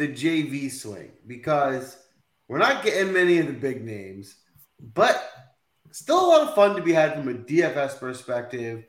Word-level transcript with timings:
the 0.00 0.08
JV 0.08 0.72
swing 0.72 1.12
because 1.26 1.98
we're 2.48 2.56
not 2.56 2.82
getting 2.82 3.12
many 3.12 3.36
of 3.36 3.46
the 3.48 3.52
big 3.52 3.84
names, 3.84 4.34
but 4.94 5.30
still 5.90 6.24
a 6.24 6.26
lot 6.26 6.48
of 6.48 6.54
fun 6.54 6.74
to 6.74 6.82
be 6.82 6.94
had 6.94 7.12
from 7.12 7.28
a 7.28 7.34
DFS 7.34 8.00
perspective. 8.00 8.84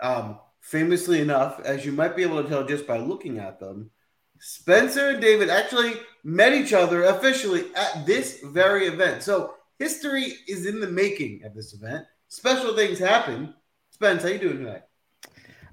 Um, 0.00 0.38
famously 0.60 1.22
enough, 1.22 1.60
as 1.64 1.86
you 1.86 1.92
might 1.92 2.14
be 2.14 2.22
able 2.22 2.42
to 2.42 2.48
tell 2.48 2.66
just 2.66 2.86
by 2.86 2.98
looking 2.98 3.38
at 3.38 3.58
them, 3.58 3.90
Spencer 4.38 5.08
and 5.08 5.20
David 5.22 5.48
actually 5.48 5.94
met 6.24 6.52
each 6.52 6.74
other 6.74 7.04
officially 7.04 7.64
at 7.74 8.04
this 8.04 8.40
very 8.44 8.86
event. 8.86 9.22
So 9.22 9.54
history 9.78 10.34
is 10.46 10.66
in 10.66 10.78
the 10.78 10.90
making 10.90 11.40
at 11.42 11.54
this 11.54 11.72
event. 11.72 12.04
Special 12.28 12.76
things 12.76 12.98
happen. 12.98 13.54
Spence, 13.92 14.22
how 14.22 14.28
you 14.28 14.38
doing 14.38 14.58
tonight? 14.58 14.82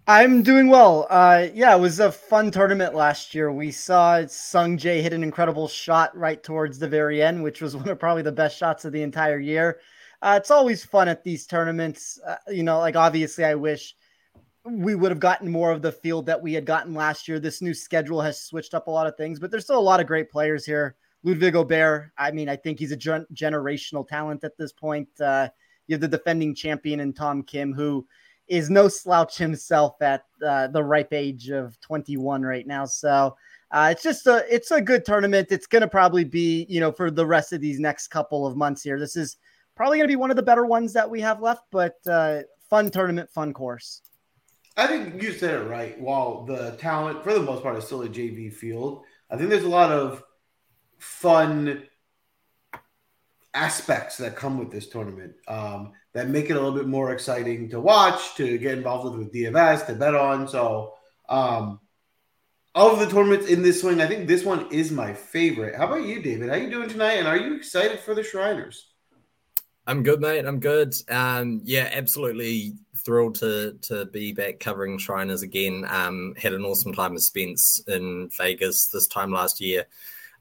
I'm 0.10 0.42
doing 0.42 0.70
well. 0.70 1.06
Uh, 1.10 1.48
yeah, 1.54 1.76
it 1.76 1.82
was 1.82 2.00
a 2.00 2.10
fun 2.10 2.50
tournament 2.50 2.96
last 2.96 3.36
year. 3.36 3.52
We 3.52 3.72
saw 3.72 4.26
Sung 4.26 4.78
Jae 4.78 5.02
hit 5.02 5.12
an 5.12 5.22
incredible 5.22 5.68
shot 5.68 6.16
right 6.16 6.42
towards 6.42 6.80
the 6.80 6.88
very 6.88 7.22
end, 7.22 7.44
which 7.44 7.62
was 7.62 7.76
one 7.76 7.90
of 7.90 8.00
probably 8.00 8.22
the 8.22 8.32
best 8.32 8.58
shots 8.58 8.86
of 8.86 8.94
the 8.94 9.02
entire 9.02 9.38
year. 9.38 9.82
Uh, 10.22 10.40
it's 10.42 10.50
always 10.50 10.86
fun 10.86 11.10
at 11.10 11.26
these 11.26 11.46
tournaments. 11.46 12.22
Uh, 12.26 12.38
you 12.48 12.64
know, 12.64 12.80
like 12.80 12.96
obviously, 12.96 13.44
I 13.44 13.56
wish 13.56 13.96
we 14.64 14.96
would 14.96 15.12
have 15.12 15.20
gotten 15.20 15.52
more 15.52 15.72
of 15.72 15.82
the 15.82 15.92
field 15.92 16.26
that 16.28 16.42
we 16.42 16.54
had 16.54 16.66
gotten 16.66 16.94
last 16.94 17.28
year. 17.28 17.38
This 17.38 17.62
new 17.62 17.74
schedule 17.74 18.22
has 18.22 18.42
switched 18.42 18.74
up 18.74 18.88
a 18.88 18.92
lot 18.92 19.08
of 19.08 19.18
things, 19.18 19.42
but 19.42 19.52
there's 19.52 19.66
still 19.66 19.78
a 19.78 19.82
lot 19.82 20.00
of 20.00 20.08
great 20.08 20.32
players 20.32 20.66
here. 20.66 20.96
Ludvig 21.24 21.56
Åberg, 21.56 22.12
I 22.18 22.32
mean, 22.32 22.48
I 22.48 22.56
think 22.56 22.80
he's 22.80 22.94
a 22.94 22.98
gen- 22.98 23.28
generational 23.34 24.08
talent 24.08 24.46
at 24.46 24.58
this 24.58 24.72
point. 24.72 25.10
Uh, 25.20 25.50
you 25.88 25.96
have 25.96 26.02
the 26.02 26.08
defending 26.08 26.56
champion 26.56 27.02
and 27.02 27.14
Tom 27.14 27.44
Kim, 27.44 27.74
who 27.74 28.08
is 28.48 28.70
no 28.70 28.88
slouch 28.88 29.38
himself 29.38 30.02
at 30.02 30.24
uh, 30.46 30.68
the 30.68 30.84
ripe 30.84 31.14
age 31.14 31.50
of 31.50 31.80
21 31.82 32.42
right 32.42 32.66
now. 32.66 32.86
So 32.86 33.36
uh, 33.72 33.90
it's 33.92 34.04
just 34.04 34.28
a 34.28 34.46
it's 34.54 34.72
a 34.72 34.82
good 34.82 35.06
tournament. 35.06 35.52
It's 35.52 35.68
going 35.68 35.82
to 35.82 35.88
probably 35.88 36.24
be 36.24 36.66
you 36.70 36.80
know 36.80 36.92
for 36.92 37.12
the 37.12 37.26
rest 37.26 37.54
of 37.54 37.62
these 37.62 37.80
next 37.80 38.08
couple 38.08 38.48
of 38.48 38.56
months 38.56 38.82
here. 38.82 39.00
This 39.00 39.16
is 39.16 39.38
probably 39.76 39.98
going 39.98 40.08
to 40.08 40.12
be 40.12 40.16
one 40.16 40.30
of 40.30 40.38
the 40.38 40.44
better 40.44 40.66
ones 40.66 40.94
that 40.94 41.10
we 41.10 41.22
have 41.22 41.42
left, 41.42 41.64
but 41.72 41.96
uh, 42.10 42.42
fun 42.70 42.90
tournament, 42.90 43.30
fun 43.30 43.54
course. 43.54 44.02
I 44.78 44.88
think 44.88 45.22
you 45.22 45.34
said 45.34 45.56
it 45.56 45.64
right. 45.64 46.00
While 46.00 46.46
the 46.46 46.72
talent, 46.80 47.24
for 47.24 47.34
the 47.34 47.42
most 47.42 47.64
part, 47.64 47.76
is 47.78 47.86
still 47.86 48.04
a 48.04 48.10
JV 48.10 48.54
field, 48.54 49.04
I 49.30 49.36
think 49.36 49.50
there's 49.50 49.64
a 49.64 49.70
lot 49.70 49.92
of 49.92 50.24
fun 51.00 51.84
aspects 53.54 54.18
that 54.18 54.36
come 54.36 54.60
with 54.60 54.72
this 54.72 54.88
tournament 54.88 55.34
um, 55.48 55.94
that 56.18 56.30
make 56.30 56.50
it 56.50 56.54
a 56.54 56.56
little 56.56 56.74
bit 56.74 56.88
more 56.88 57.14
exciting 57.14 57.70
to 57.70 57.80
watch, 57.80 58.34
to 58.36 58.58
get 58.58 58.76
involved 58.76 59.06
with 59.06 59.20
with 59.20 59.32
DFS, 59.32 59.86
to 59.86 59.94
bet 59.94 60.16
on. 60.16 60.48
So, 60.48 60.96
um, 61.30 61.80
of 62.74 63.00
the 63.00 63.06
tournaments 63.06 63.46
in 63.46 63.62
this 63.62 63.82
swing, 63.82 64.02
I 64.02 64.08
think 64.08 64.28
this 64.28 64.44
one 64.44 64.68
is 64.72 64.92
my 64.92 65.14
favorite. 65.14 65.76
How 65.76 65.86
about 65.86 66.08
you, 66.08 66.20
David? 66.20 66.50
How 66.50 66.56
you 66.56 66.72
doing 66.72 66.90
tonight? 66.90 67.20
And 67.20 67.28
are 67.28 67.38
you 67.38 67.56
excited 67.56 68.00
for 68.00 68.16
the 68.16 68.24
Shriners? 68.24 68.88
I'm 69.86 70.02
good, 70.02 70.20
mate. 70.20 70.46
I'm 70.46 70.60
good. 70.60 70.96
Um, 71.08 71.62
yeah, 71.64 71.90
absolutely 71.94 72.74
thrilled 73.06 73.36
to 73.36 73.78
to 73.84 74.08
be 74.08 74.34
back 74.34 74.60
covering 74.60 74.98
Shriners 74.98 75.44
again. 75.44 75.86
Um, 75.88 76.34
had 76.36 76.54
an 76.54 76.66
awesome 76.66 76.94
time 76.94 77.14
with 77.14 77.24
Spence 77.24 77.84
in 77.88 78.30
Vegas 78.40 78.88
this 78.88 79.06
time 79.06 79.32
last 79.32 79.62
year. 79.62 79.86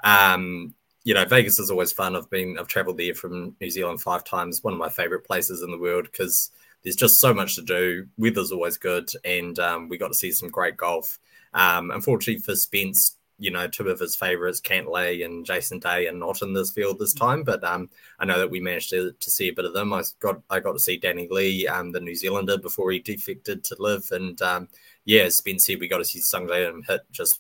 Um, 0.03 0.75
you 1.07 1.15
know, 1.15 1.25
Vegas 1.25 1.61
is 1.61 1.71
always 1.71 1.93
fun. 1.93 2.17
I've 2.17 2.29
been, 2.31 2.59
I've 2.59 2.67
traveled 2.67 2.99
there 2.99 3.15
from 3.15 3.55
New 3.61 3.71
Zealand 3.71 4.03
five 4.03 4.25
times. 4.25 4.65
One 4.65 4.73
of 4.73 4.79
my 4.81 4.89
favorite 4.89 5.25
places 5.25 5.63
in 5.63 5.71
the 5.71 5.79
world 5.79 6.09
because 6.11 6.51
there's 6.83 6.97
just 6.97 7.21
so 7.21 7.33
much 7.33 7.55
to 7.55 7.63
do. 7.63 8.09
Weather's 8.19 8.51
always 8.51 8.77
good, 8.77 9.09
and 9.25 9.57
um, 9.61 9.89
we 9.89 9.99
got 9.99 10.09
to 10.09 10.15
see 10.15 10.33
some 10.33 10.49
great 10.49 10.77
golf. 10.77 11.21
Um, 11.55 11.93
unfortunately 11.93 12.43
for 12.43 12.57
Spence, 12.57 13.19
you 13.39 13.53
know, 13.53 13.69
two 13.69 13.89
of 13.89 14.01
his 14.01 14.17
favorites, 14.17 14.61
Cantlay 14.61 15.25
and 15.25 15.47
Jason 15.47 15.79
Day, 15.79 16.09
are 16.09 16.13
not 16.13 16.43
in 16.43 16.53
this 16.53 16.73
field 16.73 16.99
this 16.99 17.15
time. 17.15 17.45
But 17.45 17.63
um, 17.63 17.89
I 18.19 18.25
know 18.25 18.41
that 18.41 18.51
we 18.51 18.59
managed 18.59 18.91
to, 18.91 19.13
to 19.13 19.31
see 19.31 19.47
a 19.47 19.55
bit 19.55 19.65
of 19.65 19.75
them. 19.75 19.93
I 19.93 20.03
got 20.19 20.43
I 20.51 20.59
got 20.59 20.73
to 20.73 20.81
see 20.81 20.97
Danny 20.97 21.29
Lee, 21.31 21.69
um, 21.69 21.93
the 21.93 22.01
New 22.01 22.17
Zealander, 22.17 22.59
before 22.59 22.91
he 22.91 22.99
defected 22.99 23.63
to 23.63 23.77
LIV, 23.79 24.11
and 24.11 24.43
um, 24.43 24.69
yeah, 25.05 25.29
Spence 25.29 25.67
said 25.67 25.79
we 25.79 25.87
got 25.87 25.99
to 25.99 26.05
see 26.05 26.19
Sungjae 26.19 26.69
and 26.69 26.85
hit 26.85 27.03
just 27.13 27.39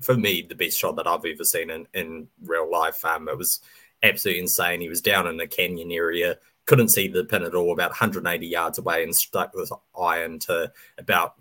for 0.00 0.16
me 0.16 0.42
the 0.42 0.54
best 0.54 0.78
shot 0.78 0.96
that 0.96 1.06
I've 1.06 1.24
ever 1.24 1.44
seen 1.44 1.70
in 1.70 1.86
in 1.94 2.28
real 2.42 2.70
life. 2.70 3.04
Um, 3.04 3.28
it 3.28 3.36
was 3.36 3.60
absolutely 4.02 4.42
insane. 4.42 4.80
He 4.80 4.88
was 4.88 5.00
down 5.00 5.26
in 5.26 5.36
the 5.36 5.46
canyon 5.46 5.90
area, 5.90 6.38
couldn't 6.66 6.88
see 6.88 7.08
the 7.08 7.24
pin 7.24 7.42
at 7.42 7.54
all, 7.54 7.72
about 7.72 7.90
180 7.90 8.46
yards 8.46 8.78
away, 8.78 9.02
and 9.02 9.14
stuck 9.14 9.52
this 9.52 9.72
iron 9.98 10.38
to 10.40 10.72
about 10.98 11.34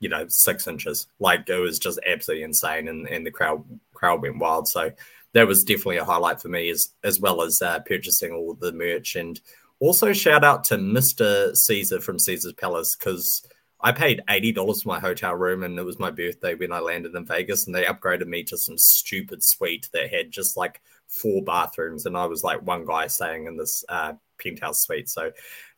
you 0.00 0.08
know 0.08 0.26
six 0.28 0.66
inches. 0.66 1.06
Like 1.18 1.48
it 1.48 1.58
was 1.58 1.78
just 1.78 1.98
absolutely 2.06 2.44
insane, 2.44 2.88
and, 2.88 3.08
and 3.08 3.26
the 3.26 3.30
crowd 3.30 3.64
crowd 3.92 4.22
went 4.22 4.38
wild. 4.38 4.68
So 4.68 4.92
that 5.32 5.46
was 5.46 5.64
definitely 5.64 5.96
a 5.96 6.04
highlight 6.04 6.40
for 6.40 6.48
me, 6.48 6.70
as 6.70 6.90
as 7.02 7.20
well 7.20 7.42
as 7.42 7.60
uh, 7.62 7.80
purchasing 7.80 8.32
all 8.32 8.54
the 8.54 8.72
merch 8.72 9.16
and 9.16 9.40
also 9.80 10.12
shout 10.12 10.44
out 10.44 10.64
to 10.64 10.78
Mister 10.78 11.54
Caesar 11.54 12.00
from 12.00 12.18
Caesar's 12.18 12.54
Palace 12.54 12.96
because. 12.96 13.46
I 13.84 13.92
paid 13.92 14.22
eighty 14.30 14.50
dollars 14.50 14.82
for 14.82 14.88
my 14.88 14.98
hotel 14.98 15.34
room, 15.34 15.62
and 15.62 15.78
it 15.78 15.84
was 15.84 15.98
my 15.98 16.10
birthday 16.10 16.54
when 16.54 16.72
I 16.72 16.80
landed 16.80 17.14
in 17.14 17.26
Vegas, 17.26 17.66
and 17.66 17.74
they 17.74 17.84
upgraded 17.84 18.26
me 18.26 18.42
to 18.44 18.56
some 18.56 18.78
stupid 18.78 19.44
suite 19.44 19.90
that 19.92 20.10
had 20.10 20.30
just 20.30 20.56
like 20.56 20.80
four 21.06 21.42
bathrooms, 21.42 22.06
and 22.06 22.16
I 22.16 22.24
was 22.24 22.42
like 22.42 22.62
one 22.62 22.86
guy 22.86 23.08
staying 23.08 23.46
in 23.46 23.58
this 23.58 23.84
uh, 23.90 24.14
penthouse 24.38 24.80
suite. 24.80 25.10
So 25.10 25.32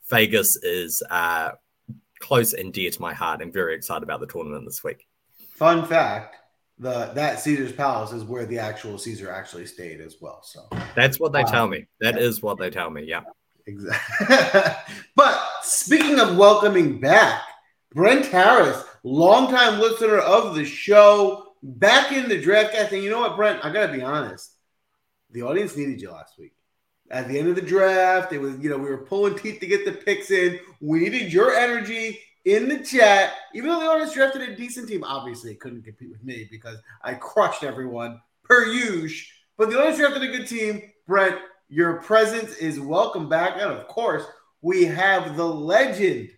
Vegas 0.09 0.55
is 0.55 1.03
uh, 1.11 1.51
close 2.21 2.53
and 2.53 2.73
dear 2.73 2.93
to 2.93 3.03
my 3.03 3.13
heart. 3.13 3.43
I'm 3.43 3.51
very 3.51 3.75
excited 3.75 4.05
about 4.05 4.21
the 4.21 4.29
tournament 4.29 4.67
this 4.67 4.85
week. 4.85 5.05
Fun 5.57 5.85
fact: 5.85 6.37
the 6.79 7.11
that 7.15 7.41
Caesar's 7.41 7.73
Palace 7.73 8.13
is 8.13 8.23
where 8.23 8.47
the 8.47 8.61
actual 8.61 8.99
Caesar 8.99 9.33
actually 9.33 9.67
stayed 9.67 10.01
as 10.01 10.19
well. 10.21 10.45
So 10.45 10.69
that's 10.95 11.19
what 11.19 11.33
they 11.33 11.43
um, 11.43 11.51
tell 11.51 11.67
me. 11.67 11.89
That 12.01 12.15
yeah. 12.15 12.21
is 12.21 12.41
what 12.41 12.59
they 12.59 12.71
tell 12.71 12.89
me. 12.89 13.03
Yeah. 13.03 13.23
Exactly. 13.67 14.37
but 15.17 15.41
speaking 15.63 16.21
of 16.21 16.37
welcoming 16.37 17.01
back, 17.01 17.43
Brent 17.97 18.27
Harris, 18.27 18.85
longtime 19.05 19.81
listener 19.81 20.19
of 20.19 20.55
the 20.55 20.67
show, 20.67 21.55
back 21.63 22.13
in 22.13 22.29
the 22.29 22.39
draft 22.39 22.75
guy 22.75 22.85
thing. 22.85 23.03
You 23.03 23.09
know 23.09 23.21
what, 23.21 23.37
Brent? 23.37 23.65
I 23.65 23.73
gotta 23.73 23.91
be 23.91 24.03
honest. 24.03 24.53
The 25.31 25.41
audience 25.41 25.75
needed 25.79 26.03
you 26.03 26.11
last 26.11 26.39
week 26.39 26.53
at 27.11 27.27
the 27.27 27.39
end 27.39 27.49
of 27.49 27.55
the 27.55 27.63
draft. 27.63 28.35
It 28.35 28.39
was, 28.39 28.59
you 28.59 28.69
know, 28.69 28.77
we 28.77 28.91
were 28.91 29.07
pulling 29.07 29.39
teeth 29.39 29.61
to 29.61 29.67
get 29.67 29.87
the 29.87 29.93
picks 29.93 30.31
in. 30.31 30.61
We 30.83 31.01
needed 31.01 31.33
your 31.33 31.55
energy 31.55 32.21
in 32.45 32.69
the 32.69 32.81
chat. 32.81 33.33
Even 33.55 33.71
though 33.71 33.81
the 33.81 33.87
audience 33.87 34.13
drafted 34.13 34.43
a 34.43 34.55
decent 34.55 34.91
team, 34.91 35.03
obviously 35.03 35.53
it 35.53 35.61
couldn't 35.61 35.85
compete 35.85 36.11
with 36.11 36.23
me 36.23 36.47
because 36.51 36.77
I 37.03 37.15
crushed 37.15 37.65
everyone 37.65 38.21
per 38.45 38.67
usual. 38.67 39.27
But 39.57 39.71
the 39.71 39.79
audience 39.79 39.97
drafted 39.97 40.23
a 40.23 40.37
good 40.37 40.47
team. 40.47 40.83
Brent, 41.07 41.39
your 41.71 42.03
presence 42.03 42.57
is 42.57 42.79
welcome 42.79 43.31
back. 43.31 43.55
And 43.55 43.73
of 43.73 43.89
course, 43.89 44.25
we 44.61 44.85
have 44.85 45.39
the 45.39 45.47
legend, 45.47 46.29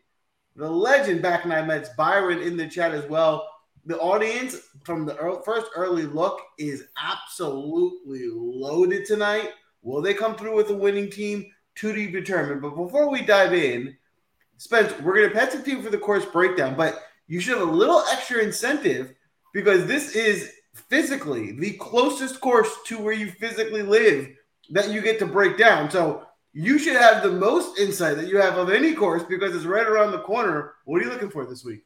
the 0.58 0.68
legend 0.68 1.22
back 1.22 1.44
in 1.44 1.50
Mets, 1.50 1.90
Byron 1.96 2.42
in 2.42 2.56
the 2.56 2.66
chat 2.66 2.92
as 2.92 3.08
well. 3.08 3.48
The 3.86 3.96
audience 3.98 4.56
from 4.82 5.06
the 5.06 5.16
early, 5.16 5.38
first 5.44 5.70
early 5.76 6.02
look 6.02 6.40
is 6.58 6.84
absolutely 7.00 8.28
loaded 8.32 9.06
tonight. 9.06 9.50
Will 9.82 10.02
they 10.02 10.14
come 10.14 10.34
through 10.34 10.56
with 10.56 10.68
a 10.70 10.74
winning 10.74 11.10
team? 11.10 11.46
To 11.76 11.94
be 11.94 12.08
determined. 12.08 12.60
But 12.60 12.74
before 12.74 13.08
we 13.08 13.22
dive 13.22 13.54
in, 13.54 13.96
Spence, 14.56 14.92
we're 15.00 15.14
going 15.14 15.28
to 15.28 15.34
pet 15.34 15.52
some 15.52 15.62
team 15.62 15.80
for 15.80 15.90
the 15.90 15.98
course 15.98 16.24
breakdown, 16.24 16.74
but 16.74 17.04
you 17.28 17.38
should 17.38 17.56
have 17.56 17.68
a 17.68 17.70
little 17.70 18.02
extra 18.10 18.42
incentive 18.42 19.14
because 19.54 19.86
this 19.86 20.16
is 20.16 20.50
physically 20.74 21.52
the 21.52 21.74
closest 21.74 22.40
course 22.40 22.68
to 22.86 22.98
where 22.98 23.14
you 23.14 23.30
physically 23.30 23.82
live 23.82 24.28
that 24.70 24.90
you 24.90 25.00
get 25.00 25.20
to 25.20 25.26
break 25.26 25.56
down. 25.56 25.88
So 25.88 26.26
you 26.58 26.76
should 26.76 26.96
have 26.96 27.22
the 27.22 27.30
most 27.30 27.78
insight 27.78 28.16
that 28.16 28.26
you 28.26 28.36
have 28.36 28.58
of 28.58 28.68
any 28.68 28.92
course 28.92 29.22
because 29.22 29.54
it's 29.54 29.64
right 29.64 29.86
around 29.86 30.10
the 30.10 30.18
corner. 30.18 30.74
What 30.86 31.00
are 31.00 31.04
you 31.04 31.10
looking 31.10 31.30
for 31.30 31.46
this 31.46 31.64
week? 31.64 31.84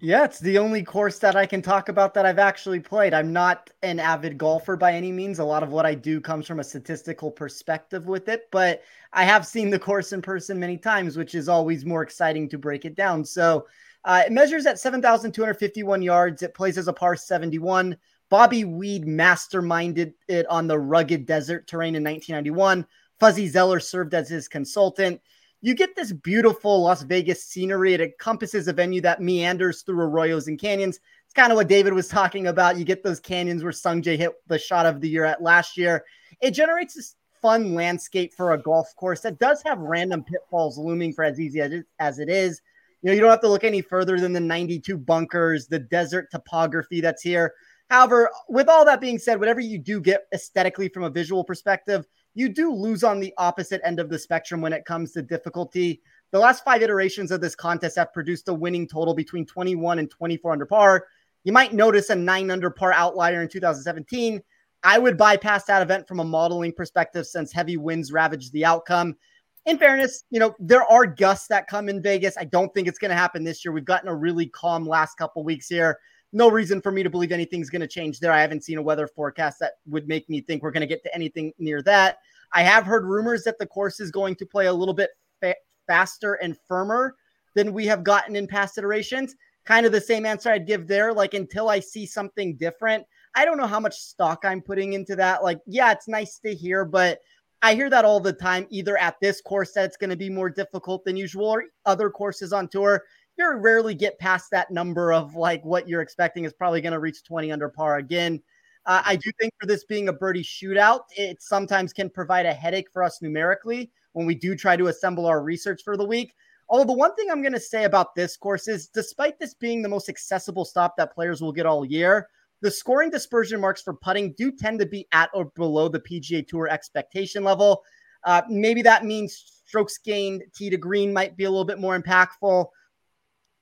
Yeah, 0.00 0.24
it's 0.24 0.40
the 0.40 0.56
only 0.56 0.82
course 0.82 1.18
that 1.18 1.36
I 1.36 1.44
can 1.44 1.60
talk 1.60 1.90
about 1.90 2.14
that 2.14 2.24
I've 2.24 2.38
actually 2.38 2.80
played. 2.80 3.12
I'm 3.12 3.30
not 3.30 3.68
an 3.82 4.00
avid 4.00 4.38
golfer 4.38 4.74
by 4.74 4.94
any 4.94 5.12
means. 5.12 5.38
A 5.38 5.44
lot 5.44 5.62
of 5.62 5.70
what 5.70 5.84
I 5.84 5.94
do 5.94 6.18
comes 6.18 6.46
from 6.46 6.60
a 6.60 6.64
statistical 6.64 7.30
perspective 7.30 8.06
with 8.06 8.30
it, 8.30 8.48
but 8.50 8.82
I 9.12 9.24
have 9.24 9.46
seen 9.46 9.68
the 9.68 9.78
course 9.78 10.14
in 10.14 10.22
person 10.22 10.58
many 10.58 10.78
times, 10.78 11.18
which 11.18 11.34
is 11.34 11.46
always 11.46 11.84
more 11.84 12.02
exciting 12.02 12.48
to 12.48 12.58
break 12.58 12.86
it 12.86 12.94
down. 12.94 13.22
So 13.22 13.66
uh, 14.06 14.22
it 14.24 14.32
measures 14.32 14.64
at 14.64 14.78
7,251 14.78 16.00
yards. 16.00 16.42
It 16.42 16.54
plays 16.54 16.78
as 16.78 16.88
a 16.88 16.92
par 16.92 17.16
71. 17.16 17.94
Bobby 18.30 18.64
Weed 18.64 19.04
masterminded 19.04 20.14
it 20.26 20.46
on 20.46 20.66
the 20.66 20.78
rugged 20.78 21.26
desert 21.26 21.66
terrain 21.66 21.94
in 21.94 22.02
1991. 22.02 22.86
Fuzzy 23.20 23.48
Zoeller 23.48 23.80
served 23.80 24.14
as 24.14 24.28
his 24.28 24.48
consultant 24.48 25.20
you 25.66 25.74
get 25.74 25.96
this 25.96 26.12
beautiful 26.12 26.82
Las 26.82 27.02
Vegas 27.02 27.42
scenery. 27.42 27.94
It 27.94 28.00
encompasses 28.00 28.68
a 28.68 28.72
venue 28.72 29.00
that 29.00 29.20
meanders 29.20 29.82
through 29.82 30.06
arroyos 30.06 30.48
and 30.48 30.58
canyons. 30.58 31.00
It's 31.24 31.34
kind 31.34 31.50
of 31.50 31.56
what 31.56 31.68
David 31.68 31.92
was 31.92 32.08
talking 32.08 32.46
about. 32.46 32.78
You 32.78 32.84
get 32.84 33.02
those 33.02 33.20
canyons 33.20 33.62
where 33.62 33.72
Sungjae 33.72 34.16
hit 34.16 34.32
the 34.46 34.58
shot 34.58 34.86
of 34.86 35.00
the 35.00 35.08
year 35.08 35.24
at 35.24 35.42
last 35.42 35.76
year. 35.76 36.04
It 36.40 36.52
generates 36.52 36.94
this 36.94 37.16
fun 37.40 37.74
landscape 37.74 38.34
for 38.34 38.52
a 38.52 38.62
golf 38.62 38.94
course 38.96 39.22
that 39.22 39.38
does 39.38 39.62
have 39.64 39.78
random 39.78 40.24
pitfalls 40.24 40.78
looming 40.78 41.12
for 41.12 41.24
as 41.24 41.40
easy 41.40 41.60
as 41.60 41.72
it, 41.72 41.86
as 41.98 42.18
it 42.18 42.28
is. 42.28 42.60
You 43.02 43.08
know, 43.08 43.14
you 43.14 43.20
don't 43.20 43.30
have 43.30 43.40
to 43.40 43.48
look 43.48 43.64
any 43.64 43.80
further 43.80 44.20
than 44.20 44.32
the 44.32 44.40
92 44.40 44.96
bunkers, 44.96 45.66
the 45.66 45.78
desert 45.78 46.28
topography 46.30 47.00
that's 47.00 47.22
here. 47.22 47.52
However, 47.88 48.30
with 48.48 48.68
all 48.68 48.84
that 48.84 49.00
being 49.00 49.18
said, 49.18 49.38
whatever 49.38 49.60
you 49.60 49.78
do 49.78 50.00
get 50.00 50.26
aesthetically 50.34 50.88
from 50.88 51.04
a 51.04 51.10
visual 51.10 51.44
perspective, 51.44 52.06
you 52.36 52.50
do 52.50 52.70
lose 52.70 53.02
on 53.02 53.18
the 53.18 53.32
opposite 53.38 53.80
end 53.82 53.98
of 53.98 54.10
the 54.10 54.18
spectrum 54.18 54.60
when 54.60 54.74
it 54.74 54.84
comes 54.84 55.12
to 55.12 55.22
difficulty. 55.22 56.02
The 56.32 56.38
last 56.38 56.62
five 56.64 56.82
iterations 56.82 57.30
of 57.30 57.40
this 57.40 57.54
contest 57.54 57.96
have 57.96 58.12
produced 58.12 58.48
a 58.48 58.54
winning 58.54 58.86
total 58.86 59.14
between 59.14 59.46
21 59.46 59.98
and 59.98 60.10
24 60.10 60.52
under 60.52 60.66
par. 60.66 61.06
You 61.44 61.52
might 61.52 61.72
notice 61.72 62.10
a 62.10 62.14
nine 62.14 62.50
under 62.50 62.68
par 62.68 62.92
outlier 62.92 63.40
in 63.40 63.48
2017. 63.48 64.42
I 64.82 64.98
would 64.98 65.16
bypass 65.16 65.64
that 65.64 65.80
event 65.80 66.06
from 66.06 66.20
a 66.20 66.24
modeling 66.24 66.72
perspective 66.72 67.26
since 67.26 67.52
heavy 67.52 67.78
winds 67.78 68.12
ravaged 68.12 68.52
the 68.52 68.66
outcome. 68.66 69.16
In 69.64 69.78
fairness, 69.78 70.24
you 70.28 70.38
know, 70.38 70.54
there 70.58 70.84
are 70.84 71.06
gusts 71.06 71.48
that 71.48 71.68
come 71.68 71.88
in 71.88 72.02
Vegas. 72.02 72.36
I 72.36 72.44
don't 72.44 72.72
think 72.74 72.86
it's 72.86 72.98
going 72.98 73.12
to 73.12 73.16
happen 73.16 73.44
this 73.44 73.64
year. 73.64 73.72
We've 73.72 73.82
gotten 73.84 74.10
a 74.10 74.14
really 74.14 74.46
calm 74.46 74.86
last 74.86 75.16
couple 75.16 75.42
weeks 75.42 75.68
here. 75.68 75.98
No 76.36 76.50
reason 76.50 76.82
for 76.82 76.92
me 76.92 77.02
to 77.02 77.08
believe 77.08 77.32
anything's 77.32 77.70
going 77.70 77.80
to 77.80 77.88
change 77.88 78.20
there. 78.20 78.30
I 78.30 78.42
haven't 78.42 78.62
seen 78.62 78.76
a 78.76 78.82
weather 78.82 79.06
forecast 79.06 79.58
that 79.60 79.78
would 79.86 80.06
make 80.06 80.28
me 80.28 80.42
think 80.42 80.62
we're 80.62 80.70
going 80.70 80.82
to 80.82 80.86
get 80.86 81.02
to 81.04 81.14
anything 81.14 81.50
near 81.58 81.80
that. 81.84 82.18
I 82.52 82.62
have 82.62 82.84
heard 82.84 83.06
rumors 83.06 83.42
that 83.44 83.58
the 83.58 83.64
course 83.64 84.00
is 84.00 84.10
going 84.10 84.36
to 84.36 84.44
play 84.44 84.66
a 84.66 84.72
little 84.74 84.92
bit 84.92 85.12
fa- 85.40 85.54
faster 85.86 86.34
and 86.34 86.54
firmer 86.68 87.16
than 87.54 87.72
we 87.72 87.86
have 87.86 88.04
gotten 88.04 88.36
in 88.36 88.46
past 88.46 88.76
iterations. 88.76 89.34
Kind 89.64 89.86
of 89.86 89.92
the 89.92 90.00
same 90.00 90.26
answer 90.26 90.50
I'd 90.50 90.66
give 90.66 90.86
there. 90.86 91.10
Like 91.10 91.32
until 91.32 91.70
I 91.70 91.80
see 91.80 92.04
something 92.04 92.54
different, 92.56 93.06
I 93.34 93.46
don't 93.46 93.56
know 93.56 93.66
how 93.66 93.80
much 93.80 93.94
stock 93.94 94.44
I'm 94.44 94.60
putting 94.60 94.92
into 94.92 95.16
that. 95.16 95.42
Like, 95.42 95.60
yeah, 95.66 95.90
it's 95.90 96.06
nice 96.06 96.38
to 96.40 96.54
hear, 96.54 96.84
but 96.84 97.18
I 97.62 97.74
hear 97.74 97.88
that 97.88 98.04
all 98.04 98.20
the 98.20 98.34
time, 98.34 98.66
either 98.68 98.98
at 98.98 99.16
this 99.22 99.40
course 99.40 99.72
that 99.72 99.86
it's 99.86 99.96
going 99.96 100.10
to 100.10 100.16
be 100.16 100.28
more 100.28 100.50
difficult 100.50 101.02
than 101.06 101.16
usual 101.16 101.46
or 101.46 101.64
other 101.86 102.10
courses 102.10 102.52
on 102.52 102.68
tour. 102.68 103.04
You 103.38 103.52
rarely 103.52 103.94
get 103.94 104.18
past 104.18 104.50
that 104.52 104.70
number 104.70 105.12
of 105.12 105.34
like 105.34 105.64
what 105.64 105.88
you're 105.88 106.00
expecting 106.00 106.44
is 106.44 106.52
probably 106.54 106.80
going 106.80 106.92
to 106.92 106.98
reach 106.98 107.22
20 107.24 107.52
under 107.52 107.68
par 107.68 107.96
again. 107.96 108.42
Uh, 108.86 109.02
I 109.04 109.16
do 109.16 109.30
think 109.38 109.52
for 109.60 109.66
this 109.66 109.84
being 109.84 110.08
a 110.08 110.12
birdie 110.12 110.42
shootout, 110.42 111.00
it 111.16 111.42
sometimes 111.42 111.92
can 111.92 112.08
provide 112.08 112.46
a 112.46 112.54
headache 112.54 112.88
for 112.92 113.02
us 113.02 113.20
numerically 113.20 113.90
when 114.12 114.26
we 114.26 114.34
do 114.34 114.54
try 114.54 114.76
to 114.76 114.86
assemble 114.86 115.26
our 115.26 115.42
research 115.42 115.82
for 115.84 115.96
the 115.96 116.04
week. 116.04 116.32
Although 116.68 116.84
the 116.84 116.98
one 116.98 117.14
thing 117.14 117.30
I'm 117.30 117.42
going 117.42 117.52
to 117.52 117.60
say 117.60 117.84
about 117.84 118.14
this 118.14 118.36
course 118.36 118.68
is 118.68 118.88
despite 118.88 119.38
this 119.38 119.54
being 119.54 119.82
the 119.82 119.88
most 119.88 120.08
accessible 120.08 120.64
stop 120.64 120.96
that 120.96 121.14
players 121.14 121.40
will 121.40 121.52
get 121.52 121.66
all 121.66 121.84
year, 121.84 122.28
the 122.62 122.70
scoring 122.70 123.10
dispersion 123.10 123.60
marks 123.60 123.82
for 123.82 123.94
putting 123.94 124.32
do 124.32 124.50
tend 124.50 124.78
to 124.80 124.86
be 124.86 125.06
at 125.12 125.30
or 125.34 125.46
below 125.56 125.88
the 125.88 126.00
PGA 126.00 126.46
Tour 126.46 126.68
expectation 126.68 127.44
level. 127.44 127.82
Uh, 128.24 128.42
maybe 128.48 128.82
that 128.82 129.04
means 129.04 129.62
strokes 129.66 129.98
gained 129.98 130.42
tee 130.54 130.70
to 130.70 130.76
green 130.76 131.12
might 131.12 131.36
be 131.36 131.44
a 131.44 131.50
little 131.50 131.64
bit 131.64 131.78
more 131.78 132.00
impactful. 132.00 132.66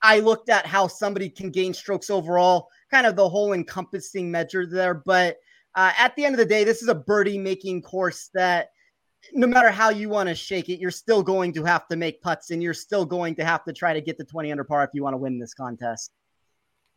I 0.05 0.21
looked 0.21 0.51
at 0.51 0.67
how 0.67 0.87
somebody 0.87 1.31
can 1.31 1.51
gain 1.51 1.73
strokes 1.73 2.11
overall, 2.11 2.69
kind 2.91 3.07
of 3.07 3.17
the 3.17 3.27
whole 3.27 3.55
encompassing 3.55 4.31
measure 4.31 4.67
there. 4.67 4.93
But 4.93 5.39
uh, 5.75 5.93
at 5.99 6.15
the 6.15 6.27
end 6.27 6.35
of 6.35 6.39
the 6.39 6.45
day, 6.45 6.63
this 6.63 6.83
is 6.83 6.89
a 6.89 6.95
birdie 6.95 7.39
making 7.39 7.81
course 7.81 8.29
that 8.35 8.69
no 9.33 9.47
matter 9.47 9.71
how 9.71 9.89
you 9.89 10.11
want 10.11 10.29
to 10.29 10.35
shake 10.35 10.69
it, 10.69 10.79
you're 10.79 10.91
still 10.91 11.23
going 11.23 11.55
to 11.55 11.65
have 11.65 11.89
to 11.89 11.97
make 11.97 12.21
putts 12.21 12.51
and 12.51 12.63
you're 12.63 12.75
still 12.75 13.07
going 13.07 13.35
to 13.37 13.45
have 13.47 13.65
to 13.65 13.73
try 13.73 13.95
to 13.95 14.03
get 14.03 14.19
the 14.19 14.25
20 14.25 14.53
under 14.53 14.63
par 14.63 14.85
if 14.85 14.91
you 14.93 15.03
want 15.03 15.15
to 15.15 15.19
win 15.19 15.39
this 15.39 15.55
contest. 15.55 16.13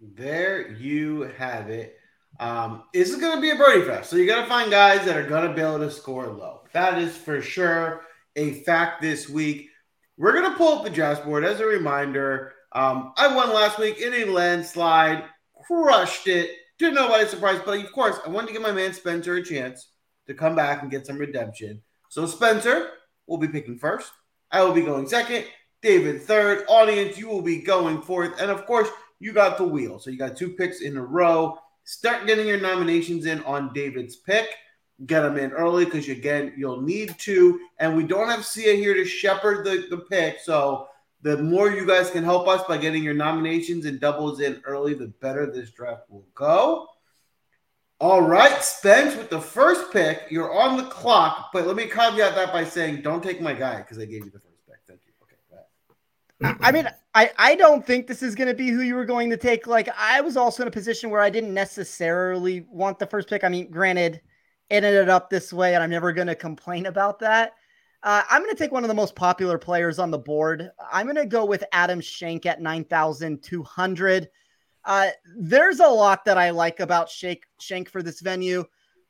There 0.01 0.69
you 0.74 1.31
have 1.38 1.69
it. 1.69 1.98
Um, 2.42 2.83
this 2.94 3.09
is 3.09 3.21
going 3.21 3.38
to 3.38 3.42
be 3.42 3.51
a 3.51 3.56
birdie 3.56 3.86
fest. 3.86 4.09
So 4.09 4.18
you 4.18 4.27
got 4.27 4.42
to 4.42 4.48
find 4.48 4.69
guys 4.69 5.06
that 5.06 5.15
are 5.15 5.27
going 5.27 5.48
to 5.48 5.56
be 5.56 5.62
able 5.62 5.80
to 5.80 5.89
score 5.89 6.27
low. 6.27 6.63
That 6.74 7.01
is 7.01 7.15
for 7.15 7.42
sure 7.42 8.01
a 8.36 8.51
fact 8.63 9.01
this 9.01 9.30
week. 9.30 9.69
We're 10.18 10.33
going 10.33 10.51
to 10.51 10.57
pull 10.57 10.77
up 10.77 10.83
the 10.83 10.89
draft 10.89 11.24
board 11.24 11.45
as 11.45 11.62
a 11.62 11.65
reminder. 11.65 12.54
Um, 12.73 13.13
I 13.17 13.33
won 13.33 13.53
last 13.53 13.79
week 13.79 13.99
in 13.99 14.13
a 14.13 14.25
landslide, 14.25 15.23
crushed 15.65 16.27
it 16.27 16.51
to 16.79 16.91
nobody's 16.91 17.29
surprise. 17.29 17.61
But 17.65 17.79
of 17.79 17.91
course, 17.91 18.19
I 18.25 18.29
wanted 18.29 18.47
to 18.47 18.53
give 18.53 18.61
my 18.61 18.71
man 18.71 18.93
Spencer 18.93 19.35
a 19.35 19.43
chance 19.43 19.87
to 20.27 20.33
come 20.33 20.55
back 20.55 20.81
and 20.81 20.91
get 20.91 21.05
some 21.05 21.17
redemption. 21.17 21.81
So 22.09 22.25
Spencer 22.25 22.89
will 23.25 23.37
be 23.37 23.47
picking 23.47 23.77
first. 23.77 24.11
I 24.51 24.63
will 24.63 24.73
be 24.73 24.81
going 24.81 25.07
second. 25.07 25.45
David 25.81 26.21
third. 26.21 26.65
Audience, 26.67 27.17
you 27.17 27.27
will 27.27 27.41
be 27.41 27.61
going 27.61 28.01
fourth. 28.01 28.39
And 28.41 28.51
of 28.51 28.65
course, 28.65 28.89
you 29.19 29.33
got 29.33 29.57
the 29.57 29.63
wheel. 29.63 29.99
So 29.99 30.09
you 30.09 30.17
got 30.17 30.35
two 30.35 30.49
picks 30.49 30.81
in 30.81 30.97
a 30.97 31.03
row. 31.03 31.57
Start 31.83 32.27
getting 32.27 32.47
your 32.47 32.59
nominations 32.59 33.25
in 33.25 33.43
on 33.43 33.73
David's 33.73 34.17
pick. 34.17 34.47
Get 35.05 35.21
them 35.21 35.37
in 35.37 35.51
early 35.51 35.85
because 35.85 36.09
again, 36.09 36.53
you'll 36.57 36.81
need 36.81 37.17
to. 37.19 37.59
And 37.79 37.95
we 37.95 38.03
don't 38.03 38.29
have 38.29 38.45
Sia 38.45 38.73
here 38.73 38.93
to 38.93 39.05
shepherd 39.05 39.65
the, 39.65 39.87
the 39.89 39.97
pick. 39.97 40.39
So 40.39 40.87
the 41.21 41.37
more 41.37 41.69
you 41.71 41.85
guys 41.85 42.11
can 42.11 42.23
help 42.23 42.47
us 42.47 42.63
by 42.68 42.77
getting 42.77 43.03
your 43.03 43.13
nominations 43.13 43.85
and 43.85 43.99
doubles 43.99 44.39
in 44.39 44.61
early, 44.65 44.94
the 44.94 45.07
better 45.07 45.45
this 45.51 45.71
draft 45.71 46.03
will 46.09 46.25
go. 46.35 46.87
All 47.99 48.21
right, 48.21 48.61
Spence 48.61 49.15
with 49.15 49.31
the 49.31 49.42
first 49.42 49.92
pick. 49.92 50.27
You're 50.30 50.53
on 50.53 50.77
the 50.77 50.83
clock, 50.83 51.49
but 51.51 51.65
let 51.65 51.75
me 51.75 51.85
caveat 51.85 52.35
that 52.35 52.53
by 52.53 52.63
saying 52.63 53.01
don't 53.01 53.23
take 53.23 53.42
my 53.42 53.53
guy 53.53 53.77
because 53.77 53.97
I 53.97 54.06
gave 54.06 54.23
you 54.23 54.31
the 54.31 54.39
first 54.39 54.65
pick. 54.68 54.75
Thank 54.87 54.99
you. 55.06 55.13
Okay. 56.44 56.57
I 56.61 56.71
mean, 56.71 56.87
I, 57.15 57.31
I 57.39 57.56
don't 57.56 57.83
think 57.83 58.06
this 58.06 58.21
is 58.21 58.35
going 58.35 58.47
to 58.47 58.53
be 58.53 58.69
who 58.69 58.81
you 58.81 58.94
were 58.94 59.06
going 59.06 59.31
to 59.31 59.37
take. 59.37 59.65
Like, 59.65 59.89
I 59.97 60.21
was 60.21 60.37
also 60.37 60.61
in 60.61 60.68
a 60.68 60.71
position 60.71 61.09
where 61.09 61.21
I 61.21 61.31
didn't 61.31 61.56
necessarily 61.56 62.68
want 62.69 62.99
the 62.99 63.07
first 63.07 63.27
pick. 63.27 63.44
I 63.44 63.49
mean, 63.49 63.71
granted, 63.71 64.21
it 64.69 64.83
ended 64.83 65.09
up 65.09 65.31
this 65.31 65.51
way, 65.51 65.73
and 65.73 65.81
I'm 65.81 65.89
never 65.89 66.13
going 66.13 66.27
to 66.27 66.35
complain 66.35 66.85
about 66.85 67.18
that. 67.19 67.53
Uh, 68.04 68.21
I'm 68.30 68.44
going 68.44 68.56
to 68.56 68.61
take 68.61 68.71
one 68.71 68.83
of 68.83 68.87
the 68.87 68.94
most 68.94 69.16
popular 69.16 69.57
players 69.57 69.99
on 69.99 70.11
the 70.11 70.18
board. 70.18 70.69
I'm 70.92 71.06
going 71.07 71.16
to 71.16 71.25
go 71.25 71.45
with 71.45 71.63
Adam 71.71 71.99
Schenk 71.99 72.45
at 72.45 72.61
9,200. 72.61 74.30
Uh, 74.85 75.09
there's 75.35 75.80
a 75.80 75.87
lot 75.87 76.23
that 76.25 76.37
I 76.37 76.51
like 76.51 76.80
about 76.80 77.09
Shank, 77.09 77.44
Schenk 77.59 77.89
for 77.89 78.04
this 78.04 78.21
venue. 78.21 78.63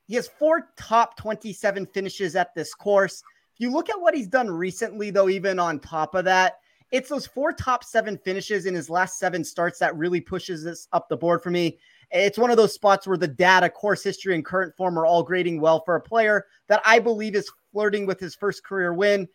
He 0.08 0.16
has 0.16 0.28
four 0.28 0.70
top 0.78 1.18
27 1.18 1.86
finishes 1.88 2.36
at 2.36 2.56
this 2.56 2.74
course. 2.74 3.22
If 3.54 3.60
you 3.60 3.72
look 3.72 3.90
at 3.90 4.00
what 4.00 4.16
he's 4.16 4.28
done 4.28 4.50
recently, 4.50 5.12
though, 5.12 5.30
even 5.30 5.60
on 5.60 5.80
top 5.80 6.16
of 6.16 6.26
that, 6.26 6.60
it's 6.92 7.10
those 7.10 7.28
four 7.28 7.52
top 7.52 7.84
seven 7.84 8.18
finishes 8.18 8.66
in 8.66 8.74
his 8.74 8.90
last 8.90 9.20
seven 9.20 9.44
starts 9.44 9.80
that 9.80 9.98
really 9.98 10.22
pushes 10.22 10.64
this 10.64 10.88
up 10.94 11.10
the 11.10 11.18
board 11.18 11.44
for 11.44 11.52
me. 11.52 11.78
It's 12.12 12.38
one 12.38 12.52
of 12.52 12.58
those 12.58 12.74
spots 12.74 13.06
where 13.06 13.18
the 13.18 13.28
data, 13.28 13.70
course 13.70 14.02
history, 14.02 14.34
and 14.34 14.46
current 14.46 14.76
form 14.78 14.98
are 14.98 15.06
all 15.06 15.24
grading 15.24 15.60
well 15.60 15.84
for 15.84 15.96
a 15.96 16.02
player 16.02 16.46
that 16.70 16.82
I 16.86 17.00
believe 17.00 17.36
is 17.36 17.52
flirting 17.78 18.08
with 18.08 18.20
his 18.20 18.34
first 18.34 18.64
career 18.64 18.92
win. 18.92 19.28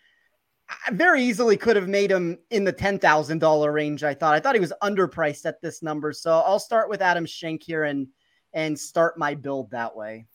I 0.68 0.90
very 0.90 1.22
easily 1.22 1.56
could 1.56 1.76
have 1.76 1.86
made 1.86 2.10
him 2.10 2.40
in 2.50 2.64
the 2.64 2.72
$10,000 2.72 3.72
range. 3.72 4.02
I 4.02 4.14
thought, 4.14 4.34
I 4.34 4.40
thought 4.40 4.56
he 4.56 4.60
was 4.60 4.72
underpriced 4.82 5.46
at 5.46 5.62
this 5.62 5.80
number. 5.80 6.12
So 6.12 6.32
I'll 6.32 6.58
start 6.58 6.88
with 6.88 7.00
Adam 7.00 7.24
Shank 7.24 7.62
here 7.62 7.84
and, 7.84 8.08
and 8.52 8.76
start 8.76 9.16
my 9.16 9.36
build 9.36 9.70
that 9.70 9.94
way. 9.94 10.26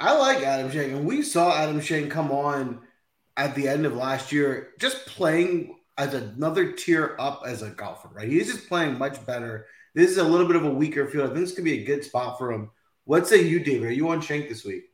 I 0.00 0.18
like 0.18 0.42
Adam 0.42 0.72
Shank. 0.72 0.92
And 0.92 1.06
we 1.06 1.22
saw 1.22 1.54
Adam 1.54 1.80
Shank 1.80 2.10
come 2.10 2.32
on 2.32 2.80
at 3.36 3.54
the 3.54 3.68
end 3.68 3.86
of 3.86 3.94
last 3.94 4.32
year, 4.32 4.70
just 4.80 5.06
playing 5.06 5.76
as 5.96 6.14
another 6.14 6.72
tier 6.72 7.14
up 7.20 7.44
as 7.46 7.62
a 7.62 7.70
golfer, 7.70 8.08
right? 8.12 8.28
He's 8.28 8.52
just 8.52 8.66
playing 8.66 8.98
much 8.98 9.24
better. 9.24 9.66
This 9.94 10.10
is 10.10 10.18
a 10.18 10.24
little 10.24 10.48
bit 10.48 10.56
of 10.56 10.64
a 10.64 10.70
weaker 10.70 11.06
field. 11.06 11.30
I 11.30 11.34
think 11.34 11.46
this 11.46 11.54
could 11.54 11.62
be 11.62 11.80
a 11.80 11.84
good 11.84 12.02
spot 12.02 12.38
for 12.38 12.50
him. 12.50 12.72
What 13.04 13.28
say 13.28 13.46
you, 13.46 13.60
David? 13.60 13.86
Are 13.86 13.92
you 13.92 14.08
on 14.08 14.20
Shank 14.20 14.48
this 14.48 14.64
week? 14.64 14.90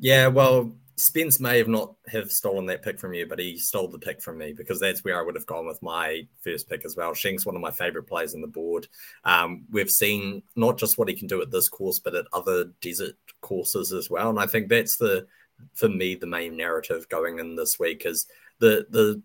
Yeah, 0.00 0.26
well, 0.26 0.72
Spence 1.02 1.40
may 1.40 1.58
have 1.58 1.68
not 1.68 1.94
have 2.06 2.30
stolen 2.30 2.66
that 2.66 2.82
pick 2.82 2.98
from 2.98 3.12
you, 3.12 3.26
but 3.26 3.38
he 3.38 3.58
stole 3.58 3.88
the 3.88 3.98
pick 3.98 4.22
from 4.22 4.38
me 4.38 4.52
because 4.52 4.78
that's 4.78 5.04
where 5.04 5.18
I 5.18 5.22
would 5.22 5.34
have 5.34 5.46
gone 5.46 5.66
with 5.66 5.82
my 5.82 6.26
first 6.42 6.68
pick 6.68 6.84
as 6.84 6.96
well. 6.96 7.12
Schenk's 7.12 7.44
one 7.44 7.56
of 7.56 7.60
my 7.60 7.70
favorite 7.70 8.04
players 8.04 8.34
in 8.34 8.40
the 8.40 8.46
board. 8.46 8.86
Um, 9.24 9.64
we've 9.70 9.90
seen 9.90 10.42
not 10.54 10.78
just 10.78 10.98
what 10.98 11.08
he 11.08 11.14
can 11.14 11.26
do 11.26 11.42
at 11.42 11.50
this 11.50 11.68
course, 11.68 11.98
but 11.98 12.14
at 12.14 12.26
other 12.32 12.72
desert 12.80 13.16
courses 13.40 13.92
as 13.92 14.08
well. 14.08 14.30
And 14.30 14.38
I 14.38 14.46
think 14.46 14.68
that's 14.68 14.96
the, 14.96 15.26
for 15.74 15.88
me, 15.88 16.14
the 16.14 16.26
main 16.26 16.56
narrative 16.56 17.08
going 17.08 17.38
in 17.38 17.56
this 17.56 17.78
week 17.78 18.06
is 18.06 18.26
the 18.60 18.86
the 18.90 19.22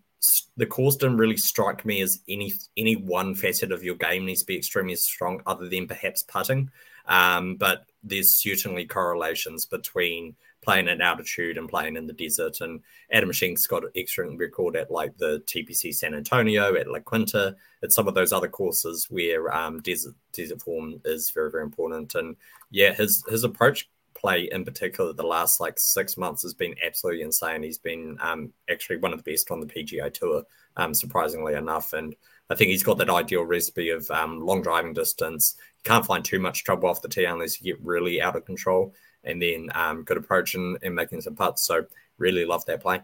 the 0.57 0.65
course 0.65 0.95
didn't 0.95 1.17
really 1.17 1.37
strike 1.37 1.85
me 1.85 2.01
as 2.01 2.19
any 2.27 2.51
any 2.75 2.95
one 2.95 3.35
facet 3.35 3.71
of 3.71 3.83
your 3.83 3.95
game 3.95 4.25
needs 4.25 4.41
to 4.41 4.47
be 4.47 4.57
extremely 4.57 4.95
strong, 4.95 5.41
other 5.45 5.69
than 5.69 5.87
perhaps 5.87 6.23
putting. 6.23 6.71
Um, 7.05 7.55
but 7.55 7.85
there's 8.03 8.41
certainly 8.41 8.85
correlations 8.85 9.65
between 9.65 10.35
playing 10.67 10.89
at 10.89 10.99
altitude 10.99 11.57
and 11.57 11.69
playing 11.69 11.95
in 11.95 12.05
the 12.07 12.13
desert. 12.13 12.59
And 12.59 12.81
Adam 13.13 13.31
Schenk's 13.31 13.65
got 13.65 13.85
an 13.85 13.91
excellent 13.95 14.37
record 14.37 14.75
at 14.75 14.91
like 14.91 15.17
the 15.17 15.41
TPC 15.45 15.95
San 15.95 16.13
Antonio, 16.13 16.75
at 16.75 16.91
La 16.91 16.99
Quinta, 16.99 17.55
at 17.81 17.93
some 17.93 18.05
of 18.05 18.15
those 18.15 18.33
other 18.33 18.49
courses 18.49 19.07
where 19.09 19.55
um, 19.55 19.79
desert 19.81 20.13
desert 20.33 20.61
form 20.61 20.99
is 21.05 21.31
very 21.31 21.49
very 21.49 21.63
important. 21.63 22.15
And 22.15 22.35
yeah, 22.69 22.93
his 22.93 23.23
his 23.29 23.45
approach 23.45 23.89
play 24.13 24.49
in 24.51 24.65
particular 24.65 25.13
the 25.13 25.23
last 25.23 25.61
like 25.61 25.79
six 25.79 26.17
months 26.17 26.41
has 26.41 26.53
been 26.53 26.75
absolutely 26.85 27.21
insane. 27.21 27.63
He's 27.63 27.77
been 27.77 28.17
um, 28.19 28.51
actually 28.69 28.97
one 28.97 29.13
of 29.13 29.23
the 29.23 29.31
best 29.31 29.49
on 29.51 29.61
the 29.61 29.67
PGA 29.67 30.13
Tour, 30.13 30.43
um, 30.75 30.93
surprisingly 30.93 31.53
enough, 31.53 31.93
and. 31.93 32.13
I 32.49 32.55
think 32.55 32.69
he's 32.69 32.81
got 32.81 32.97
that 32.99 33.09
ideal 33.09 33.43
recipe 33.43 33.89
of 33.89 34.09
um, 34.09 34.39
long 34.39 34.61
driving 34.61 34.93
distance. 34.93 35.57
You 35.83 35.91
can't 35.91 36.05
find 36.05 36.23
too 36.23 36.39
much 36.39 36.63
trouble 36.63 36.87
off 36.87 37.01
the 37.01 37.09
tee 37.09 37.25
unless 37.25 37.59
you 37.59 37.73
get 37.73 37.85
really 37.85 38.21
out 38.21 38.37
of 38.37 38.45
control 38.45 38.93
and 39.27 39.41
then 39.41 39.69
um, 39.75 40.03
good 40.03 40.17
approach 40.17 40.55
and, 40.55 40.77
and 40.81 40.95
making 40.95 41.21
some 41.21 41.35
putts. 41.35 41.61
So 41.61 41.85
really 42.17 42.45
love 42.45 42.65
that 42.65 42.81
play. 42.81 43.01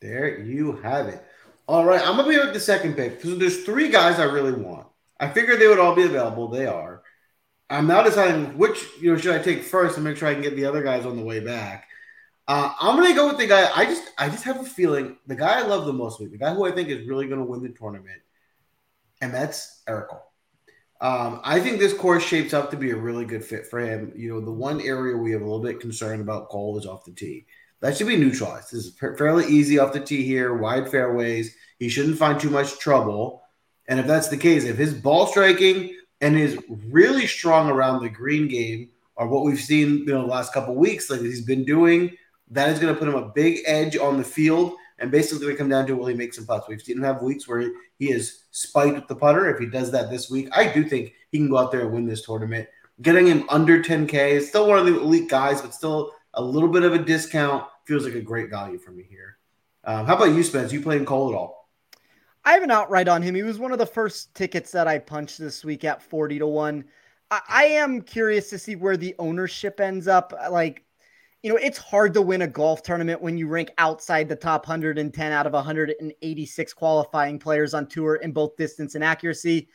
There 0.00 0.40
you 0.40 0.72
have 0.72 1.06
it. 1.08 1.22
All 1.68 1.84
right, 1.84 2.00
I'm 2.00 2.16
gonna 2.16 2.28
be 2.28 2.38
with 2.38 2.52
the 2.52 2.60
second 2.60 2.94
pick 2.94 3.16
because 3.16 3.38
there's 3.38 3.64
three 3.64 3.88
guys 3.88 4.20
I 4.20 4.24
really 4.24 4.52
want. 4.52 4.86
I 5.18 5.28
figured 5.28 5.60
they 5.60 5.68
would 5.68 5.78
all 5.78 5.94
be 5.94 6.04
available. 6.04 6.48
They 6.48 6.66
are. 6.66 7.02
I'm 7.68 7.88
now 7.88 8.02
deciding 8.02 8.56
which 8.56 8.84
you 9.00 9.12
know 9.12 9.18
should 9.18 9.34
I 9.34 9.42
take 9.42 9.64
first 9.64 9.96
and 9.96 10.04
make 10.04 10.16
sure 10.16 10.28
I 10.28 10.34
can 10.34 10.42
get 10.42 10.54
the 10.54 10.66
other 10.66 10.82
guys 10.82 11.04
on 11.04 11.16
the 11.16 11.24
way 11.24 11.40
back. 11.40 11.88
Uh, 12.46 12.72
I'm 12.80 12.96
gonna 12.96 13.14
go 13.14 13.26
with 13.26 13.38
the 13.38 13.48
guy. 13.48 13.68
I 13.74 13.84
just 13.86 14.04
I 14.16 14.28
just 14.28 14.44
have 14.44 14.60
a 14.60 14.64
feeling 14.64 15.16
the 15.26 15.34
guy 15.34 15.58
I 15.58 15.62
love 15.62 15.86
the 15.86 15.92
most, 15.92 16.18
the 16.18 16.38
guy 16.38 16.54
who 16.54 16.64
I 16.64 16.70
think 16.70 16.88
is 16.88 17.08
really 17.08 17.26
gonna 17.26 17.44
win 17.44 17.62
the 17.62 17.70
tournament, 17.70 18.22
and 19.20 19.34
that's 19.34 19.82
Eric 19.88 20.10
Cole. 20.10 20.32
Um, 21.00 21.40
I 21.44 21.60
think 21.60 21.78
this 21.78 21.92
course 21.92 22.24
shapes 22.24 22.54
up 22.54 22.70
to 22.70 22.76
be 22.76 22.90
a 22.90 22.96
really 22.96 23.26
good 23.26 23.44
fit 23.44 23.66
for 23.66 23.80
him. 23.80 24.12
You 24.16 24.30
know, 24.30 24.40
the 24.40 24.52
one 24.52 24.80
area 24.80 25.16
we 25.16 25.32
have 25.32 25.42
a 25.42 25.44
little 25.44 25.62
bit 25.62 25.80
concerned 25.80 26.22
about 26.22 26.48
Cole 26.48 26.78
is 26.78 26.86
off 26.86 27.04
the 27.04 27.12
tee. 27.12 27.46
That 27.80 27.96
should 27.96 28.06
be 28.06 28.16
neutralized. 28.16 28.72
This 28.72 28.86
is 28.86 28.98
fairly 28.98 29.46
easy 29.46 29.78
off 29.78 29.92
the 29.92 30.00
tee 30.00 30.24
here, 30.24 30.56
wide 30.56 30.90
fairways. 30.90 31.54
He 31.78 31.90
shouldn't 31.90 32.18
find 32.18 32.40
too 32.40 32.48
much 32.48 32.78
trouble. 32.78 33.42
And 33.88 34.00
if 34.00 34.06
that's 34.06 34.28
the 34.28 34.36
case, 34.38 34.64
if 34.64 34.76
his 34.76 34.94
ball 34.94 35.26
striking 35.26 35.94
and 36.22 36.34
his 36.34 36.58
really 36.88 37.26
strong 37.26 37.68
around 37.68 38.02
the 38.02 38.08
green 38.08 38.48
game 38.48 38.88
are 39.18 39.28
what 39.28 39.44
we've 39.44 39.60
seen, 39.60 39.98
you 39.98 40.06
know, 40.06 40.22
the 40.22 40.26
last 40.26 40.54
couple 40.54 40.74
weeks, 40.74 41.10
like 41.10 41.20
he's 41.20 41.44
been 41.44 41.64
doing, 41.64 42.16
that 42.50 42.70
is 42.70 42.78
going 42.78 42.92
to 42.92 42.98
put 42.98 43.08
him 43.08 43.14
a 43.14 43.28
big 43.28 43.60
edge 43.66 43.96
on 43.96 44.16
the 44.16 44.24
field. 44.24 44.74
And 44.98 45.10
basically, 45.10 45.46
to 45.46 45.56
come 45.56 45.68
down 45.68 45.86
to 45.86 45.96
will 45.96 46.06
he 46.06 46.14
make 46.14 46.32
some 46.32 46.46
putts? 46.46 46.68
We've 46.68 46.80
seen 46.80 46.96
him 46.96 47.02
have 47.02 47.22
weeks 47.22 47.46
where 47.46 47.70
he 47.98 48.10
is 48.10 48.44
spiked 48.50 48.94
with 48.94 49.08
the 49.08 49.16
putter. 49.16 49.48
If 49.50 49.58
he 49.60 49.66
does 49.66 49.90
that 49.90 50.10
this 50.10 50.30
week, 50.30 50.48
I 50.52 50.72
do 50.72 50.84
think 50.84 51.12
he 51.30 51.38
can 51.38 51.50
go 51.50 51.58
out 51.58 51.70
there 51.70 51.82
and 51.82 51.92
win 51.92 52.06
this 52.06 52.24
tournament. 52.24 52.66
Getting 53.02 53.26
him 53.26 53.44
under 53.50 53.82
10K 53.82 54.30
is 54.30 54.48
still 54.48 54.66
one 54.66 54.78
of 54.78 54.86
the 54.86 54.98
elite 54.98 55.28
guys, 55.28 55.60
but 55.60 55.74
still 55.74 56.12
a 56.32 56.42
little 56.42 56.70
bit 56.70 56.82
of 56.82 56.94
a 56.94 56.98
discount 56.98 57.66
feels 57.84 58.04
like 58.04 58.14
a 58.14 58.20
great 58.20 58.48
value 58.48 58.78
for 58.78 58.90
me 58.90 59.04
here. 59.08 59.36
Um, 59.84 60.06
how 60.06 60.16
about 60.16 60.34
you, 60.34 60.42
Spence? 60.42 60.72
You 60.72 60.80
playing 60.80 61.04
Cole 61.04 61.30
at 61.30 61.36
all? 61.36 61.68
I 62.44 62.52
have 62.52 62.62
an 62.62 62.70
outright 62.70 63.08
on 63.08 63.22
him. 63.22 63.34
He 63.34 63.42
was 63.42 63.58
one 63.58 63.72
of 63.72 63.78
the 63.78 63.86
first 63.86 64.34
tickets 64.34 64.70
that 64.72 64.86
I 64.86 64.98
punched 64.98 65.38
this 65.38 65.64
week 65.64 65.84
at 65.84 66.00
40 66.00 66.38
to 66.38 66.46
1. 66.46 66.84
I, 67.30 67.40
I 67.48 67.64
am 67.64 68.00
curious 68.00 68.48
to 68.50 68.58
see 68.58 68.76
where 68.76 68.96
the 68.96 69.14
ownership 69.18 69.80
ends 69.80 70.08
up. 70.08 70.32
Like, 70.50 70.85
you 71.46 71.52
know, 71.52 71.58
it's 71.62 71.78
hard 71.78 72.12
to 72.12 72.20
win 72.20 72.42
a 72.42 72.48
golf 72.48 72.82
tournament 72.82 73.22
when 73.22 73.38
you 73.38 73.46
rank 73.46 73.70
outside 73.78 74.28
the 74.28 74.34
top 74.34 74.66
110 74.66 75.30
out 75.32 75.46
of 75.46 75.52
186 75.52 76.72
qualifying 76.72 77.38
players 77.38 77.72
on 77.72 77.86
tour 77.86 78.16
in 78.16 78.32
both 78.32 78.56
distance 78.56 78.96
and 78.96 79.04
accuracy. 79.04 79.68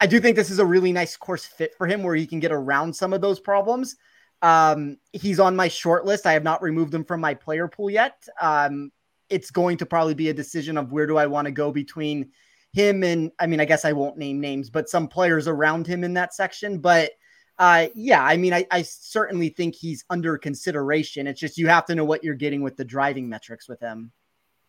I 0.00 0.06
do 0.06 0.20
think 0.20 0.36
this 0.36 0.48
is 0.48 0.58
a 0.58 0.64
really 0.64 0.90
nice 0.90 1.18
course 1.18 1.44
fit 1.44 1.74
for 1.76 1.86
him 1.86 2.02
where 2.02 2.14
he 2.14 2.26
can 2.26 2.40
get 2.40 2.50
around 2.50 2.96
some 2.96 3.12
of 3.12 3.20
those 3.20 3.40
problems. 3.40 3.96
Um, 4.40 4.96
he's 5.12 5.38
on 5.38 5.54
my 5.54 5.68
short 5.68 6.06
list. 6.06 6.24
I 6.24 6.32
have 6.32 6.44
not 6.44 6.62
removed 6.62 6.94
him 6.94 7.04
from 7.04 7.20
my 7.20 7.34
player 7.34 7.68
pool 7.68 7.90
yet. 7.90 8.26
Um, 8.40 8.90
it's 9.28 9.50
going 9.50 9.76
to 9.76 9.84
probably 9.84 10.14
be 10.14 10.30
a 10.30 10.34
decision 10.34 10.78
of 10.78 10.92
where 10.92 11.06
do 11.06 11.18
I 11.18 11.26
want 11.26 11.44
to 11.44 11.52
go 11.52 11.70
between 11.70 12.30
him 12.72 13.04
and 13.04 13.32
I 13.38 13.46
mean, 13.46 13.60
I 13.60 13.66
guess 13.66 13.84
I 13.84 13.92
won't 13.92 14.16
name 14.16 14.40
names, 14.40 14.70
but 14.70 14.88
some 14.88 15.06
players 15.06 15.46
around 15.46 15.86
him 15.86 16.04
in 16.04 16.14
that 16.14 16.32
section. 16.32 16.78
But 16.78 17.10
uh, 17.58 17.88
yeah, 17.94 18.22
I 18.22 18.36
mean, 18.36 18.52
I, 18.52 18.66
I 18.70 18.82
certainly 18.82 19.48
think 19.48 19.74
he's 19.74 20.04
under 20.10 20.38
consideration. 20.38 21.26
It's 21.26 21.40
just 21.40 21.58
you 21.58 21.66
have 21.66 21.86
to 21.86 21.94
know 21.94 22.04
what 22.04 22.22
you're 22.22 22.34
getting 22.34 22.62
with 22.62 22.76
the 22.76 22.84
driving 22.84 23.28
metrics 23.28 23.68
with 23.68 23.80
him. 23.80 24.12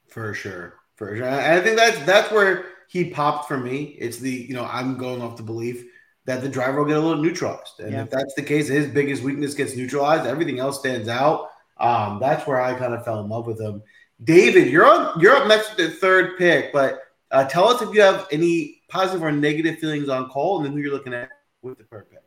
For 0.07 0.33
sure, 0.33 0.75
for 0.95 1.15
sure. 1.15 1.27
And 1.27 1.59
I 1.59 1.61
think 1.61 1.77
that's 1.77 1.99
that's 2.05 2.31
where 2.31 2.65
he 2.87 3.11
popped 3.11 3.47
for 3.47 3.57
me. 3.57 3.95
It's 3.99 4.17
the 4.17 4.31
you 4.31 4.55
know 4.55 4.65
I'm 4.65 4.97
going 4.97 5.21
off 5.21 5.37
the 5.37 5.43
belief 5.43 5.85
that 6.25 6.41
the 6.41 6.49
driver 6.49 6.79
will 6.79 6.87
get 6.87 6.97
a 6.97 6.99
little 6.99 7.21
neutralized, 7.21 7.79
and 7.79 7.91
yeah. 7.91 8.03
if 8.03 8.09
that's 8.09 8.33
the 8.33 8.41
case, 8.41 8.67
his 8.67 8.87
biggest 8.87 9.21
weakness 9.21 9.53
gets 9.53 9.75
neutralized. 9.75 10.25
Everything 10.25 10.59
else 10.59 10.79
stands 10.79 11.07
out. 11.07 11.49
Um, 11.77 12.19
that's 12.19 12.47
where 12.47 12.59
I 12.59 12.73
kind 12.73 12.93
of 12.93 13.05
fell 13.05 13.19
in 13.19 13.29
love 13.29 13.45
with 13.45 13.61
him. 13.61 13.83
David, 14.23 14.67
you're 14.67 14.87
on. 14.87 15.19
You're 15.19 15.35
up 15.35 15.47
next 15.47 15.77
with 15.77 15.77
the 15.77 15.95
third 15.95 16.39
pick, 16.39 16.73
but 16.73 17.01
uh, 17.29 17.45
tell 17.45 17.67
us 17.67 17.83
if 17.83 17.93
you 17.93 18.01
have 18.01 18.27
any 18.31 18.81
positive 18.89 19.23
or 19.23 19.31
negative 19.31 19.77
feelings 19.77 20.09
on 20.09 20.27
Cole, 20.29 20.57
and 20.57 20.65
then 20.65 20.73
who 20.73 20.79
you're 20.79 20.91
looking 20.91 21.13
at 21.13 21.29
with 21.61 21.77
the 21.77 21.83
third 21.83 22.09
pick. 22.09 22.18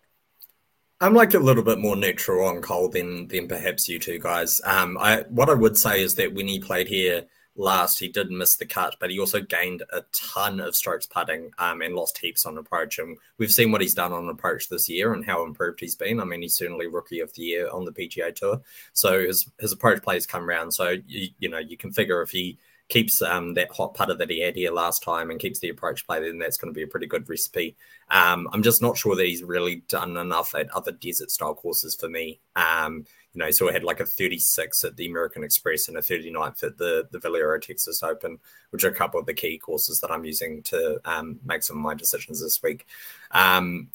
I'm 1.03 1.15
like 1.15 1.35
a 1.35 1.41
little 1.41 1.65
bit 1.65 1.81
more 1.81 1.97
neutral 1.97 2.47
on 2.47 2.63
Cole 2.63 2.89
than 2.89 3.27
than 3.27 3.49
perhaps 3.49 3.89
you 3.89 3.99
two 3.99 4.21
guys. 4.21 4.61
Um, 4.65 4.97
I 4.97 5.25
what 5.31 5.51
I 5.51 5.55
would 5.55 5.77
say 5.77 6.01
is 6.01 6.15
that 6.15 6.33
when 6.33 6.47
he 6.47 6.61
played 6.61 6.87
here 6.87 7.25
last, 7.57 7.99
he 7.99 8.07
did 8.07 8.31
miss 8.31 8.55
the 8.55 8.67
cut, 8.67 8.95
but 9.01 9.11
he 9.11 9.19
also 9.19 9.41
gained 9.41 9.83
a 9.93 10.03
ton 10.13 10.61
of 10.61 10.77
strokes 10.77 11.07
putting 11.07 11.51
um, 11.59 11.83
and 11.83 11.97
lost 11.97 12.19
heaps 12.19 12.47
on 12.47 12.57
approach. 12.57 13.01
And 13.01 13.19
we've 13.37 13.51
seen 13.51 13.73
what 13.73 13.81
he's 13.81 13.95
done 13.95 14.13
on 14.13 14.29
approach 14.29 14.69
this 14.69 14.89
year 14.89 15.13
and 15.13 15.25
how 15.27 15.45
improved 15.45 15.81
he's 15.81 15.97
been. 15.97 16.21
I 16.21 16.25
mean, 16.25 16.41
he's 16.41 16.57
certainly 16.57 16.87
rookie 16.87 17.19
of 17.19 17.35
the 17.35 17.43
year 17.43 17.69
on 17.69 17.85
the 17.85 17.91
PGA 17.91 18.33
Tour, 18.33 18.61
so 18.93 19.27
his 19.27 19.51
his 19.59 19.73
approach 19.73 20.05
plays 20.05 20.25
come 20.25 20.45
around. 20.45 20.71
So 20.71 20.99
you 21.09 21.31
you 21.41 21.49
know 21.49 21.59
you 21.59 21.77
can 21.77 21.91
figure 21.91 22.23
if 22.23 22.31
he 22.31 22.59
keeps 22.93 23.23
um, 23.23 23.55
that 23.55 23.73
hot 23.73 23.95
putter 23.95 24.13
that 24.13 24.29
he 24.29 24.41
had 24.41 24.55
here 24.55 24.71
last 24.71 25.03
time 25.03 25.31
and 25.31 25.41
keeps 25.41 25.61
the 25.61 25.71
approach 25.71 26.07
play, 26.07 26.21
then 26.21 26.39
that's 26.39 26.59
going 26.59 26.73
to 26.73 26.77
be 26.77 26.83
a 26.83 26.87
pretty 26.87 27.07
good 27.07 27.27
recipe. 27.27 27.75
Um, 28.11 28.47
I'm 28.53 28.63
just 28.63 28.83
not 28.83 28.99
sure 28.99 29.17
that 29.17 29.25
he's 29.25 29.43
really 29.43 29.77
done 29.89 30.19
enough 30.19 30.55
at 30.55 30.71
other 30.73 30.93
desert 30.93 31.31
style 31.31 31.55
courses 31.55 31.97
for 31.99 32.11
me. 32.11 32.41
Um, 32.55 33.07
you 33.33 33.39
know, 33.39 33.51
so 33.51 33.67
I 33.67 33.73
had 33.73 33.83
like 33.83 34.01
a 34.01 34.05
36 34.05 34.85
at 34.85 34.95
the 34.97 35.07
American 35.07 35.43
Express 35.43 35.89
and 35.89 35.97
a 35.97 36.03
39th 36.03 36.65
at 36.65 36.77
the 36.77 37.09
the 37.11 37.19
Valero 37.19 37.59
Texas 37.59 38.03
Open, 38.03 38.39
which 38.71 38.85
are 38.85 38.91
a 38.91 38.95
couple 38.95 39.19
of 39.19 39.25
the 39.25 39.33
key 39.33 39.57
courses 39.57 39.99
that 40.01 40.11
I'm 40.11 40.27
using 40.27 40.63
to 40.65 41.01
um, 41.07 41.41
make 41.47 41.63
some 41.63 41.79
of 41.79 41.83
my 41.83 41.95
decisions 41.95 42.43
this 42.43 42.63
week. 42.63 42.87
Um, 43.31 43.89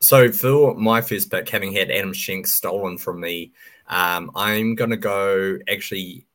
so 0.00 0.32
for 0.32 0.74
my 0.74 1.02
first 1.02 1.30
pick, 1.30 1.50
having 1.50 1.74
had 1.74 1.90
Adam 1.90 2.14
Schenk 2.14 2.46
stolen 2.46 2.96
from 2.96 3.20
me, 3.20 3.52
um, 3.88 4.30
I'm 4.34 4.74
going 4.74 4.90
to 4.90 4.96
go 4.96 5.58
actually 5.70 6.26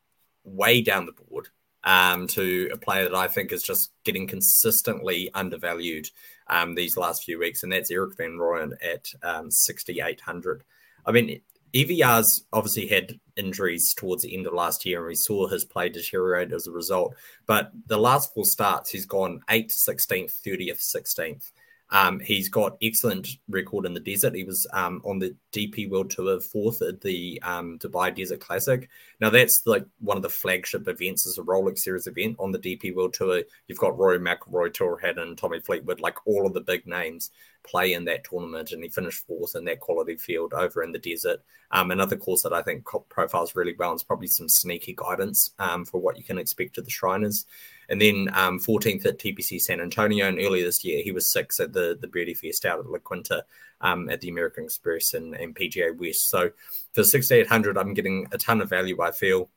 way 0.44 0.82
down 0.82 1.08
the 1.08 1.14
board 1.14 1.48
um, 1.84 2.28
to 2.28 2.70
a 2.72 2.78
player 2.78 3.04
that 3.04 3.16
I 3.16 3.28
think 3.28 3.52
is 3.52 3.64
just 3.64 3.92
getting 4.04 4.28
consistently 4.28 5.30
undervalued 5.34 6.10
um, 6.48 6.76
these 6.76 6.98
last 6.98 7.24
few 7.24 7.40
weeks, 7.40 7.64
and 7.64 7.72
that's 7.72 7.92
Erik 7.92 8.18
van 8.18 8.38
Rooyen 8.38 8.74
at 8.84 9.08
um, 9.24 9.50
6,800. 9.52 10.64
I 11.06 11.12
mean, 11.12 11.42
EVR's 11.74 12.46
obviously 12.54 12.88
had 12.88 13.20
injuries 13.36 13.94
towards 13.94 14.24
the 14.24 14.36
end 14.36 14.46
of 14.46 14.54
last 14.54 14.86
year, 14.86 15.00
and 15.00 15.08
we 15.08 15.16
saw 15.16 15.48
his 15.48 15.66
play 15.66 15.90
deteriorate 15.90 16.54
as 16.54 16.68
a 16.68 16.72
result. 16.72 17.16
But 17.48 17.72
the 17.88 17.98
last 17.98 18.34
four 18.34 18.46
starts, 18.46 18.92
he's 18.92 19.06
gone 19.06 19.42
8th, 19.50 19.74
16th, 19.74 20.42
30th, 20.46 20.96
16th. 20.96 21.52
Um, 21.94 22.20
he's 22.20 22.50
got 22.50 22.76
excellent 22.82 23.38
record 23.48 23.86
in 23.86 23.94
the 23.94 24.00
desert. 24.00 24.36
He 24.36 24.44
was 24.44 24.66
um, 24.74 25.00
on 25.06 25.20
the 25.20 25.36
DP 25.52 25.92
World 25.92 26.10
Tour 26.10 26.42
fourth 26.42 26.82
at 26.82 27.00
the 27.02 27.40
um, 27.44 27.78
Dubai 27.78 28.14
Desert 28.14 28.40
Classic. 28.40 28.90
Now 29.22 29.30
that's 29.30 29.62
like 29.68 29.86
one 30.00 30.18
of 30.18 30.24
the 30.24 30.30
flagship 30.30 30.88
events 30.88 31.28
as 31.28 31.38
a 31.38 31.44
Rolex 31.44 31.80
Series 31.80 32.08
event 32.08 32.38
on 32.40 32.52
the 32.52 32.58
DP 32.58 32.96
World 32.96 33.14
Tour. 33.14 33.44
You've 33.68 33.78
got 33.78 33.98
Rory 33.98 34.18
McIlroy, 34.18 34.74
Tyrrell 34.74 34.98
Hatton, 34.98 35.36
Tommy 35.36 35.60
Fleetwood, 35.60 36.02
like 36.02 36.18
all 36.26 36.48
of 36.48 36.56
the 36.56 36.62
big 36.62 36.88
names 36.88 37.30
play 37.64 37.94
in 37.94 38.06
that 38.06 38.24
tournament, 38.24 38.72
and 38.72 38.84
he 38.84 38.90
finished 38.90 39.26
fourth 39.28 39.56
in 39.56 39.64
that 39.66 39.80
quality 39.80 40.16
field 40.16 40.54
over 40.54 40.84
in 40.84 40.92
the 40.92 41.00
desert. 41.00 41.42
Um, 41.72 41.92
another 41.92 42.18
course 42.18 42.44
that 42.44 42.54
I 42.54 42.62
think 42.62 42.86
profiles 43.10 43.56
really 43.56 43.76
well 43.78 43.94
is 43.94 44.04
probably 44.04 44.28
some 44.28 44.50
sneaky 44.50 44.96
guidance 44.96 45.52
um, 45.60 45.86
for 45.86 46.02
what 46.02 46.18
you 46.18 46.24
can 46.24 46.38
expect 46.38 46.78
of 46.78 46.86
the 46.86 46.92
Shriners. 46.92 47.46
And 47.90 48.02
then 48.02 48.30
um, 48.34 48.60
14th 48.60 49.06
at 49.06 49.20
TPC 49.20 49.62
San 49.62 49.82
Antonio, 49.82 50.28
and 50.28 50.40
earlier 50.40 50.66
this 50.66 50.84
year 50.84 51.04
he 51.04 51.12
was 51.12 51.28
sixth 51.28 51.60
at 51.60 51.74
the 51.74 51.98
the 52.00 52.08
Birdie 52.08 52.34
Fest 52.34 52.66
out 52.66 52.80
at 52.80 52.86
La 52.86 53.00
Quinta 53.00 53.46
um, 53.82 54.10
at 54.10 54.22
the 54.22 54.30
American 54.30 54.66
Express 54.66 55.14
and, 55.14 55.36
and 55.36 55.56
PGA 55.56 55.96
West. 55.98 56.30
So 56.30 56.52
for 56.94 57.04
6800, 57.04 57.78
I'm 57.78 57.94
getting 57.94 58.28
a 58.32 58.38
ton 58.38 58.62
of 58.62 58.70
value. 58.70 59.02
I 59.02 59.12
feel 59.12 59.50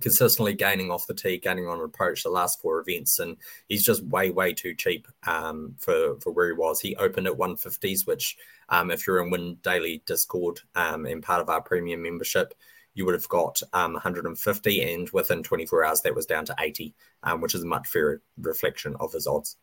consistently 0.00 0.54
gaining 0.54 0.90
off 0.90 1.06
the 1.06 1.14
tee, 1.14 1.38
gaining 1.38 1.66
on 1.66 1.80
approach 1.80 2.22
the 2.22 2.30
last 2.30 2.60
four 2.60 2.80
events, 2.80 3.18
and 3.18 3.36
he's 3.68 3.84
just 3.84 4.04
way, 4.04 4.30
way 4.30 4.52
too 4.52 4.74
cheap 4.74 5.08
um, 5.26 5.74
for 5.78 6.18
for 6.20 6.32
where 6.32 6.48
he 6.48 6.52
was. 6.52 6.80
He 6.80 6.96
opened 6.96 7.26
at 7.26 7.34
150s, 7.34 8.06
which 8.06 8.36
um, 8.68 8.90
if 8.90 9.06
you're 9.06 9.22
in 9.22 9.30
WinDaily 9.30 10.04
Discord 10.04 10.60
um, 10.74 11.06
and 11.06 11.22
part 11.22 11.40
of 11.40 11.48
our 11.48 11.60
premium 11.60 12.02
membership, 12.02 12.54
you 12.98 13.04
would 13.04 13.14
have 13.14 13.28
got 13.28 13.62
um, 13.72 13.92
150, 13.92 14.92
and 14.92 15.08
within 15.10 15.44
24 15.44 15.84
hours 15.84 16.00
that 16.00 16.16
was 16.16 16.26
down 16.26 16.44
to 16.44 16.56
80, 16.58 16.92
um, 17.22 17.40
which 17.40 17.54
is 17.54 17.62
a 17.62 17.66
much 17.66 17.86
fairer 17.86 18.20
reflection 18.38 18.96
of 18.98 19.12
his 19.12 19.28
odds. 19.28 19.56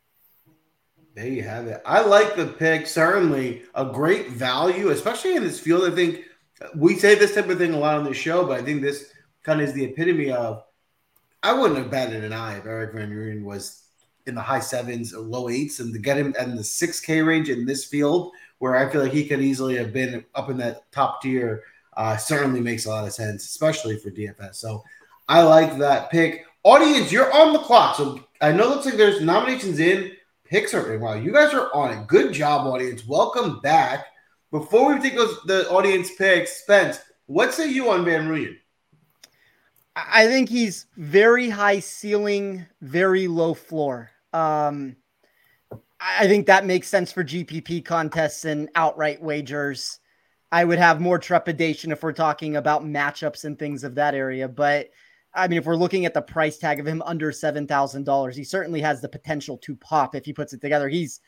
There 1.15 1.27
you 1.27 1.43
have 1.43 1.67
it. 1.67 1.81
I 1.85 2.01
like 2.01 2.37
the 2.37 2.47
pick. 2.47 2.87
Certainly 2.87 3.63
a 3.75 3.85
great 3.85 4.29
value, 4.29 4.89
especially 4.89 5.35
in 5.35 5.43
this 5.43 5.59
field. 5.59 5.83
I 5.83 5.93
think 5.93 6.21
we 6.75 6.95
say 6.95 7.15
this 7.15 7.35
type 7.35 7.49
of 7.49 7.57
thing 7.57 7.73
a 7.73 7.77
lot 7.77 7.97
on 7.97 8.05
the 8.05 8.13
show, 8.13 8.45
but 8.45 8.57
I 8.57 8.63
think 8.63 8.81
this 8.81 9.11
kind 9.43 9.59
of 9.59 9.67
is 9.67 9.73
the 9.73 9.83
epitome 9.83 10.31
of. 10.31 10.63
I 11.43 11.51
wouldn't 11.53 11.77
have 11.77 11.91
batted 11.91 12.23
an 12.23 12.33
eye 12.33 12.57
if 12.57 12.65
Erik 12.65 12.93
van 12.93 13.11
Rooyen 13.11 13.43
was 13.43 13.83
in 14.25 14.33
the 14.33 14.41
high 14.41 14.61
sevens 14.61 15.13
or 15.13 15.19
low 15.19 15.49
eights, 15.49 15.81
and 15.81 15.93
to 15.93 15.99
get 15.99 16.17
him 16.17 16.33
in 16.39 16.55
the 16.55 16.63
six 16.63 17.01
K 17.01 17.21
range 17.21 17.49
in 17.49 17.65
this 17.65 17.83
field, 17.83 18.31
where 18.59 18.77
I 18.77 18.89
feel 18.89 19.03
like 19.03 19.11
he 19.11 19.27
could 19.27 19.41
easily 19.41 19.75
have 19.75 19.91
been 19.91 20.23
up 20.33 20.49
in 20.49 20.57
that 20.57 20.89
top 20.93 21.21
tier, 21.21 21.63
uh, 21.95 22.17
certainly 22.17 22.59
makes 22.59 22.85
a 22.85 22.89
lot 22.89 23.05
of 23.05 23.13
sense, 23.13 23.45
especially 23.45 23.97
for 23.97 24.11
DFS. 24.11 24.55
So 24.55 24.83
I 25.27 25.43
like 25.43 25.77
that 25.77 26.09
pick. 26.09 26.45
Audience, 26.63 27.11
you're 27.11 27.31
on 27.33 27.53
the 27.53 27.59
clock. 27.59 27.95
So 27.95 28.23
I 28.41 28.51
know 28.51 28.65
it 28.65 28.69
looks 28.69 28.85
like 28.85 28.95
there's 28.95 29.21
nominations 29.21 29.79
in, 29.79 30.11
picks 30.43 30.73
are 30.73 30.93
in. 30.93 31.01
Wow, 31.01 31.13
you 31.13 31.31
guys 31.31 31.53
are 31.53 31.73
on 31.73 31.91
it. 31.91 32.07
Good 32.07 32.33
job, 32.33 32.67
audience. 32.67 33.07
Welcome 33.07 33.59
back. 33.61 34.07
Before 34.51 34.93
we 34.93 35.01
take 35.01 35.15
those 35.15 35.41
the 35.45 35.69
audience 35.69 36.11
picks, 36.15 36.61
Spence, 36.61 36.99
What 37.25 37.53
say 37.53 37.69
you 37.69 37.89
on 37.89 38.05
Van 38.05 38.27
Rooyen? 38.27 38.57
I 39.95 40.27
think 40.27 40.49
he's 40.49 40.87
very 40.97 41.49
high 41.49 41.79
ceiling, 41.79 42.65
very 42.81 43.27
low 43.27 43.53
floor. 43.53 44.11
Um, 44.33 44.97
I 45.99 46.27
think 46.27 46.47
that 46.47 46.65
makes 46.65 46.87
sense 46.87 47.11
for 47.11 47.23
GPP 47.23 47.85
contests 47.85 48.45
and 48.45 48.69
outright 48.75 49.21
wagers. 49.21 49.99
I 50.51 50.63
would 50.63 50.79
have 50.79 51.01
more 51.01 51.19
trepidation 51.19 51.91
if 51.91 52.03
we're 52.03 52.13
talking 52.13 52.55
about 52.55 52.83
matchups 52.83 53.45
and 53.45 53.57
things 53.57 53.83
of 53.83 53.95
that 53.95 54.13
area. 54.13 54.47
But 54.47 54.89
I 55.33 55.47
mean, 55.47 55.57
if 55.57 55.65
we're 55.65 55.75
looking 55.75 56.05
at 56.05 56.13
the 56.13 56.21
price 56.21 56.57
tag 56.57 56.79
of 56.79 56.87
him 56.87 57.01
under 57.05 57.31
$7,000, 57.31 58.35
he 58.35 58.43
certainly 58.43 58.81
has 58.81 59.01
the 59.01 59.09
potential 59.09 59.57
to 59.59 59.75
pop 59.75 60.15
if 60.15 60.25
he 60.25 60.33
puts 60.33 60.53
it 60.53 60.61
together. 60.61 60.87
He's 60.87 61.19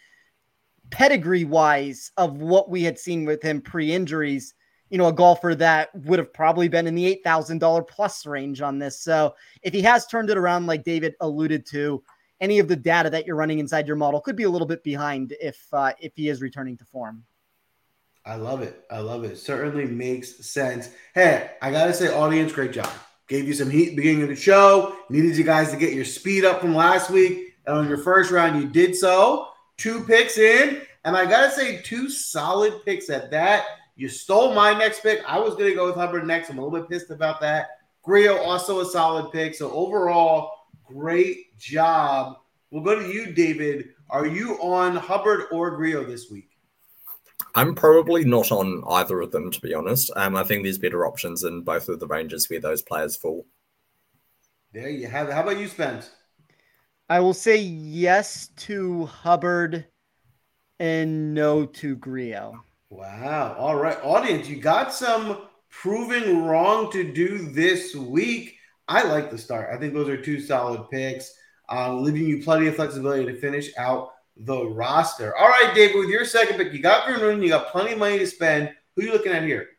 pedigree 0.92 1.44
wise 1.44 2.12
of 2.18 2.38
what 2.38 2.70
we 2.70 2.84
had 2.84 2.98
seen 2.98 3.26
with 3.26 3.42
him 3.42 3.62
pre 3.62 3.92
injuries, 3.92 4.54
you 4.90 4.98
know, 4.98 5.08
a 5.08 5.14
golfer 5.14 5.56
that 5.56 5.94
would 6.06 6.20
have 6.20 6.34
probably 6.34 6.70
been 6.70 6.88
in 6.88 6.96
the 6.96 7.22
$8,000 7.26 7.88
plus 7.88 8.26
range 8.26 8.62
on 8.62 8.80
this. 8.80 9.02
So 9.02 9.36
if 9.62 9.74
he 9.74 9.82
has 9.82 10.08
turned 10.08 10.30
it 10.30 10.38
around, 10.38 10.68
like 10.68 10.84
David 10.84 11.16
alluded 11.20 11.66
to, 11.72 12.02
any 12.40 12.60
of 12.60 12.68
the 12.68 12.76
data 12.76 13.10
that 13.10 13.26
you're 13.26 13.36
running 13.36 13.60
inside 13.60 13.88
your 13.88 13.96
model 13.96 14.22
could 14.22 14.36
be 14.36 14.44
a 14.44 14.50
little 14.50 14.68
bit 14.68 14.84
behind 14.84 15.36
if 15.42 15.66
uh, 15.74 15.94
if 16.00 16.14
he 16.16 16.30
is 16.30 16.42
returning 16.42 16.78
to 16.78 16.86
form. 16.86 17.24
I 18.28 18.36
love 18.36 18.62
it. 18.62 18.84
I 18.92 19.00
love 19.00 19.24
it. 19.24 19.38
Certainly 19.38 19.86
makes 19.86 20.46
sense. 20.46 20.90
Hey, 21.16 21.52
I 21.62 21.72
gotta 21.72 21.94
say, 21.94 22.14
audience, 22.14 22.52
great 22.52 22.74
job. 22.74 22.90
Gave 23.30 23.48
you 23.48 23.54
some 23.54 23.70
heat 23.70 23.96
beginning 23.96 24.24
of 24.24 24.28
the 24.28 24.36
show. 24.36 24.98
Needed 25.10 25.38
you 25.38 25.46
guys 25.46 25.72
to 25.72 25.78
get 25.78 25.94
your 25.94 26.04
speed 26.04 26.44
up 26.44 26.60
from 26.60 26.76
last 26.76 27.10
week. 27.10 27.56
And 27.66 27.78
on 27.78 27.88
your 27.88 28.00
first 28.00 28.30
round, 28.30 28.62
you 28.62 28.68
did 28.68 28.96
so. 28.96 29.48
Two 29.78 30.04
picks 30.04 30.38
in, 30.38 30.82
and 31.06 31.16
I 31.16 31.26
gotta 31.26 31.52
say, 31.52 31.82
two 31.84 32.10
solid 32.10 32.84
picks 32.84 33.10
at 33.10 33.32
that. 33.32 33.64
You 33.96 34.10
stole 34.10 34.54
my 34.54 34.74
next 34.74 35.04
pick. 35.04 35.22
I 35.26 35.40
was 35.40 35.56
gonna 35.56 35.74
go 35.74 35.86
with 35.86 35.96
Hubbard 35.96 36.28
next. 36.28 36.50
I'm 36.50 36.58
a 36.58 36.64
little 36.64 36.80
bit 36.80 36.90
pissed 36.90 37.12
about 37.12 37.40
that. 37.42 37.80
Grillo 38.04 38.38
also 38.42 38.82
a 38.82 38.86
solid 38.86 39.32
pick. 39.32 39.56
So 39.56 39.72
overall, 39.72 40.52
great 40.84 41.58
job. 41.58 42.40
We'll 42.72 42.84
go 42.84 43.00
to 43.00 43.08
you, 43.08 43.32
David. 43.32 43.90
Are 44.10 44.28
you 44.28 44.56
on 44.56 44.98
Hubbard 44.98 45.46
or 45.52 45.72
Grillo 45.72 46.04
this 46.04 46.30
week? 46.30 46.57
I'm 47.58 47.74
probably 47.74 48.24
not 48.24 48.52
on 48.52 48.84
either 48.88 49.20
of 49.20 49.32
them, 49.32 49.50
to 49.50 49.60
be 49.62 49.74
honest. 49.74 50.12
Um, 50.16 50.36
I 50.36 50.44
think 50.44 50.62
there's 50.62 50.78
better 50.78 51.08
options 51.08 51.44
in 51.44 51.64
both 51.64 51.90
of 51.90 52.00
the 52.00 52.06
ranges 52.06 52.48
where 52.48 52.60
those 52.60 52.84
players 52.84 53.16
fall. 53.16 53.48
There 54.74 54.90
you 54.90 55.08
have 55.08 55.28
it. 55.28 55.34
How 55.34 55.42
about 55.42 55.58
you, 55.58 55.68
Spence? 55.68 56.12
I 57.10 57.20
will 57.20 57.34
say 57.34 57.58
yes 57.58 58.50
to 58.58 59.08
Hubbard 59.08 59.88
and 60.80 61.34
no 61.34 61.66
to 61.66 61.96
Grillo. 61.96 62.64
Wow. 62.92 63.56
All 63.58 63.76
right. 63.76 63.98
Audience, 64.04 64.48
you 64.48 64.58
got 64.58 64.94
some 64.94 65.40
proving 65.72 66.46
wrong 66.46 66.92
to 66.92 67.12
do 67.12 67.40
this 67.40 67.96
week. 67.96 68.56
I 68.88 69.02
like 69.02 69.32
the 69.32 69.38
start. 69.40 69.74
I 69.74 69.80
think 69.80 69.96
those 69.96 70.10
are 70.10 70.22
two 70.22 70.40
solid 70.40 70.92
picks, 70.92 71.34
uh, 71.72 71.96
leaving 71.96 72.28
you 72.28 72.44
plenty 72.44 72.68
of 72.68 72.76
flexibility 72.76 73.26
to 73.26 73.40
finish 73.40 73.72
out 73.80 74.12
the 74.40 74.66
roster. 74.66 75.36
All 75.36 75.48
right, 75.48 75.74
David, 75.74 75.98
with 75.98 76.10
your 76.10 76.26
second 76.26 76.58
pick, 76.58 76.74
you 76.74 76.80
got 76.80 77.06
Green 77.08 77.20
Room, 77.20 77.42
you 77.42 77.50
got 77.50 77.72
plenty 77.72 77.94
of 77.94 78.00
money 78.00 78.20
to 78.20 78.28
spend. 78.28 78.72
Who 78.96 79.02
are 79.02 79.06
you 79.06 79.14
looking 79.14 79.32
at 79.32 79.44
here? 79.44 79.70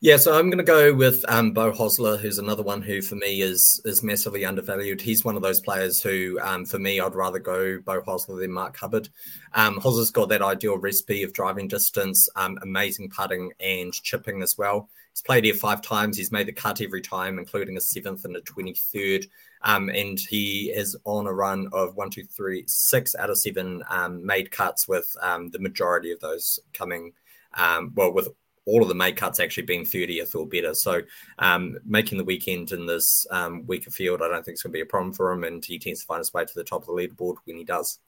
Yeah, 0.00 0.18
so 0.18 0.38
I'm 0.38 0.50
going 0.50 0.58
to 0.58 0.64
go 0.64 0.92
with 0.92 1.24
um, 1.28 1.52
Beau 1.52 1.72
Hossler, 1.72 2.18
who's 2.18 2.36
another 2.36 2.62
one 2.62 2.82
who, 2.82 3.00
for 3.00 3.14
me, 3.14 3.40
is 3.40 3.80
is 3.86 4.02
massively 4.02 4.44
undervalued. 4.44 5.00
He's 5.00 5.24
one 5.24 5.34
of 5.34 5.40
those 5.40 5.60
players 5.60 6.02
who, 6.02 6.38
um, 6.42 6.66
for 6.66 6.78
me, 6.78 7.00
I'd 7.00 7.14
rather 7.14 7.38
go 7.38 7.80
Beau 7.80 8.02
Hossler 8.02 8.38
than 8.38 8.52
Mark 8.52 8.76
Hubbard. 8.76 9.08
Um, 9.54 9.80
Hossler's 9.80 10.10
got 10.10 10.28
that 10.28 10.42
ideal 10.42 10.76
recipe 10.76 11.22
of 11.22 11.32
driving 11.32 11.68
distance, 11.68 12.28
um, 12.36 12.58
amazing 12.60 13.08
putting, 13.08 13.52
and 13.60 13.94
chipping 13.94 14.42
as 14.42 14.58
well. 14.58 14.90
He's 15.14 15.22
played 15.22 15.44
here 15.44 15.54
five 15.54 15.80
times. 15.80 16.18
He's 16.18 16.32
made 16.32 16.48
the 16.48 16.52
cut 16.52 16.82
every 16.82 17.00
time, 17.00 17.38
including 17.38 17.78
a 17.78 17.80
seventh 17.80 18.26
and 18.26 18.36
a 18.36 18.42
twenty-third. 18.42 19.26
Um, 19.64 19.88
and 19.88 20.20
he 20.20 20.70
is 20.70 20.96
on 21.04 21.26
a 21.26 21.32
run 21.32 21.68
of 21.72 21.96
one, 21.96 22.10
two, 22.10 22.24
three, 22.24 22.64
six 22.66 23.14
out 23.14 23.30
of 23.30 23.38
seven 23.38 23.82
um, 23.88 24.24
made 24.24 24.50
cuts, 24.50 24.86
with 24.86 25.16
um, 25.22 25.50
the 25.50 25.58
majority 25.58 26.12
of 26.12 26.20
those 26.20 26.60
coming, 26.74 27.12
um, 27.54 27.92
well, 27.94 28.12
with 28.12 28.28
all 28.66 28.82
of 28.82 28.88
the 28.88 28.94
made 28.94 29.16
cuts 29.16 29.40
actually 29.40 29.64
being 29.64 29.84
30th 29.84 30.34
or 30.34 30.46
better. 30.46 30.74
So 30.74 31.02
um, 31.38 31.78
making 31.84 32.18
the 32.18 32.24
weekend 32.24 32.72
in 32.72 32.86
this 32.86 33.26
um, 33.30 33.66
weaker 33.66 33.90
field, 33.90 34.22
I 34.22 34.28
don't 34.28 34.44
think 34.44 34.54
it's 34.54 34.62
going 34.62 34.72
to 34.72 34.76
be 34.76 34.82
a 34.82 34.86
problem 34.86 35.12
for 35.12 35.32
him. 35.32 35.44
And 35.44 35.64
he 35.64 35.78
tends 35.78 36.00
to 36.00 36.06
find 36.06 36.18
his 36.18 36.32
way 36.32 36.44
to 36.44 36.54
the 36.54 36.64
top 36.64 36.82
of 36.82 36.86
the 36.86 36.92
leaderboard 36.92 37.36
when 37.44 37.56
he 37.56 37.64
does. 37.64 37.98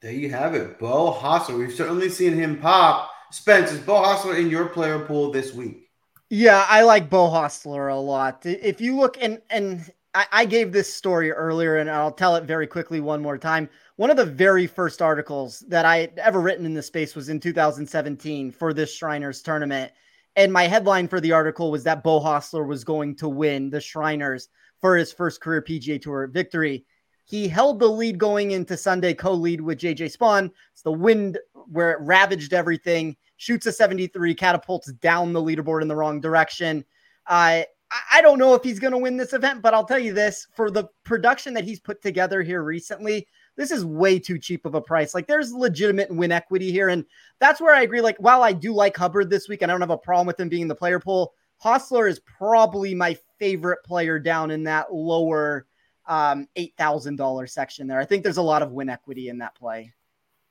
There 0.00 0.12
you 0.12 0.30
have 0.30 0.54
it. 0.54 0.78
Beau 0.78 1.12
Hossler. 1.12 1.58
We've 1.58 1.72
certainly 1.72 2.10
seen 2.10 2.34
him 2.34 2.58
pop. 2.60 3.10
Spence, 3.30 3.72
is 3.72 3.80
Beau 3.80 4.02
Hossler 4.02 4.38
in 4.38 4.50
your 4.50 4.66
player 4.66 5.00
pool 5.00 5.32
this 5.32 5.52
week? 5.52 5.90
Yeah, 6.28 6.64
I 6.68 6.82
like 6.82 7.08
Beau 7.08 7.28
Hossler 7.28 7.92
a 7.92 7.96
lot. 7.96 8.44
If 8.44 8.80
you 8.80 8.96
look 8.96 9.16
and 9.20 9.40
and 9.48 9.90
I, 10.16 10.26
I 10.32 10.44
gave 10.46 10.72
this 10.72 10.92
story 10.92 11.30
earlier, 11.30 11.76
and 11.76 11.90
I'll 11.90 12.10
tell 12.10 12.36
it 12.36 12.44
very 12.44 12.66
quickly 12.66 13.00
one 13.00 13.20
more 13.20 13.36
time. 13.36 13.68
One 13.96 14.10
of 14.10 14.16
the 14.16 14.24
very 14.24 14.66
first 14.66 15.02
articles 15.02 15.60
that 15.68 15.84
I 15.84 15.98
had 15.98 16.18
ever 16.18 16.40
written 16.40 16.64
in 16.64 16.72
this 16.72 16.86
space 16.86 17.14
was 17.14 17.28
in 17.28 17.38
2017 17.38 18.50
for 18.50 18.72
this 18.72 18.94
Shriners 18.94 19.42
tournament. 19.42 19.92
And 20.34 20.50
my 20.50 20.62
headline 20.62 21.06
for 21.06 21.20
the 21.20 21.32
article 21.32 21.70
was 21.70 21.84
that 21.84 22.02
Beau 22.02 22.18
Hossler 22.18 22.66
was 22.66 22.82
going 22.82 23.14
to 23.16 23.28
win 23.28 23.68
the 23.68 23.80
Shriners 23.80 24.48
for 24.80 24.96
his 24.96 25.12
first 25.12 25.42
career 25.42 25.60
PGA 25.60 26.00
Tour 26.00 26.28
victory. 26.28 26.86
He 27.26 27.46
held 27.46 27.78
the 27.78 27.86
lead 27.86 28.16
going 28.16 28.52
into 28.52 28.74
Sunday, 28.74 29.12
co 29.12 29.34
lead 29.34 29.60
with 29.60 29.78
JJ 29.78 30.16
Spaun. 30.16 30.50
It's 30.72 30.82
the 30.82 30.92
wind 30.92 31.38
where 31.52 31.90
it 31.90 32.00
ravaged 32.00 32.54
everything, 32.54 33.16
shoots 33.36 33.66
a 33.66 33.72
73, 33.72 34.34
catapults 34.34 34.90
down 34.92 35.34
the 35.34 35.42
leaderboard 35.42 35.82
in 35.82 35.88
the 35.88 35.96
wrong 35.96 36.22
direction. 36.22 36.86
Uh, 37.26 37.62
I 38.10 38.20
don't 38.20 38.38
know 38.38 38.54
if 38.54 38.64
he's 38.64 38.80
going 38.80 38.92
to 38.92 38.98
win 38.98 39.16
this 39.16 39.32
event, 39.32 39.62
but 39.62 39.72
I'll 39.72 39.84
tell 39.84 39.98
you 39.98 40.12
this 40.12 40.48
for 40.54 40.70
the 40.70 40.88
production 41.04 41.54
that 41.54 41.64
he's 41.64 41.78
put 41.78 42.02
together 42.02 42.42
here 42.42 42.62
recently, 42.62 43.28
this 43.56 43.70
is 43.70 43.84
way 43.84 44.18
too 44.18 44.38
cheap 44.38 44.66
of 44.66 44.74
a 44.74 44.80
price. 44.80 45.14
Like 45.14 45.26
there's 45.26 45.52
legitimate 45.52 46.10
win 46.10 46.32
equity 46.32 46.72
here. 46.72 46.88
And 46.88 47.04
that's 47.38 47.60
where 47.60 47.74
I 47.74 47.82
agree. 47.82 48.00
Like, 48.00 48.16
while 48.18 48.42
I 48.42 48.52
do 48.52 48.74
like 48.74 48.96
Hubbard 48.96 49.30
this 49.30 49.48
week 49.48 49.62
and 49.62 49.70
I 49.70 49.74
don't 49.74 49.80
have 49.80 49.90
a 49.90 49.98
problem 49.98 50.26
with 50.26 50.40
him 50.40 50.48
being 50.48 50.68
the 50.68 50.74
player 50.74 50.98
pool, 50.98 51.32
Hossler 51.62 52.08
is 52.08 52.20
probably 52.20 52.94
my 52.94 53.16
favorite 53.38 53.82
player 53.84 54.18
down 54.18 54.50
in 54.50 54.64
that 54.64 54.92
lower 54.92 55.66
um, 56.06 56.48
$8,000 56.56 57.48
section 57.48 57.86
there. 57.86 58.00
I 58.00 58.04
think 58.04 58.22
there's 58.22 58.36
a 58.36 58.42
lot 58.42 58.62
of 58.62 58.72
win 58.72 58.88
equity 58.88 59.28
in 59.28 59.38
that 59.38 59.54
play. 59.54 59.92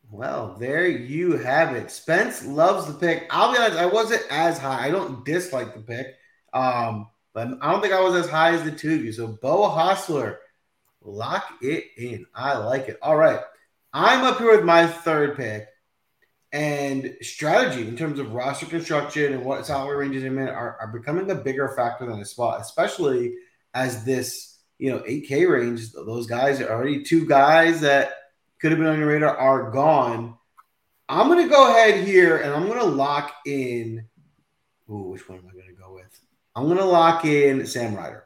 Well, 0.10 0.56
there 0.60 0.88
you 0.88 1.38
have 1.38 1.76
it. 1.76 1.92
Spence 1.92 2.46
loves 2.46 2.88
the 2.88 2.94
pick. 2.94 3.28
I'll 3.32 3.52
be 3.52 3.58
honest, 3.58 3.78
I 3.78 3.88
wasn't 3.88 4.24
as 4.30 4.58
high. 4.58 4.86
I 4.86 4.92
don't 4.92 5.26
dislike 5.26 5.74
the 5.74 5.82
pick. 5.82 6.16
Um, 6.54 7.08
but 7.36 7.50
I 7.62 7.70
don't 7.70 7.82
think 7.82 7.94
I 7.94 8.00
was 8.00 8.16
as 8.16 8.30
high 8.30 8.54
as 8.54 8.64
the 8.64 8.72
two 8.72 8.96
of 8.96 9.04
you. 9.04 9.12
So 9.12 9.28
Beau 9.28 9.70
Hossler, 9.70 10.38
lock 11.02 11.46
it 11.62 11.84
in. 11.98 12.26
I 12.34 12.58
like 12.58 12.88
it. 12.88 12.98
All 13.02 13.18
right. 13.18 13.42
I'm 13.92 14.24
up 14.24 14.38
here 14.38 14.56
with 14.56 14.64
my 14.64 14.88
third 14.88 15.36
pick. 15.36 15.68
And 16.54 17.18
strategy 17.22 17.86
in 17.86 17.98
terms 17.98 18.20
of 18.20 18.32
roster 18.32 18.66
construction 18.66 19.34
and 19.34 19.44
what 19.44 19.66
salary 19.66 19.98
ranges 19.98 20.24
in 20.24 20.40
are, 20.40 20.78
are 20.80 20.88
becoming 20.98 21.30
a 21.30 21.36
bigger 21.36 21.74
factor 21.76 22.06
than 22.06 22.22
a 22.22 22.26
spot, 22.26 22.62
especially 22.62 23.36
as 23.74 24.06
this, 24.06 24.58
you 24.78 24.90
know, 24.90 25.00
8K 25.00 25.50
range, 25.50 25.92
those 25.92 26.28
guys 26.28 26.62
are 26.62 26.72
already 26.72 27.04
two 27.04 27.26
guys 27.26 27.82
that 27.82 28.14
could 28.62 28.72
have 28.72 28.80
been 28.80 28.88
on 28.88 28.98
your 28.98 29.10
radar 29.10 29.36
are 29.36 29.72
gone. 29.72 30.38
I'm 31.10 31.28
going 31.28 31.44
to 31.44 31.54
go 31.54 31.70
ahead 31.70 32.08
here 32.08 32.38
and 32.38 32.54
I'm 32.54 32.68
going 32.68 32.80
to 32.80 32.86
lock 32.86 33.34
in. 33.46 34.06
Ooh, 34.90 35.10
which 35.10 35.28
one 35.28 35.40
am 35.40 35.48
I 35.50 35.52
going 35.52 35.68
to 35.68 35.74
go 35.74 35.94
with? 35.96 36.18
I'm 36.56 36.66
going 36.66 36.78
to 36.78 36.86
lock 36.86 37.26
in 37.26 37.66
Sam 37.66 37.96
Ryder. 37.96 38.24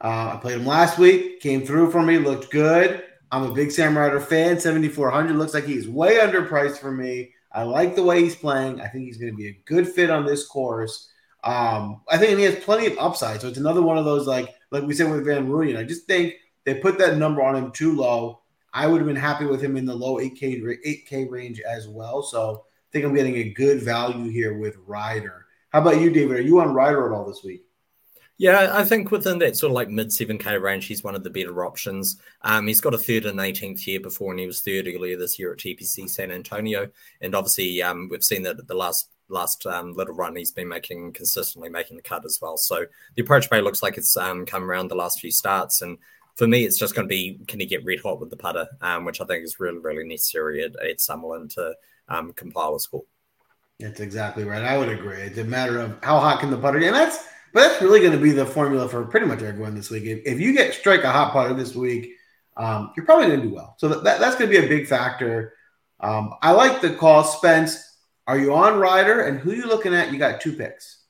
Uh, 0.00 0.34
I 0.34 0.38
played 0.40 0.58
him 0.58 0.66
last 0.66 0.98
week, 0.98 1.40
came 1.40 1.64
through 1.64 1.90
for 1.90 2.02
me, 2.02 2.18
looked 2.18 2.50
good. 2.50 3.04
I'm 3.30 3.44
a 3.44 3.52
big 3.52 3.70
Sam 3.70 3.96
Ryder 3.96 4.20
fan. 4.20 4.60
7,400 4.60 5.36
looks 5.36 5.54
like 5.54 5.64
he's 5.64 5.88
way 5.88 6.18
underpriced 6.18 6.78
for 6.78 6.92
me. 6.92 7.32
I 7.52 7.62
like 7.62 7.96
the 7.96 8.02
way 8.02 8.22
he's 8.22 8.36
playing. 8.36 8.80
I 8.80 8.88
think 8.88 9.04
he's 9.04 9.16
going 9.16 9.32
to 9.32 9.36
be 9.36 9.48
a 9.48 9.60
good 9.64 9.88
fit 9.88 10.10
on 10.10 10.26
this 10.26 10.46
course. 10.46 11.10
Um, 11.44 12.02
I 12.08 12.18
think 12.18 12.38
he 12.38 12.44
has 12.44 12.56
plenty 12.56 12.86
of 12.86 12.98
upside. 12.98 13.40
So 13.40 13.48
it's 13.48 13.58
another 13.58 13.82
one 13.82 13.98
of 13.98 14.04
those 14.04 14.26
like 14.26 14.54
like 14.70 14.84
we 14.84 14.94
said 14.94 15.10
with 15.10 15.24
Van 15.24 15.48
Rooyen. 15.48 15.78
I 15.78 15.84
just 15.84 16.06
think 16.06 16.34
they 16.64 16.74
put 16.74 16.98
that 16.98 17.16
number 17.16 17.42
on 17.42 17.56
him 17.56 17.70
too 17.70 17.94
low. 17.94 18.42
I 18.74 18.86
would 18.86 18.98
have 18.98 19.06
been 19.06 19.16
happy 19.16 19.46
with 19.46 19.62
him 19.62 19.76
in 19.76 19.86
the 19.86 19.94
low 19.94 20.16
8K 20.16 20.62
8K 20.86 21.30
range 21.30 21.60
as 21.60 21.88
well. 21.88 22.22
So 22.22 22.64
I 22.66 22.88
think 22.92 23.04
I'm 23.04 23.14
getting 23.14 23.36
a 23.36 23.50
good 23.50 23.82
value 23.82 24.30
here 24.30 24.58
with 24.58 24.76
Ryder. 24.86 25.46
How 25.78 25.82
about 25.82 26.00
you, 26.00 26.10
David? 26.10 26.38
Are 26.38 26.42
you 26.42 26.58
on 26.58 26.74
Ryder 26.74 27.06
at 27.06 27.16
all 27.16 27.24
this 27.24 27.44
week? 27.44 27.64
Yeah, 28.36 28.72
I 28.74 28.82
think 28.82 29.12
within 29.12 29.38
that 29.38 29.56
sort 29.56 29.70
of 29.70 29.76
like 29.76 29.88
mid 29.88 30.08
7K 30.08 30.60
range, 30.60 30.86
he's 30.86 31.04
one 31.04 31.14
of 31.14 31.22
the 31.22 31.30
better 31.30 31.64
options. 31.64 32.20
Um, 32.42 32.66
he's 32.66 32.80
got 32.80 32.94
a 32.94 32.98
third 32.98 33.26
and 33.26 33.38
18th 33.38 33.86
year 33.86 34.00
before, 34.00 34.32
and 34.32 34.40
he 34.40 34.46
was 34.48 34.60
third 34.60 34.88
earlier 34.88 35.16
this 35.16 35.38
year 35.38 35.52
at 35.52 35.60
TPC 35.60 36.08
San 36.08 36.32
Antonio. 36.32 36.88
And 37.20 37.32
obviously, 37.32 37.80
um, 37.80 38.08
we've 38.10 38.24
seen 38.24 38.42
that 38.42 38.66
the 38.66 38.74
last 38.74 39.08
last 39.28 39.66
um, 39.66 39.92
little 39.92 40.16
run 40.16 40.34
he's 40.34 40.50
been 40.50 40.66
making 40.66 41.12
consistently 41.12 41.68
making 41.68 41.96
the 41.96 42.02
cut 42.02 42.24
as 42.24 42.40
well. 42.42 42.56
So 42.56 42.84
the 43.14 43.22
approach 43.22 43.48
bay 43.48 43.60
looks 43.60 43.80
like 43.80 43.98
it's 43.98 44.16
um, 44.16 44.46
come 44.46 44.64
around 44.64 44.88
the 44.88 44.96
last 44.96 45.20
few 45.20 45.30
starts. 45.30 45.80
And 45.80 45.98
for 46.34 46.48
me, 46.48 46.64
it's 46.64 46.76
just 46.76 46.96
going 46.96 47.06
to 47.06 47.08
be 47.08 47.38
can 47.46 47.60
he 47.60 47.66
get 47.66 47.84
red 47.84 48.00
hot 48.00 48.18
with 48.18 48.30
the 48.30 48.36
putter, 48.36 48.66
um, 48.80 49.04
which 49.04 49.20
I 49.20 49.26
think 49.26 49.44
is 49.44 49.60
really, 49.60 49.78
really 49.78 50.08
necessary 50.08 50.64
at, 50.64 50.74
at 50.84 50.98
Summerlin 50.98 51.54
to 51.54 51.76
um, 52.08 52.32
compile 52.32 52.74
a 52.74 52.80
score. 52.80 53.04
That's 53.80 54.00
exactly 54.00 54.44
right. 54.44 54.62
I 54.62 54.76
would 54.76 54.88
agree. 54.88 55.18
It's 55.18 55.38
a 55.38 55.44
matter 55.44 55.78
of 55.78 55.98
how 56.02 56.18
hot 56.18 56.40
can 56.40 56.50
the 56.50 56.58
putter, 56.58 56.78
and 56.78 56.94
that's 56.94 57.24
but 57.52 57.60
that's 57.60 57.80
really 57.80 58.00
going 58.00 58.12
to 58.12 58.18
be 58.18 58.32
the 58.32 58.44
formula 58.44 58.88
for 58.88 59.04
pretty 59.04 59.26
much 59.26 59.42
everyone 59.42 59.74
this 59.74 59.90
week. 59.90 60.04
If, 60.04 60.20
if 60.26 60.40
you 60.40 60.52
get 60.52 60.74
strike 60.74 61.04
a 61.04 61.10
hot 61.10 61.32
putter 61.32 61.54
this 61.54 61.74
week, 61.74 62.12
um, 62.56 62.92
you're 62.96 63.06
probably 63.06 63.28
going 63.28 63.40
to 63.40 63.46
do 63.46 63.54
well. 63.54 63.74
So 63.78 63.88
that, 63.88 64.04
that 64.04 64.20
that's 64.20 64.36
going 64.36 64.50
to 64.50 64.60
be 64.60 64.64
a 64.64 64.68
big 64.68 64.86
factor. 64.86 65.54
Um, 66.00 66.34
I 66.42 66.52
like 66.52 66.80
the 66.80 66.90
call, 66.94 67.24
Spence. 67.24 67.84
Are 68.26 68.38
you 68.38 68.54
on 68.54 68.78
Ryder? 68.78 69.22
And 69.22 69.38
who 69.38 69.52
you 69.52 69.66
looking 69.66 69.94
at? 69.94 70.12
You 70.12 70.18
got 70.18 70.40
two 70.40 70.52
picks. 70.52 71.04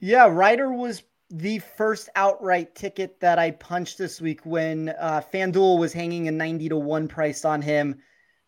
Yeah, 0.00 0.26
Ryder 0.26 0.72
was 0.72 1.02
the 1.30 1.58
first 1.58 2.08
outright 2.16 2.74
ticket 2.74 3.20
that 3.20 3.38
I 3.38 3.52
punched 3.52 3.98
this 3.98 4.20
week 4.20 4.44
when 4.44 4.90
uh, 4.98 5.22
FanDuel 5.32 5.78
was 5.78 5.92
hanging 5.92 6.28
a 6.28 6.32
90 6.32 6.70
to 6.70 6.76
1 6.76 7.08
price 7.08 7.44
on 7.44 7.62
him. 7.62 8.00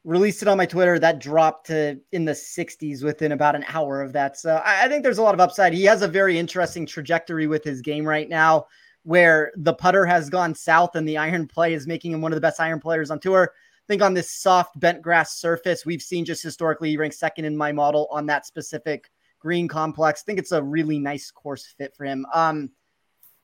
Released 0.09 0.41
it 0.41 0.49
on 0.49 0.57
my 0.57 0.65
Twitter. 0.65 0.99
That 0.99 1.19
dropped 1.19 1.67
to 1.67 2.01
in 2.13 2.25
the 2.25 2.33
60s 2.33 3.05
within 3.05 3.33
about 3.33 3.55
an 3.55 3.67
hour 3.69 4.01
of 4.01 4.15
that. 4.15 4.39
So 4.39 4.55
I, 4.65 4.87
I 4.87 4.89
think 4.89 5.03
there's 5.03 5.19
a 5.19 5.23
lot 5.23 5.35
of 5.35 5.41
upside. 5.41 5.75
He 5.75 5.85
has 5.85 6.01
a 6.01 6.09
very 6.09 6.39
interesting 6.39 6.87
trajectory 6.87 7.47
with 7.47 7.63
his 7.63 7.83
game 7.83 8.09
right 8.09 8.27
now 8.27 8.69
where 9.03 9.53
the 9.57 9.75
putter 9.75 10.07
has 10.07 10.31
gone 10.31 10.55
south 10.55 10.97
and 10.97 11.07
the 11.07 11.19
iron 11.19 11.47
play 11.47 11.75
is 11.75 11.87
making 11.87 12.13
him 12.13 12.23
one 12.23 12.33
of 12.33 12.37
the 12.37 12.41
best 12.41 12.59
iron 12.59 12.81
players 12.81 13.11
on 13.11 13.21
tour. 13.21 13.53
I 13.53 13.87
think 13.87 14.01
on 14.01 14.15
this 14.15 14.31
soft 14.31 14.81
bent 14.81 15.03
grass 15.03 15.35
surface, 15.35 15.85
we've 15.85 16.01
seen 16.01 16.25
just 16.25 16.43
historically 16.43 16.89
he 16.89 16.97
ranks 16.97 17.19
second 17.19 17.45
in 17.45 17.55
my 17.55 17.71
model 17.71 18.09
on 18.11 18.25
that 18.29 18.47
specific 18.47 19.11
green 19.39 19.69
complex. 19.69 20.23
I 20.23 20.25
think 20.25 20.39
it's 20.39 20.53
a 20.53 20.63
really 20.63 20.99
nice 20.99 21.31
course 21.31 21.67
fit 21.77 21.95
for 21.95 22.07
him. 22.07 22.25
Um, 22.33 22.71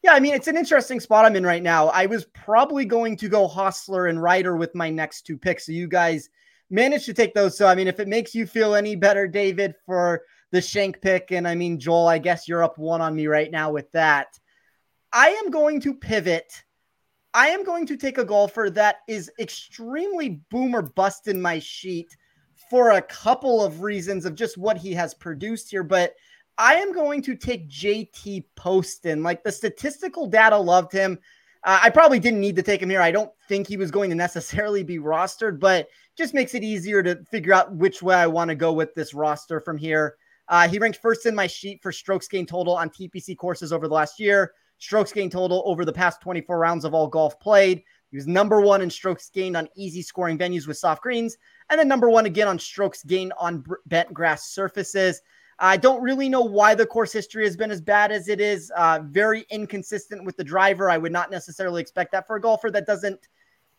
yeah, 0.03 0.15
I 0.15 0.21
mean, 0.21 0.33
it's 0.33 0.49
an 0.49 0.57
interesting 0.57 0.99
spot 0.99 1.27
I'm 1.27 1.37
in 1.37 1.45
right 1.45 1.63
now. 1.63 1.89
I 1.89 2.07
was 2.07 2.25
probably 2.25 2.87
going 2.87 3.19
to 3.19 3.29
go 3.29 3.47
Hossler 3.47 4.09
and 4.09 4.23
Ryder 4.23 4.57
with 4.57 4.75
my 4.75 4.89
next 4.89 5.27
two 5.27 5.37
picks. 5.37 5.67
So 5.67 5.73
you 5.73 5.89
guys 5.89 6.31
managed 6.71 7.07
to 7.07 7.15
take 7.15 7.35
those. 7.35 7.57
So, 7.57 7.67
I 7.67 7.75
mean, 7.75 7.89
if 7.89 8.01
it 8.01 8.09
makes 8.09 8.35
you 8.35 8.47
feel 8.47 8.75
any 8.75 8.97
better, 8.97 9.27
David, 9.27 9.75
for 9.87 10.23
the 10.51 10.61
Shank 10.61 11.01
pick, 11.01 11.33
and 11.33 11.47
I 11.49 11.55
mean, 11.55 11.79
Joel, 11.79 12.09
I 12.09 12.19
guess 12.19 12.49
you're 12.49 12.63
up 12.63 12.79
one 12.79 13.01
on 13.01 13.15
me 13.15 13.27
right 13.27 13.51
now 13.51 13.73
with 13.73 13.91
that. 13.93 14.39
I 15.13 15.29
am 15.29 15.51
going 15.51 15.81
to 15.83 15.95
pivot. 15.95 16.65
I 17.33 17.49
am 17.49 17.65
going 17.65 17.87
to 17.87 17.97
take 17.97 18.19
a 18.19 18.25
golfer 18.25 18.71
that 18.71 18.99
is 19.09 19.31
extremely 19.39 20.41
boomer 20.51 20.83
bust 20.83 21.29
in 21.29 21.41
my 21.41 21.59
sheet 21.59 22.17
for 22.71 22.91
a 22.93 23.03
couple 23.03 23.65
of 23.65 23.83
reasons 23.83 24.25
of 24.25 24.35
just 24.35 24.57
what 24.57 24.77
he 24.77 24.93
has 24.95 25.15
produced 25.15 25.71
here. 25.71 25.83
But 25.83 26.15
I 26.59 26.77
am 26.77 26.93
going 26.93 27.23
to 27.23 27.35
take 27.35 27.69
JT 27.69 28.45
Poston. 28.57 29.23
Like 29.23 29.43
the 29.43 29.53
statistical 29.53 30.27
data 30.27 30.57
loved 30.57 30.93
him. 30.93 31.19
Uh, 31.65 31.81
I 31.83 31.91
probably 31.91 32.19
didn't 32.19 32.41
need 32.41 32.57
to 32.57 32.63
take 32.63 32.83
him 32.83 32.91
here. 32.91 33.01
I 33.01 33.11
don't 33.11 33.33
think 33.49 33.67
he 33.67 33.79
was 33.79 33.91
going 33.91 34.11
to 34.11 34.17
necessarily 34.17 34.83
be 34.83 34.99
rostered, 34.99 35.59
but 35.59 35.89
just 36.17 36.35
makes 36.35 36.55
it 36.55 36.63
easier 36.63 37.03
to 37.03 37.25
figure 37.31 37.55
out 37.55 37.75
which 37.75 38.03
way 38.03 38.15
I 38.15 38.27
want 38.27 38.51
to 38.51 38.55
go 38.55 38.73
with 38.73 38.95
this 38.95 39.15
roster 39.15 39.61
from 39.61 39.79
here. 39.79 40.17
Uh, 40.49 40.69
he 40.69 40.79
ranked 40.79 40.99
first 41.01 41.25
in 41.25 41.35
my 41.35 41.47
sheet 41.47 41.83
for 41.83 41.91
strokes 41.91 42.29
gained 42.29 42.49
total 42.49 42.77
on 42.77 42.91
TPC 42.91 43.37
courses 43.37 43.73
over 43.73 43.89
the 43.89 43.95
last 43.95 44.21
year, 44.21 44.53
strokes 44.79 45.13
gained 45.13 45.33
total 45.33 45.63
over 45.65 45.87
the 45.87 45.93
past 45.93 46.21
24 46.21 46.59
rounds 46.59 46.85
of 46.85 46.93
all 46.93 47.07
golf 47.07 47.41
played. 47.41 47.83
He 48.11 48.17
was 48.17 48.27
number 48.27 48.61
one 48.61 48.83
in 48.83 48.91
strokes 48.91 49.31
gained 49.31 49.57
on 49.57 49.69
easy 49.75 50.03
scoring 50.03 50.39
venues 50.39 50.69
with 50.69 50.77
soft 50.77 51.03
greens, 51.03 51.39
and 51.71 51.81
then 51.81 51.89
number 51.89 52.11
one 52.11 52.27
again 52.27 52.47
on 52.47 52.59
strokes 52.59 53.03
gained 53.03 53.33
on 53.39 53.65
bent 53.87 54.13
grass 54.13 54.51
surfaces. 54.51 55.23
I 55.59 55.77
don't 55.77 56.03
really 56.03 56.29
know 56.29 56.43
why 56.43 56.75
the 56.75 56.87
course 56.87 57.13
history 57.13 57.45
has 57.45 57.57
been 57.57 57.71
as 57.71 57.81
bad 57.81 58.11
as 58.11 58.29
it 58.29 58.41
is. 58.41 58.73
Uh, 58.77 59.01
very 59.05 59.47
inconsistent 59.51 60.25
with 60.25 60.37
the 60.37 60.45
driver. 60.45 60.91
I 60.91 60.99
would 60.99 61.13
not 61.13 61.31
necessarily 61.31 61.81
expect 61.81 62.13
that 62.13 62.27
for 62.27 62.37
a 62.37 62.41
golfer 62.41 62.71
that 62.71 62.87
doesn't. 62.87 63.29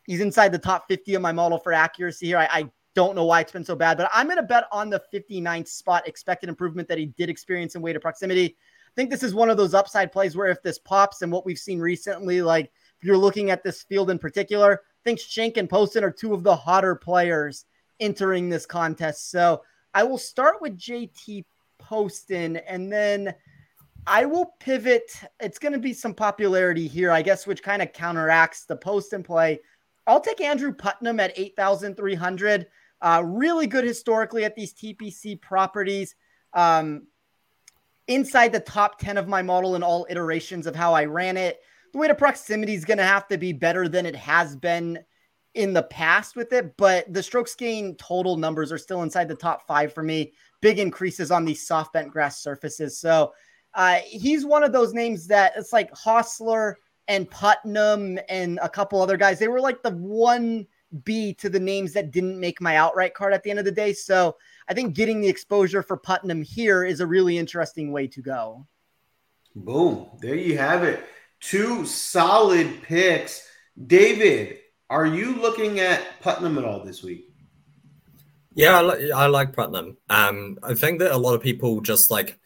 He's 0.06 0.22
inside 0.22 0.52
the 0.52 0.60
top 0.60 0.88
50 0.88 1.16
of 1.16 1.22
my 1.22 1.32
model 1.32 1.58
for 1.58 1.74
accuracy 1.74 2.28
here. 2.28 2.38
I, 2.38 2.48
I 2.52 2.70
don't 2.94 3.16
know 3.16 3.26
why 3.26 3.42
it's 3.42 3.52
been 3.52 3.66
so 3.66 3.76
bad, 3.76 3.98
but 3.98 4.10
I'm 4.14 4.28
going 4.28 4.38
to 4.38 4.44
bet 4.44 4.66
on 4.72 4.90
the 4.90 5.02
59th 5.14 5.68
spot 5.68 6.08
expected 6.08 6.48
improvement 6.48 6.88
that 6.88 6.98
he 6.98 7.08
did 7.08 7.30
experience 7.30 7.76
in 7.76 7.82
weight 7.82 7.96
of 7.96 8.02
proximity. 8.02 8.56
I 8.56 8.94
think 8.96 9.10
this 9.10 9.24
is 9.24 9.34
one 9.34 9.50
of 9.50 9.58
those 9.58 9.74
upside 9.74 10.12
plays 10.12 10.38
where 10.38 10.48
if 10.48 10.62
this 10.64 10.80
pops 10.80 11.22
and 11.22 11.32
what 11.32 11.46
we've 11.46 11.58
seen 11.60 11.80
recently, 11.80 12.42
like 12.42 12.72
if 13.02 13.06
you're 13.06 13.18
looking 13.18 13.50
at 13.52 13.64
this 13.64 13.84
field 13.84 14.10
in 14.10 14.18
particular, 14.18 14.82
I 14.84 15.02
think 15.04 15.20
Schenk 15.20 15.58
and 15.58 15.70
Poston 15.70 16.04
are 16.04 16.12
two 16.12 16.34
of 16.34 16.44
the 16.44 16.56
hotter 16.56 16.96
players 16.96 17.66
entering 18.00 18.48
this 18.48 18.66
contest. 18.66 19.30
So 19.30 19.64
I 19.94 20.04
will 20.04 20.18
start 20.18 20.62
with 20.62 20.78
JT 20.78 21.44
Poston, 21.86 22.58
and 22.58 22.92
then 22.92 23.34
I 24.08 24.26
will 24.26 24.54
pivot. 24.60 25.12
It's 25.40 25.60
going 25.60 25.74
to 25.74 25.80
be 25.80 25.94
some 25.94 26.14
popularity 26.14 26.88
here, 26.88 27.12
I 27.12 27.22
guess, 27.22 27.46
which 27.46 27.62
kind 27.62 27.82
of 27.82 27.94
counteracts 27.94 28.66
the 28.66 28.76
Poston 28.76 29.22
play. 29.22 29.60
I'll 30.08 30.20
take 30.20 30.42
Andrew 30.42 30.74
Putnam 30.74 31.20
at 31.20 31.38
8,300. 31.38 32.68
Uh, 33.02 33.24
really 33.24 33.68
good 33.68 33.84
historically 33.84 34.46
at 34.46 34.56
these 34.56 34.74
TPC 34.74 35.40
properties. 35.40 36.16
Um, 36.54 37.08
inside 38.08 38.52
the 38.52 38.60
top 38.60 38.98
10 39.00 39.18
of 39.18 39.28
my 39.28 39.42
model 39.42 39.76
in 39.76 39.84
all 39.84 40.08
iterations 40.10 40.66
of 40.66 40.76
how 40.76 40.94
I 40.94 41.06
ran 41.06 41.38
it. 41.38 41.60
The 41.92 42.00
weight 42.00 42.12
of 42.12 42.18
proximity 42.18 42.74
is 42.74 42.86
going 42.86 42.98
to 42.98 43.04
have 43.04 43.28
to 43.28 43.38
be 43.38 43.54
better 43.54 43.88
than 43.88 44.06
it 44.06 44.16
has 44.16 44.56
been 44.56 45.00
in 45.56 45.74
the 45.74 45.84
past 45.84 46.36
with 46.36 46.54
it, 46.54 46.76
but 46.78 47.12
the 47.12 47.24
strokes 47.24 47.56
gain 47.56 47.96
total 47.96 48.38
numbers 48.38 48.72
are 48.72 48.78
still 48.78 49.02
inside 49.04 49.28
the 49.28 49.36
top 49.36 49.66
five 49.66 49.94
for 49.94 50.04
me 50.04 50.34
big 50.62 50.80
increases 50.80 51.32
on 51.32 51.46
these 51.46 51.66
soft 51.66 51.94
bent 51.94 52.12
grass 52.12 52.42
surfaces. 52.42 53.00
So 53.00 53.34
uh, 53.74 54.00
he's 54.06 54.46
one 54.46 54.64
of 54.64 54.74
those 54.74 54.94
names 54.94 55.28
that 55.28 55.54
it's 55.56 55.74
like 55.74 55.92
Hossler 55.94 56.76
and 57.08 57.30
Putnam 57.30 58.20
and 58.30 58.60
a 58.62 58.70
couple 58.70 59.02
other 59.02 59.18
guys. 59.18 59.38
They 59.38 59.48
were 59.48 59.62
like 59.62 59.84
the 59.84 59.92
one 59.92 60.66
B 61.04 61.34
to 61.36 61.50
the 61.50 61.60
names 61.60 61.94
that 61.94 62.12
didn't 62.12 62.40
make 62.40 62.62
my 62.62 62.78
outright 62.78 63.14
card 63.14 63.34
at 63.34 63.44
the 63.44 63.50
end 63.50 63.60
of 63.60 63.66
the 63.66 63.72
day. 63.72 63.94
So 63.94 64.38
I 64.68 64.74
think 64.74 64.96
getting 64.96 65.22
the 65.22 65.28
exposure 65.28 65.84
for 65.84 65.98
Putnam 65.98 66.42
here 66.42 66.84
is 66.84 67.00
a 67.00 67.08
really 67.08 67.38
interesting 67.38 67.92
way 67.92 68.08
to 68.08 68.22
go. 68.22 68.66
Boom. 69.56 70.08
There 70.20 70.36
you 70.36 70.58
have 70.58 70.84
it. 70.84 71.04
Two 71.40 71.86
solid 71.86 72.82
picks. 72.82 73.48
David, 73.88 74.60
are 74.90 75.06
you 75.06 75.36
looking 75.36 75.80
at 75.80 76.22
Putnam 76.22 76.58
at 76.58 76.66
all 76.66 76.84
this 76.84 77.04
week? 77.04 77.30
Yeah, 78.54 78.80
I, 78.80 78.82
li- 78.82 79.12
I 79.12 79.28
like 79.28 79.54
Putnam. 79.54 79.98
Um, 80.10 80.58
I 80.64 80.74
think 80.74 81.00
that 81.00 81.12
a 81.12 81.18
lot 81.18 81.36
of 81.36 81.42
people 81.42 81.82
just 81.82 82.10
like 82.10 82.40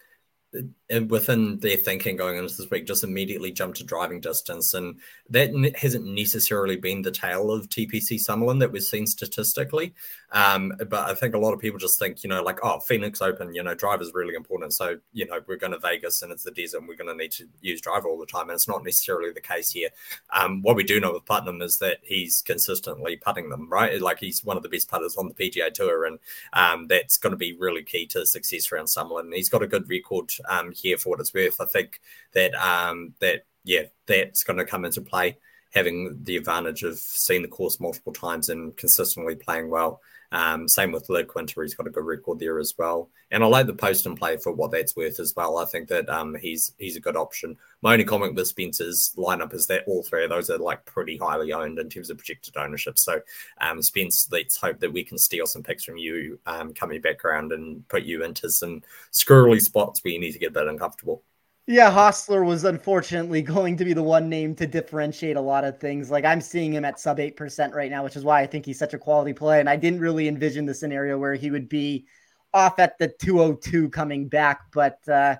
within 1.08 1.60
their 1.60 1.78
thinking 1.78 2.16
going 2.16 2.38
into 2.38 2.56
this 2.56 2.70
week 2.70 2.88
just 2.88 3.04
immediately 3.04 3.52
jump 3.52 3.76
to 3.76 3.84
driving 3.84 4.20
distance. 4.20 4.74
And 4.74 5.00
that 5.30 5.52
hasn't 5.78 6.06
necessarily 6.06 6.78
been 6.78 7.02
the 7.02 7.12
tale 7.12 7.52
of 7.52 7.70
TPC 7.70 8.14
Summerlin 8.14 8.60
that 8.60 8.72
we've 8.72 8.82
seen 8.82 9.06
statistically. 9.06 9.94
Um, 10.32 10.74
but 10.90 11.10
I 11.10 11.16
think 11.16 11.36
a 11.36 11.40
lot 11.40 11.54
of 11.54 11.60
people 11.60 11.80
just 11.80 11.98
think 11.98 12.24
you 12.24 12.30
know 12.30 12.44
like 12.44 12.60
oh 12.64 12.80
Phoenix 12.82 13.22
Open 13.22 13.54
you 13.54 13.64
know 13.64 13.74
drive 13.74 14.02
is 14.02 14.14
really 14.14 14.36
important. 14.36 14.74
So 14.74 14.98
you 15.14 15.28
know 15.28 15.40
we're 15.48 15.58
going 15.58 15.74
to 15.74 15.80
Vegas 15.80 16.22
and 16.22 16.32
it's 16.32 16.44
the 16.44 16.52
desert 16.52 16.80
and 16.80 16.88
we're 16.88 16.96
going 16.96 17.16
to 17.16 17.16
need 17.16 17.32
to 17.34 17.48
use 17.62 17.82
driver 17.82 18.08
all 18.08 18.20
the 18.20 18.26
time. 18.26 18.50
And 18.50 18.52
it's 18.52 18.68
not 18.68 18.84
necessarily 18.84 19.32
the 19.32 19.42
case 19.42 19.72
here. 19.72 19.90
Um, 20.36 20.62
what 20.62 20.76
we 20.76 20.84
do 20.84 21.00
know 21.00 21.14
with 21.14 21.26
Putnam 21.26 21.62
is 21.62 21.78
that 21.80 22.00
he's 22.04 22.42
consistently 22.42 23.16
putting 23.16 23.50
them 23.50 23.70
right? 23.70 24.02
Like 24.02 24.20
he's 24.20 24.44
one 24.44 24.58
of 24.58 24.64
the 24.64 24.70
best 24.70 24.90
putters 24.90 25.18
on 25.18 25.28
the 25.28 25.34
PGA 25.34 25.74
Tour 25.74 26.06
and 26.06 26.20
um, 26.54 26.88
that's 26.88 27.18
going 27.18 27.32
to 27.32 27.38
be 27.38 27.54
really 27.54 27.84
key 27.84 28.06
to 28.08 28.26
success 28.26 28.72
around 28.72 28.86
Summerlin 28.86 29.34
he's 29.34 29.50
got 29.50 29.64
a 29.64 29.68
good 29.68 29.90
record 29.90 30.32
um, 30.48 30.72
here 30.80 30.98
for 30.98 31.10
what 31.10 31.20
it's 31.20 31.34
worth. 31.34 31.60
I 31.60 31.66
think 31.66 32.00
that 32.34 32.54
um, 32.56 33.14
that 33.20 33.46
yeah, 33.64 33.84
that's 34.06 34.44
going 34.44 34.58
to 34.58 34.66
come 34.66 34.86
into 34.86 35.02
play. 35.02 35.38
Having 35.72 36.20
the 36.24 36.38
advantage 36.38 36.84
of 36.84 36.98
seeing 36.98 37.42
the 37.42 37.48
course 37.48 37.80
multiple 37.80 38.14
times 38.14 38.50
and 38.50 38.76
consistently 38.78 39.36
playing 39.36 39.70
well. 39.70 40.02
Um, 40.32 40.68
same 40.68 40.92
with 40.92 41.10
Luke 41.10 41.34
Winter, 41.34 41.64
he's 41.64 41.74
got 41.74 41.88
a 41.88 41.90
good 41.90 42.06
record 42.06 42.40
there 42.40 42.60
as 42.60 42.76
well. 42.78 43.10
And 43.32 43.44
I 43.44 43.48
like 43.48 43.66
the 43.66 43.74
Poston 43.74 44.16
play 44.16 44.38
for 44.38 44.52
what 44.52 44.72
that's 44.72 44.96
worth 44.96 45.20
as 45.20 45.34
well. 45.36 45.58
I 45.58 45.66
think 45.66 45.88
that 45.90 46.08
um, 46.10 46.36
he's 46.36 46.74
he's 46.78 46.96
a 46.96 47.02
good 47.02 47.16
option. 47.16 47.58
My 47.82 47.94
only 47.94 48.06
comment 48.06 48.36
with 48.36 48.48
Spence's 48.48 49.14
lineup 49.18 49.54
is 49.54 49.66
that 49.68 49.86
all 49.88 50.04
three 50.04 50.24
of 50.24 50.30
those 50.30 50.50
are 50.50 50.58
like 50.58 50.86
pretty 50.86 51.18
highly 51.18 51.52
owned 51.52 51.80
in 51.80 51.90
terms 51.90 52.10
of 52.10 52.18
projected 52.18 52.58
ownership. 52.58 53.00
So, 53.00 53.22
um, 53.62 53.82
Spence, 53.82 54.28
let's 54.32 54.58
hope 54.58 54.80
that 54.80 54.94
we 54.94 55.04
can 55.04 55.18
steal 55.18 55.48
some 55.48 55.64
picks 55.64 55.84
from 55.84 55.98
you 55.98 56.40
um, 56.46 56.74
coming 56.74 57.02
back 57.02 57.26
around 57.26 57.52
and 57.52 57.88
put 57.88 58.04
you 58.04 58.24
into 58.24 58.50
some 58.52 58.84
squirrely 59.12 59.62
spots 59.62 60.04
where 60.04 60.14
you 60.14 60.20
need 60.20 60.34
to 60.34 60.40
get 60.40 60.50
a 60.50 60.54
bit 60.54 60.68
uncomfortable. 60.68 61.24
Yeah, 61.68 61.92
Hossler 61.92 62.46
was 62.46 62.64
unfortunately 62.64 63.42
going 63.44 63.78
to 63.78 63.86
be 63.86 63.94
the 63.94 64.04
one 64.04 64.30
name 64.30 64.56
to 64.56 64.68
differentiate 64.68 65.38
a 65.38 65.42
lot 65.42 65.64
of 65.64 65.80
things. 65.80 66.10
Like 66.10 66.26
I'm 66.26 66.42
seeing 66.42 66.74
him 66.74 66.86
at 66.86 67.00
sub 67.00 67.20
8% 67.20 67.74
right 67.74 67.92
now, 67.92 68.04
which 68.04 68.16
is 68.16 68.24
why 68.24 68.42
I 68.42 68.48
think 68.48 68.66
he's 68.66 68.80
such 68.80 68.94
a 68.94 68.98
quality 69.00 69.34
play. 69.34 69.60
And 69.60 69.70
I 69.70 69.76
didn't 69.76 70.00
really 70.00 70.28
envision 70.28 70.66
the 70.66 70.74
scenario 70.74 71.18
where 71.18 71.36
he 71.36 71.52
would 71.52 71.70
be 71.70 72.08
off 72.54 72.80
at 72.80 72.98
the 72.98 73.08
202 73.08 73.90
coming 73.90 74.28
back. 74.28 74.62
But 74.74 75.08
uh, 75.08 75.36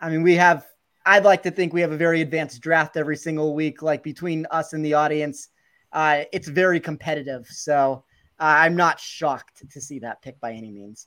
I 0.00 0.10
mean, 0.10 0.22
we 0.22 0.34
have, 0.34 0.66
I'd 1.06 1.24
like 1.24 1.42
to 1.44 1.50
think 1.50 1.72
we 1.72 1.80
have 1.80 1.92
a 1.92 1.96
very 1.96 2.20
advanced 2.20 2.60
draft 2.60 2.96
every 2.96 3.16
single 3.16 3.54
week, 3.54 3.80
like 3.80 4.02
between 4.02 4.46
us 4.50 4.72
and 4.72 4.84
the 4.84 4.94
audience. 4.94 5.48
Uh, 5.92 6.24
it's 6.32 6.48
very 6.48 6.80
competitive. 6.80 7.46
So 7.46 8.04
uh, 8.40 8.44
I'm 8.44 8.76
not 8.76 9.00
shocked 9.00 9.62
to 9.70 9.80
see 9.80 10.00
that 10.00 10.22
pick 10.22 10.40
by 10.40 10.52
any 10.52 10.70
means. 10.70 11.06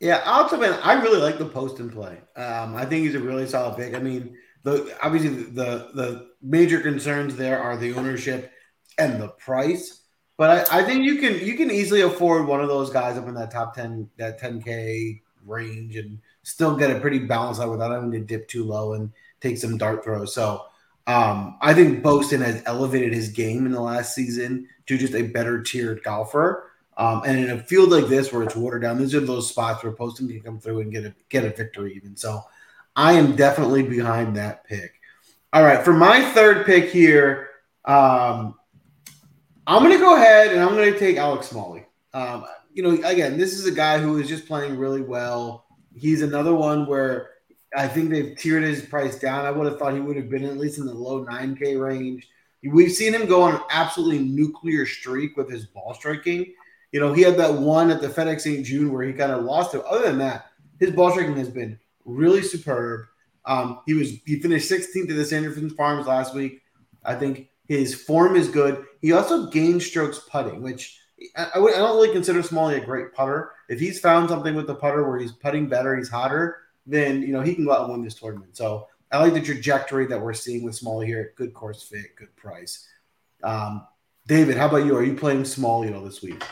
Yeah, 0.00 0.48
man, 0.52 0.78
I 0.82 0.94
really 1.02 1.20
like 1.20 1.38
the 1.38 1.46
Poston 1.46 1.90
play. 1.90 2.18
Um, 2.36 2.76
I 2.76 2.84
think 2.84 3.04
he's 3.04 3.14
a 3.14 3.20
really 3.20 3.46
solid 3.46 3.76
pick. 3.76 3.94
I 3.94 3.98
mean, 3.98 4.36
the 4.62 4.94
obviously 5.02 5.30
the 5.30 5.90
the 5.94 6.28
major 6.42 6.80
concerns 6.80 7.36
there 7.36 7.58
are 7.58 7.76
the 7.76 7.94
ownership 7.94 8.52
and 8.98 9.20
the 9.20 9.28
price. 9.28 10.02
But 10.36 10.70
I, 10.70 10.80
I 10.80 10.84
think 10.84 11.04
you 11.04 11.16
can 11.16 11.38
you 11.44 11.54
can 11.56 11.70
easily 11.70 12.02
afford 12.02 12.46
one 12.46 12.60
of 12.60 12.68
those 12.68 12.90
guys 12.90 13.16
up 13.16 13.26
in 13.26 13.34
that 13.34 13.50
top 13.50 13.74
ten 13.74 14.10
that 14.18 14.38
ten 14.38 14.60
k 14.62 15.22
range 15.46 15.96
and 15.96 16.18
still 16.42 16.76
get 16.76 16.90
a 16.90 17.00
pretty 17.00 17.20
balanced 17.20 17.60
out 17.60 17.70
without 17.70 17.92
having 17.92 18.10
to 18.12 18.20
dip 18.20 18.48
too 18.48 18.64
low 18.64 18.92
and 18.94 19.12
take 19.40 19.56
some 19.56 19.78
dart 19.78 20.04
throws. 20.04 20.34
So 20.34 20.66
um, 21.06 21.56
I 21.62 21.72
think 21.72 22.02
Poston 22.02 22.40
has 22.40 22.62
elevated 22.66 23.14
his 23.14 23.30
game 23.30 23.64
in 23.64 23.72
the 23.72 23.80
last 23.80 24.14
season 24.14 24.68
to 24.86 24.98
just 24.98 25.14
a 25.14 25.22
better 25.22 25.62
tiered 25.62 26.02
golfer. 26.02 26.65
Um, 26.98 27.22
and 27.26 27.38
in 27.38 27.50
a 27.50 27.62
field 27.62 27.90
like 27.90 28.06
this 28.06 28.32
where 28.32 28.42
it's 28.42 28.56
watered 28.56 28.82
down, 28.82 28.98
these 28.98 29.14
are 29.14 29.20
those 29.20 29.48
spots 29.48 29.84
where 29.84 29.92
Poston 29.92 30.28
can 30.28 30.40
come 30.40 30.58
through 30.58 30.80
and 30.80 30.90
get 30.90 31.04
a 31.04 31.14
get 31.28 31.44
a 31.44 31.50
victory 31.50 31.94
even. 31.94 32.16
So 32.16 32.42
I 32.94 33.12
am 33.12 33.36
definitely 33.36 33.82
behind 33.82 34.36
that 34.36 34.64
pick. 34.64 34.94
All 35.52 35.62
right, 35.62 35.84
for 35.84 35.92
my 35.92 36.22
third 36.32 36.64
pick 36.66 36.90
here, 36.90 37.50
um, 37.84 38.54
I'm 39.66 39.82
going 39.82 39.92
to 39.92 39.98
go 39.98 40.16
ahead 40.16 40.52
and 40.52 40.60
I'm 40.60 40.74
going 40.74 40.92
to 40.92 40.98
take 40.98 41.16
Alex 41.16 41.48
Smalley. 41.48 41.86
Um, 42.14 42.46
you 42.72 42.82
know, 42.82 42.90
again, 42.90 43.36
this 43.36 43.54
is 43.54 43.66
a 43.66 43.72
guy 43.72 43.98
who 43.98 44.18
is 44.18 44.28
just 44.28 44.46
playing 44.46 44.76
really 44.76 45.02
well. 45.02 45.66
He's 45.94 46.22
another 46.22 46.54
one 46.54 46.86
where 46.86 47.30
I 47.76 47.88
think 47.88 48.10
they've 48.10 48.36
tiered 48.36 48.62
his 48.62 48.82
price 48.82 49.18
down. 49.18 49.44
I 49.44 49.50
would 49.50 49.66
have 49.66 49.78
thought 49.78 49.94
he 49.94 50.00
would 50.00 50.16
have 50.16 50.30
been 50.30 50.44
at 50.44 50.56
least 50.56 50.78
in 50.78 50.86
the 50.86 50.94
low 50.94 51.24
9K 51.24 51.80
range. 51.80 52.28
We've 52.62 52.92
seen 52.92 53.14
him 53.14 53.26
go 53.26 53.42
on 53.42 53.54
an 53.56 53.60
absolutely 53.70 54.20
nuclear 54.20 54.86
streak 54.86 55.36
with 55.36 55.50
his 55.50 55.66
ball 55.66 55.94
striking. 55.94 56.52
You 56.96 57.02
know, 57.02 57.12
he 57.12 57.20
had 57.20 57.36
that 57.36 57.52
one 57.52 57.90
at 57.90 58.00
the 58.00 58.08
FedEx 58.08 58.40
St. 58.40 58.64
Jude 58.64 58.90
where 58.90 59.02
he 59.02 59.12
kind 59.12 59.30
of 59.30 59.44
lost 59.44 59.74
it. 59.74 59.84
Other 59.84 60.04
than 60.04 60.16
that, 60.20 60.46
his 60.80 60.92
ball 60.92 61.10
striking 61.10 61.36
has 61.36 61.50
been 61.50 61.78
really 62.06 62.40
superb. 62.40 63.04
Um, 63.44 63.80
he 63.84 63.92
was 63.92 64.12
he 64.24 64.40
finished 64.40 64.70
16th 64.70 65.10
at 65.10 65.14
the 65.14 65.26
Sanderson 65.26 65.68
Farms 65.68 66.06
last 66.06 66.34
week. 66.34 66.62
I 67.04 67.14
think 67.14 67.50
his 67.68 67.94
form 67.94 68.34
is 68.34 68.48
good. 68.48 68.86
He 69.02 69.12
also 69.12 69.50
gained 69.50 69.82
strokes 69.82 70.20
putting, 70.20 70.62
which 70.62 70.98
I, 71.36 71.48
I, 71.56 71.58
don't 71.58 71.96
really 71.96 72.14
consider 72.14 72.42
Smalley 72.42 72.76
a 72.76 72.80
great 72.80 73.12
putter. 73.12 73.52
If 73.68 73.78
he's 73.78 74.00
found 74.00 74.30
something 74.30 74.54
with 74.54 74.66
the 74.66 74.74
putter 74.74 75.06
where 75.06 75.18
he's 75.18 75.32
putting 75.32 75.68
better, 75.68 75.94
he's 75.98 76.08
hotter, 76.08 76.62
then 76.86 77.20
you 77.20 77.34
know 77.34 77.42
he 77.42 77.54
can 77.54 77.66
go 77.66 77.74
out 77.74 77.82
and 77.82 77.92
win 77.92 78.02
this 78.02 78.14
tournament. 78.14 78.56
So 78.56 78.88
I 79.12 79.18
like 79.18 79.34
the 79.34 79.42
trajectory 79.42 80.06
that 80.06 80.22
we're 80.22 80.32
seeing 80.32 80.64
with 80.64 80.76
Smalley 80.76 81.04
here. 81.04 81.34
Good 81.36 81.52
course 81.52 81.82
fit, 81.82 82.16
good 82.16 82.34
price. 82.36 82.88
Um, 83.42 83.86
David, 84.26 84.56
how 84.56 84.70
about 84.70 84.86
you? 84.86 84.96
Are 84.96 85.04
you 85.04 85.14
playing 85.14 85.44
Smalley 85.44 85.88
at 85.88 85.94
all 85.94 86.02
this 86.02 86.22
week? 86.22 86.42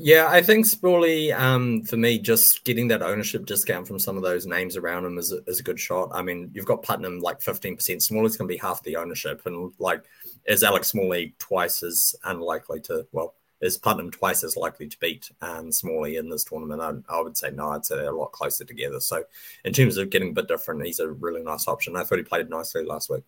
Yeah, 0.00 0.28
I 0.28 0.42
think 0.42 0.64
Smalley, 0.64 1.32
um, 1.32 1.82
for 1.82 1.96
me, 1.96 2.20
just 2.20 2.62
getting 2.64 2.86
that 2.88 3.02
ownership 3.02 3.46
discount 3.46 3.88
from 3.88 3.98
some 3.98 4.16
of 4.16 4.22
those 4.22 4.46
names 4.46 4.76
around 4.76 5.04
him 5.04 5.18
is 5.18 5.32
a, 5.32 5.38
is 5.48 5.58
a 5.58 5.64
good 5.64 5.80
shot. 5.80 6.10
I 6.12 6.22
mean, 6.22 6.50
you've 6.54 6.66
got 6.66 6.84
Putnam 6.84 7.18
like 7.18 7.40
15%. 7.40 8.00
Smalley's 8.00 8.36
going 8.36 8.48
to 8.48 8.54
be 8.54 8.58
half 8.58 8.80
the 8.84 8.94
ownership. 8.94 9.42
And 9.44 9.72
like, 9.80 10.04
is 10.46 10.62
Alex 10.62 10.88
Smalley 10.88 11.34
twice 11.40 11.82
as 11.82 12.14
unlikely 12.22 12.80
to, 12.82 13.08
well, 13.10 13.34
is 13.60 13.76
Putnam 13.76 14.12
twice 14.12 14.44
as 14.44 14.56
likely 14.56 14.86
to 14.86 14.98
beat 15.00 15.32
um, 15.42 15.72
Smalley 15.72 16.14
in 16.14 16.28
this 16.28 16.44
tournament? 16.44 16.80
I, 16.80 17.12
I, 17.12 17.20
would 17.20 17.36
say 17.36 17.50
no. 17.50 17.70
I'd 17.70 17.84
say 17.84 17.96
they're 17.96 18.12
a 18.12 18.16
lot 18.16 18.30
closer 18.30 18.64
together. 18.64 19.00
So, 19.00 19.24
in 19.64 19.72
terms 19.72 19.96
of 19.96 20.10
getting 20.10 20.30
a 20.30 20.32
bit 20.32 20.46
different, 20.46 20.86
he's 20.86 21.00
a 21.00 21.08
really 21.08 21.42
nice 21.42 21.66
option. 21.66 21.96
I 21.96 22.04
thought 22.04 22.18
he 22.18 22.24
played 22.24 22.48
nicely 22.48 22.84
last 22.84 23.10
week. 23.10 23.24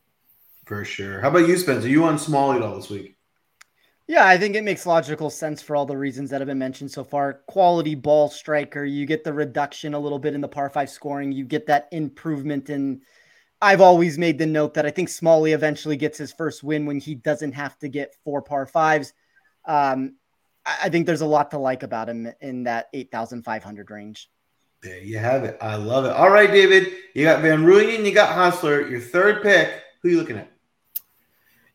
For 0.67 0.85
sure. 0.85 1.21
How 1.21 1.31
about 1.31 1.49
you, 1.49 1.57
Spencer? 1.57 1.89
Are 1.89 1.91
you 1.91 2.05
on 2.05 2.17
Smalley 2.17 2.63
all 2.63 2.77
this 2.77 2.91
week? 2.91 3.17
Yeah, 4.11 4.27
I 4.27 4.39
think 4.39 4.57
it 4.57 4.65
makes 4.65 4.87
logical 4.87 5.31
sense 5.31 5.63
for 5.63 5.77
all 5.77 5.87
the 5.87 5.97
reasons 5.97 6.31
that 6.31 6.41
have 6.41 6.49
been 6.49 6.59
mentioned 6.59 6.91
so 6.91 7.05
far. 7.05 7.35
Quality 7.47 7.95
ball 7.95 8.29
striker, 8.29 8.85
you 8.85 9.07
get 9.07 9.23
the 9.23 9.33
reduction 9.33 9.95
a 9.95 10.01
little 10.01 10.19
bit 10.19 10.35
in 10.35 10.41
the 10.41 10.49
par 10.49 10.69
five 10.69 10.91
scoring, 10.91 11.31
you 11.31 11.45
get 11.45 11.65
that 11.67 11.87
improvement 11.93 12.71
in. 12.71 13.03
I've 13.63 13.81
always 13.81 14.19
made 14.19 14.37
the 14.37 14.47
note 14.47 14.75
that 14.75 14.85
I 14.85 14.91
think 14.91 15.11
Smalley 15.11 15.53
eventually 15.53 15.97
gets 15.97 16.19
his 16.19 16.33
first 16.33 16.65
win 16.65 16.87
when 16.87 16.99
he 16.99 17.15
doesn't 17.15 17.53
have 17.53 17.79
to 17.79 17.89
get 17.89 18.17
four 18.25 18.43
par 18.43 18.67
fives. 18.67 19.13
Um, 19.65 20.17
I 20.67 20.89
think 20.89 21.07
there's 21.07 21.21
a 21.21 21.27
lot 21.27 21.53
to 21.53 21.59
like 21.59 21.85
about 21.85 22.09
him 22.09 22.33
in 22.41 22.65
that 22.65 22.89
8,500 22.93 23.93
range. 23.93 24.29
There 24.83 24.99
you 24.99 25.19
have 25.19 25.45
it. 25.45 25.57
I 25.61 25.77
love 25.77 26.05
it. 26.05 26.11
All 26.11 26.31
right, 26.31 26.51
David, 26.51 26.95
you 27.15 27.23
got 27.23 27.43
Van 27.43 27.61
Rooyen, 27.61 28.05
you 28.05 28.13
got 28.13 28.35
Hossler. 28.35 28.91
Your 28.91 29.01
third 29.01 29.41
pick. 29.41 29.71
Who 30.03 30.09
are 30.09 30.11
you 30.11 30.19
looking 30.19 30.39
at? 30.39 30.51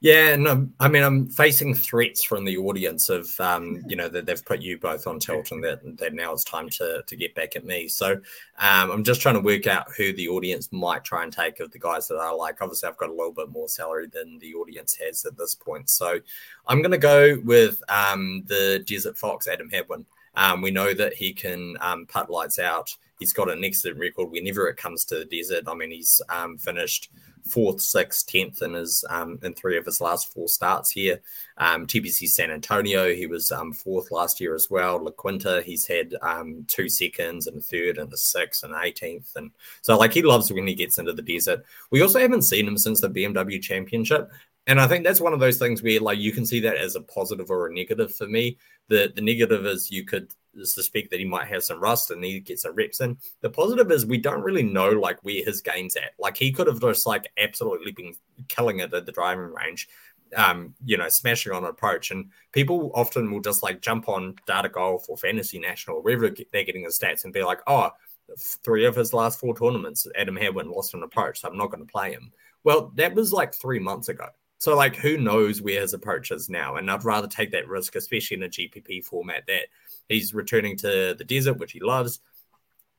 Yeah, 0.01 0.35
no, 0.35 0.67
I 0.79 0.87
mean, 0.87 1.03
I'm 1.03 1.27
facing 1.27 1.73
threats 1.73 2.23
from 2.23 2.45
the 2.45 2.57
audience 2.57 3.09
of, 3.09 3.27
um, 3.39 3.81
you 3.87 3.95
know, 3.95 4.07
that 4.09 4.25
they've 4.25 4.45
put 4.45 4.61
you 4.61 4.77
both 4.77 5.07
on 5.07 5.19
tilt 5.19 5.51
and 5.51 5.63
that, 5.63 5.97
that 5.97 6.13
now 6.13 6.33
it's 6.33 6.43
time 6.43 6.69
to, 6.69 7.01
to 7.07 7.15
get 7.15 7.33
back 7.33 7.55
at 7.55 7.65
me. 7.65 7.87
So 7.87 8.13
um, 8.59 8.91
I'm 8.91 9.03
just 9.03 9.21
trying 9.21 9.35
to 9.35 9.41
work 9.41 9.67
out 9.67 9.87
who 9.97 10.13
the 10.13 10.27
audience 10.27 10.71
might 10.71 11.03
try 11.03 11.23
and 11.23 11.33
take 11.33 11.59
of 11.59 11.71
the 11.71 11.79
guys 11.79 12.07
that 12.09 12.15
I 12.17 12.29
like. 12.31 12.61
Obviously, 12.61 12.89
I've 12.89 12.97
got 12.97 13.09
a 13.09 13.13
little 13.13 13.31
bit 13.31 13.49
more 13.49 13.69
salary 13.69 14.07
than 14.07 14.37
the 14.39 14.53
audience 14.53 14.95
has 14.95 15.25
at 15.25 15.37
this 15.37 15.55
point. 15.55 15.89
So 15.89 16.19
I'm 16.67 16.81
going 16.81 16.91
to 16.91 16.97
go 16.97 17.39
with 17.43 17.81
um, 17.89 18.43
the 18.47 18.83
Desert 18.85 19.17
Fox, 19.17 19.47
Adam 19.47 19.69
Hadwin. 19.69 20.05
Um, 20.35 20.61
we 20.61 20.71
know 20.71 20.93
that 20.93 21.13
he 21.13 21.33
can 21.33 21.77
um, 21.79 22.05
putt 22.05 22.29
lights 22.29 22.59
out. 22.59 22.95
He's 23.19 23.33
got 23.33 23.49
an 23.49 23.63
excellent 23.63 23.99
record 23.99 24.31
whenever 24.31 24.67
it 24.67 24.77
comes 24.77 25.05
to 25.05 25.19
the 25.19 25.25
desert. 25.25 25.65
I 25.67 25.73
mean, 25.73 25.91
he's 25.91 26.21
um, 26.29 26.57
finished– 26.57 27.09
fourth, 27.45 27.81
sixth, 27.81 28.27
tenth 28.27 28.61
in 28.61 28.73
his 28.73 29.05
um, 29.09 29.39
in 29.43 29.53
three 29.53 29.77
of 29.77 29.85
his 29.85 30.01
last 30.01 30.33
four 30.33 30.47
starts 30.47 30.91
here. 30.91 31.21
Um, 31.57 31.85
TPC 31.85 32.27
San 32.27 32.51
Antonio, 32.51 33.13
he 33.13 33.27
was 33.27 33.51
um, 33.51 33.71
fourth 33.71 34.11
last 34.11 34.41
year 34.41 34.55
as 34.55 34.69
well. 34.69 35.03
La 35.03 35.11
Quinta, 35.11 35.61
he's 35.65 35.87
had 35.87 36.15
um, 36.21 36.65
two 36.67 36.89
seconds 36.89 37.47
and 37.47 37.57
a 37.57 37.61
third 37.61 37.97
and 37.97 38.11
a 38.11 38.17
sixth 38.17 38.63
and 38.63 38.73
eighteenth, 38.83 39.31
and 39.35 39.51
so 39.81 39.97
like 39.97 40.13
he 40.13 40.21
loves 40.21 40.51
when 40.51 40.67
he 40.67 40.75
gets 40.75 40.97
into 40.97 41.13
the 41.13 41.21
desert. 41.21 41.63
We 41.91 42.01
also 42.01 42.19
haven't 42.19 42.43
seen 42.43 42.67
him 42.67 42.77
since 42.77 43.01
the 43.01 43.09
BMW 43.09 43.61
Championship, 43.61 44.29
and 44.67 44.79
I 44.79 44.87
think 44.87 45.03
that's 45.03 45.21
one 45.21 45.33
of 45.33 45.39
those 45.39 45.57
things 45.59 45.83
where 45.83 45.99
like 45.99 46.19
you 46.19 46.31
can 46.31 46.45
see 46.45 46.59
that 46.61 46.77
as 46.77 46.95
a 46.95 47.01
positive 47.01 47.51
or 47.51 47.67
a 47.67 47.73
negative 47.73 48.15
for 48.15 48.27
me. 48.27 48.57
The 48.87 49.11
the 49.15 49.21
negative 49.21 49.65
is 49.65 49.91
you 49.91 50.03
could 50.03 50.33
suspect 50.63 51.11
that 51.11 51.19
he 51.19 51.25
might 51.25 51.47
have 51.47 51.63
some 51.63 51.79
rust 51.79 52.11
and 52.11 52.21
need 52.21 52.33
to 52.33 52.39
get 52.39 52.59
some 52.59 52.75
reps 52.75 53.01
in. 53.01 53.17
The 53.41 53.49
positive 53.49 53.91
is 53.91 54.05
we 54.05 54.17
don't 54.17 54.43
really 54.43 54.63
know 54.63 54.89
like 54.89 55.23
where 55.23 55.43
his 55.43 55.61
game's 55.61 55.95
at. 55.95 56.13
Like 56.19 56.37
he 56.37 56.51
could 56.51 56.67
have 56.67 56.81
just 56.81 57.05
like 57.05 57.29
absolutely 57.37 57.91
been 57.91 58.13
killing 58.47 58.79
it 58.79 58.93
at 58.93 59.05
the 59.05 59.11
driving 59.11 59.53
range, 59.53 59.89
um, 60.35 60.75
you 60.83 60.97
know, 60.97 61.09
smashing 61.09 61.51
on 61.51 61.65
approach. 61.65 62.11
And 62.11 62.29
people 62.51 62.91
often 62.95 63.31
will 63.31 63.41
just 63.41 63.63
like 63.63 63.81
jump 63.81 64.07
on 64.07 64.35
data 64.47 64.69
golf 64.69 65.09
or 65.09 65.17
fantasy 65.17 65.59
national, 65.59 66.01
wherever 66.01 66.29
they're 66.29 66.63
getting 66.63 66.83
his 66.83 66.97
stats 66.97 67.23
and 67.23 67.33
be 67.33 67.43
like, 67.43 67.59
oh, 67.67 67.91
three 68.37 68.85
of 68.85 68.95
his 68.95 69.13
last 69.13 69.39
four 69.39 69.55
tournaments, 69.55 70.07
Adam 70.15 70.35
Hadwin 70.35 70.71
lost 70.71 70.93
an 70.93 71.03
approach, 71.03 71.41
so 71.41 71.49
I'm 71.49 71.57
not 71.57 71.71
going 71.71 71.85
to 71.85 71.91
play 71.91 72.11
him. 72.11 72.31
Well, 72.63 72.91
that 72.95 73.13
was 73.13 73.31
like 73.31 73.53
three 73.53 73.79
months 73.79 74.09
ago. 74.09 74.27
So, 74.57 74.75
like, 74.75 74.95
who 74.95 75.17
knows 75.17 75.61
where 75.61 75.81
his 75.81 75.93
approach 75.93 76.31
is 76.31 76.49
now? 76.49 76.77
And 76.77 76.89
I'd 76.89 77.03
rather 77.03 77.27
take 77.27 77.51
that 77.51 77.67
risk, 77.67 77.95
especially 77.95 78.37
in 78.37 78.43
a 78.43 78.49
GPP 78.49 79.03
format, 79.03 79.45
that 79.47 79.67
he's 80.09 80.33
returning 80.33 80.77
to 80.77 81.15
the 81.17 81.23
desert, 81.23 81.57
which 81.57 81.71
he 81.71 81.79
loves. 81.79 82.19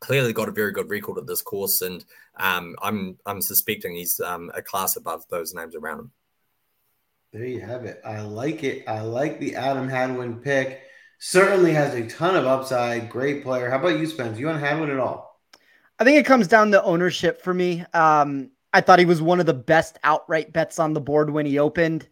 Clearly, 0.01 0.33
got 0.33 0.49
a 0.49 0.53
very 0.53 0.73
good 0.73 0.91
record 0.91 1.19
at 1.19 1.27
this 1.27 1.43
course, 1.43 1.81
and 1.81 2.05
um, 2.37 2.77
I'm 2.83 3.19
I'm 3.25 3.41
suspecting 3.41 3.95
he's 3.95 4.21
um, 4.21 4.51
a 4.55 4.61
class 4.61 4.97
above 4.97 5.27
those 5.29 5.55
names 5.55 5.75
around 5.75 6.01
him. 6.01 6.11
There 7.33 7.45
you 7.45 7.61
have 7.61 7.85
it. 7.85 8.01
I 8.05 8.21
like 8.21 8.63
it. 8.63 8.85
I 8.87 9.01
like 9.01 9.41
the 9.41 9.57
Adam 9.57 9.89
Hadwin 9.89 10.37
pick. 10.37 10.83
Certainly 11.19 11.73
has 11.73 11.95
a 11.95 12.07
ton 12.07 12.37
of 12.37 12.47
upside. 12.47 13.09
Great 13.09 13.43
player. 13.43 13.71
How 13.71 13.79
about 13.79 13.99
you, 13.99 14.07
Spence? 14.07 14.39
You 14.39 14.47
want 14.47 14.61
Hadwin 14.61 14.91
at 14.91 14.99
all? 14.99 15.41
I 15.99 16.05
think 16.05 16.19
it 16.19 16.27
comes 16.27 16.47
down 16.47 16.71
to 16.73 16.83
ownership 16.83 17.41
for 17.41 17.55
me. 17.55 17.85
Um, 17.95 18.51
I 18.73 18.83
thought 18.83 18.99
he 18.99 19.07
was 19.07 19.23
one 19.23 19.41
of 19.41 19.47
the 19.47 19.55
best 19.55 19.99
outright 20.05 20.53
bets 20.53 20.79
on 20.79 20.93
the 20.93 21.01
board 21.01 21.31
when 21.31 21.47
he 21.47 21.59
opened. 21.59 22.07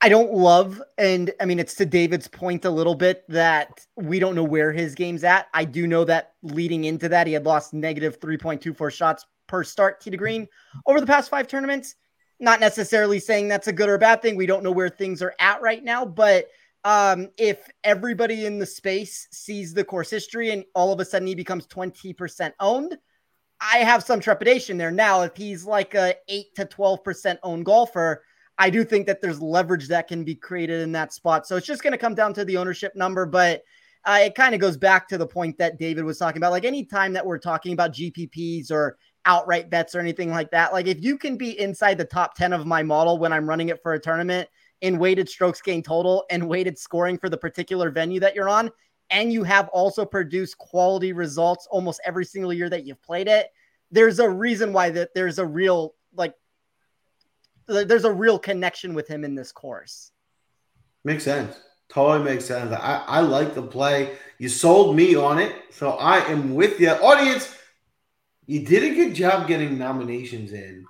I 0.00 0.10
don't 0.10 0.32
love, 0.32 0.82
and 0.98 1.32
I 1.40 1.46
mean, 1.46 1.58
it's 1.58 1.74
to 1.76 1.86
David's 1.86 2.28
point 2.28 2.66
a 2.66 2.70
little 2.70 2.94
bit 2.94 3.24
that 3.28 3.86
we 3.96 4.18
don't 4.18 4.34
know 4.34 4.44
where 4.44 4.70
his 4.70 4.94
game's 4.94 5.24
at. 5.24 5.46
I 5.54 5.64
do 5.64 5.86
know 5.86 6.04
that 6.04 6.34
leading 6.42 6.84
into 6.84 7.08
that, 7.08 7.26
he 7.26 7.32
had 7.32 7.46
lost 7.46 7.72
negative 7.72 8.20
3.24 8.20 8.92
shots 8.92 9.24
per 9.46 9.64
start 9.64 10.00
to 10.02 10.10
green 10.16 10.48
over 10.86 11.00
the 11.00 11.06
past 11.06 11.30
five 11.30 11.48
tournaments. 11.48 11.94
Not 12.38 12.60
necessarily 12.60 13.18
saying 13.18 13.48
that's 13.48 13.68
a 13.68 13.72
good 13.72 13.88
or 13.88 13.96
bad 13.96 14.20
thing. 14.20 14.36
We 14.36 14.44
don't 14.44 14.62
know 14.62 14.72
where 14.72 14.90
things 14.90 15.22
are 15.22 15.34
at 15.40 15.62
right 15.62 15.82
now, 15.82 16.04
but 16.04 16.48
um, 16.84 17.30
if 17.38 17.66
everybody 17.82 18.44
in 18.44 18.58
the 18.58 18.66
space 18.66 19.26
sees 19.32 19.72
the 19.72 19.84
course 19.84 20.10
history 20.10 20.50
and 20.50 20.64
all 20.74 20.92
of 20.92 21.00
a 21.00 21.04
sudden 21.04 21.26
he 21.26 21.34
becomes 21.34 21.66
20% 21.66 22.52
owned, 22.60 22.98
I 23.60 23.78
have 23.78 24.04
some 24.04 24.20
trepidation 24.20 24.76
there. 24.76 24.90
Now, 24.90 25.22
if 25.22 25.34
he's 25.36 25.64
like 25.64 25.94
a 25.94 26.14
8 26.28 26.54
to 26.56 26.66
12% 26.66 27.38
owned 27.42 27.64
golfer, 27.64 28.22
I 28.58 28.70
do 28.70 28.84
think 28.84 29.06
that 29.06 29.20
there's 29.20 29.40
leverage 29.40 29.88
that 29.88 30.08
can 30.08 30.24
be 30.24 30.34
created 30.34 30.80
in 30.80 30.92
that 30.92 31.12
spot. 31.12 31.46
So 31.46 31.56
it's 31.56 31.66
just 31.66 31.82
going 31.82 31.92
to 31.92 31.98
come 31.98 32.14
down 32.14 32.32
to 32.34 32.44
the 32.44 32.56
ownership 32.56 32.94
number. 32.96 33.26
But 33.26 33.62
uh, 34.04 34.20
it 34.22 34.34
kind 34.34 34.54
of 34.54 34.60
goes 34.60 34.76
back 34.76 35.08
to 35.08 35.18
the 35.18 35.26
point 35.26 35.58
that 35.58 35.78
David 35.78 36.04
was 36.04 36.18
talking 36.18 36.38
about. 36.38 36.52
Like 36.52 36.64
any 36.64 36.84
time 36.84 37.12
that 37.12 37.26
we're 37.26 37.38
talking 37.38 37.72
about 37.72 37.92
GPPs 37.92 38.70
or 38.70 38.96
outright 39.24 39.68
bets 39.68 39.94
or 39.94 40.00
anything 40.00 40.30
like 40.30 40.50
that, 40.52 40.72
like 40.72 40.86
if 40.86 41.02
you 41.02 41.18
can 41.18 41.36
be 41.36 41.58
inside 41.60 41.98
the 41.98 42.04
top 42.04 42.34
10 42.34 42.52
of 42.52 42.66
my 42.66 42.82
model 42.82 43.18
when 43.18 43.32
I'm 43.32 43.48
running 43.48 43.68
it 43.68 43.82
for 43.82 43.94
a 43.94 44.00
tournament 44.00 44.48
in 44.80 44.98
weighted 44.98 45.28
strokes 45.28 45.60
gain 45.60 45.82
total 45.82 46.24
and 46.30 46.48
weighted 46.48 46.78
scoring 46.78 47.18
for 47.18 47.28
the 47.28 47.36
particular 47.36 47.90
venue 47.90 48.20
that 48.20 48.34
you're 48.34 48.48
on, 48.48 48.70
and 49.10 49.32
you 49.32 49.42
have 49.42 49.68
also 49.68 50.04
produced 50.04 50.56
quality 50.58 51.12
results 51.12 51.66
almost 51.70 52.00
every 52.04 52.24
single 52.24 52.52
year 52.52 52.70
that 52.70 52.84
you've 52.84 53.02
played 53.02 53.28
it, 53.28 53.48
there's 53.90 54.18
a 54.18 54.28
reason 54.28 54.72
why 54.72 54.90
that 54.90 55.14
there's 55.14 55.38
a 55.38 55.46
real 55.46 55.94
like 56.14 56.34
there's 57.66 58.04
a 58.04 58.12
real 58.12 58.38
connection 58.38 58.94
with 58.94 59.08
him 59.08 59.24
in 59.24 59.34
this 59.34 59.52
course. 59.52 60.10
Makes 61.04 61.24
sense. 61.24 61.56
Totally 61.88 62.24
makes 62.24 62.44
sense. 62.44 62.72
I, 62.72 63.04
I 63.06 63.20
like 63.20 63.54
the 63.54 63.62
play. 63.62 64.16
You 64.38 64.48
sold 64.48 64.96
me 64.96 65.14
on 65.14 65.38
it, 65.38 65.54
so 65.70 65.92
I 65.92 66.18
am 66.30 66.54
with 66.54 66.80
you. 66.80 66.90
Audience, 66.90 67.54
you 68.46 68.64
did 68.64 68.82
a 68.82 68.94
good 68.94 69.14
job 69.14 69.46
getting 69.46 69.78
nominations 69.78 70.52
in. 70.52 70.84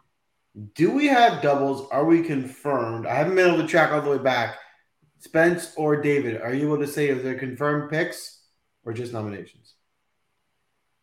Do 0.75 0.91
we 0.91 1.07
have 1.07 1.43
doubles? 1.43 1.89
Are 1.91 2.07
we 2.07 2.23
confirmed? 2.23 3.07
I 3.07 3.15
haven't 3.15 3.35
been 3.35 3.47
able 3.47 3.63
to 3.63 3.69
track 3.69 3.93
all 3.93 4.01
the 4.01 4.11
way 4.11 4.19
back. 4.19 4.57
Spence 5.19 5.73
or 5.77 6.01
David, 6.01 6.41
are 6.41 6.55
you 6.55 6.67
able 6.67 6.79
to 6.79 6.91
say 6.91 7.09
if 7.09 7.23
they're 7.23 7.39
confirmed 7.39 7.91
picks 7.91 8.41
or 8.85 8.93
just 8.93 9.13
nominations? 9.13 9.75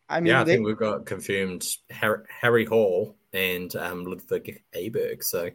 I 0.08 0.20
mean, 0.20 0.32
yeah, 0.32 0.40
I 0.40 0.44
they... 0.44 0.54
think 0.54 0.66
we've 0.66 0.76
got 0.76 1.06
confirmed 1.06 1.64
Harry, 1.90 2.18
Harry 2.28 2.64
Hall 2.64 3.16
and 3.34 3.74
um, 3.76 4.04
Ludwig 4.04 4.62
Aberg. 4.74 5.22
So 5.22 5.50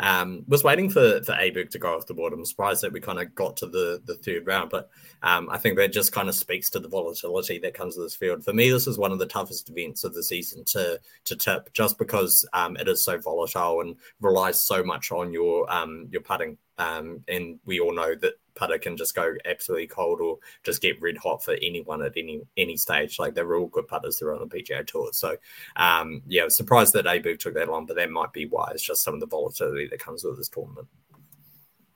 um, 0.00 0.44
was 0.48 0.64
waiting 0.64 0.88
for 0.88 1.22
for 1.24 1.32
Aberg 1.32 1.70
to 1.70 1.78
go 1.78 1.94
off 1.94 2.06
the 2.06 2.14
board. 2.14 2.32
I'm 2.32 2.44
surprised 2.44 2.82
that 2.82 2.92
we 2.92 3.00
kind 3.00 3.20
of 3.20 3.34
got 3.34 3.56
to 3.58 3.66
the 3.66 4.00
the 4.06 4.14
third 4.14 4.46
round, 4.46 4.70
but 4.70 4.88
um, 5.22 5.48
I 5.50 5.58
think 5.58 5.76
that 5.76 5.92
just 5.92 6.12
kind 6.12 6.28
of 6.28 6.34
speaks 6.34 6.70
to 6.70 6.80
the 6.80 6.88
volatility 6.88 7.58
that 7.58 7.74
comes 7.74 7.96
to 7.96 8.02
this 8.02 8.16
field. 8.16 8.42
For 8.42 8.54
me, 8.54 8.70
this 8.70 8.86
is 8.86 8.98
one 8.98 9.12
of 9.12 9.18
the 9.18 9.26
toughest 9.26 9.68
events 9.68 10.02
of 10.04 10.14
the 10.14 10.22
season 10.22 10.64
to 10.68 10.98
to 11.24 11.36
tip, 11.36 11.70
just 11.74 11.98
because 11.98 12.48
um, 12.54 12.76
it 12.78 12.88
is 12.88 13.04
so 13.04 13.18
volatile 13.18 13.82
and 13.82 13.96
relies 14.20 14.62
so 14.62 14.82
much 14.82 15.12
on 15.12 15.32
your 15.34 15.70
um, 15.70 16.08
your 16.10 16.22
putting. 16.22 16.56
Um, 16.78 17.22
and 17.28 17.60
we 17.66 17.78
all 17.78 17.92
know 17.92 18.14
that 18.14 18.34
putter 18.54 18.78
can 18.78 18.96
just 18.96 19.14
go 19.14 19.34
absolutely 19.44 19.86
cold 19.86 20.20
or 20.20 20.38
just 20.62 20.82
get 20.82 21.00
red 21.00 21.16
hot 21.16 21.44
for 21.44 21.54
anyone 21.62 22.02
at 22.02 22.12
any 22.16 22.42
any 22.56 22.76
stage. 22.76 23.18
Like 23.18 23.34
they're 23.34 23.56
all 23.56 23.66
good 23.66 23.88
putters. 23.88 24.18
They're 24.18 24.34
on 24.34 24.46
the 24.48 24.62
PGA 24.62 24.86
Tour. 24.86 25.10
So 25.12 25.36
um, 25.76 26.22
yeah, 26.26 26.48
surprised 26.48 26.92
that 26.94 27.06
Aberg 27.06 27.38
took 27.38 27.54
that 27.54 27.68
long, 27.68 27.86
but 27.86 27.96
that 27.96 28.10
might 28.10 28.32
be 28.32 28.46
why. 28.46 28.70
It's 28.72 28.82
just 28.82 29.02
some 29.02 29.14
of 29.14 29.20
the 29.20 29.26
volatility 29.26 29.88
that 29.88 30.00
comes 30.00 30.24
with 30.24 30.36
this 30.36 30.48
tournament. 30.48 30.88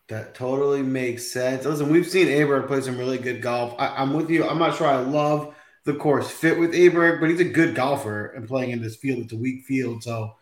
That 0.08 0.34
totally 0.34 0.82
makes 0.82 1.30
sense. 1.30 1.64
Listen, 1.64 1.90
we've 1.90 2.08
seen 2.08 2.26
Aberg 2.26 2.66
play 2.66 2.82
some 2.82 2.98
really 2.98 3.16
good 3.16 3.40
golf. 3.40 3.74
I, 3.78 4.02
am 4.02 4.12
with 4.12 4.28
you. 4.28 4.46
I'm 4.46 4.58
not 4.58 4.76
sure 4.76 4.86
I 4.86 4.96
love 4.96 5.54
the 5.84 5.94
course 5.94 6.30
fit 6.30 6.58
with 6.58 6.74
Aberg, 6.74 7.20
but 7.20 7.30
he's 7.30 7.40
a 7.40 7.44
good 7.44 7.74
golfer 7.74 8.26
and 8.26 8.46
playing 8.46 8.70
in 8.70 8.82
this 8.82 8.96
field. 8.96 9.20
It's 9.20 9.32
a 9.32 9.36
weak 9.36 9.64
field, 9.64 10.02
so 10.02 10.36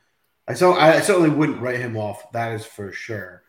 I 0.48 0.54
so 0.54 0.74
I 0.74 1.00
certainly 1.00 1.30
wouldn't 1.30 1.60
write 1.60 1.78
him 1.78 1.96
off. 1.96 2.32
That 2.32 2.52
is 2.52 2.66
for 2.66 2.90
sure. 2.92 3.42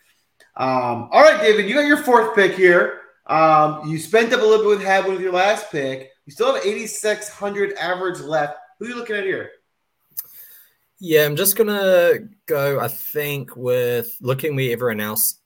Um, 0.56 1.10
all 1.12 1.22
right, 1.22 1.42
David, 1.42 1.68
you 1.68 1.76
got 1.76 1.88
your 1.88 1.98
fourth 1.98 2.36
pick 2.36 2.56
here. 2.56 3.02
Um, 3.26 3.90
you 3.90 3.98
spent 3.98 4.34
up 4.34 4.42
a 4.42 4.44
little 4.44 4.66
bit 4.66 4.78
with 4.78 4.86
Hadwin 4.86 5.14
with 5.14 5.22
your 5.22 5.34
last 5.34 5.72
pick. 5.72 6.12
You 6.26 6.32
still 6.32 6.54
have 6.54 6.64
8,600 6.64 7.74
average 7.74 8.20
left. 8.20 8.58
Who 8.80 8.86
are 8.86 8.90
you 8.90 8.96
looking 8.96 9.16
at 9.16 9.24
here? 9.24 9.50
Yeah, 11.00 11.26
I'm 11.26 11.36
just 11.36 11.58
gonna 11.58 12.14
go. 12.46 12.80
I 12.80 12.88
think 12.88 13.58
with 13.58 14.16
looking 14.22 14.56
where 14.56 14.72
everyone 14.72 15.02
else 15.02 15.42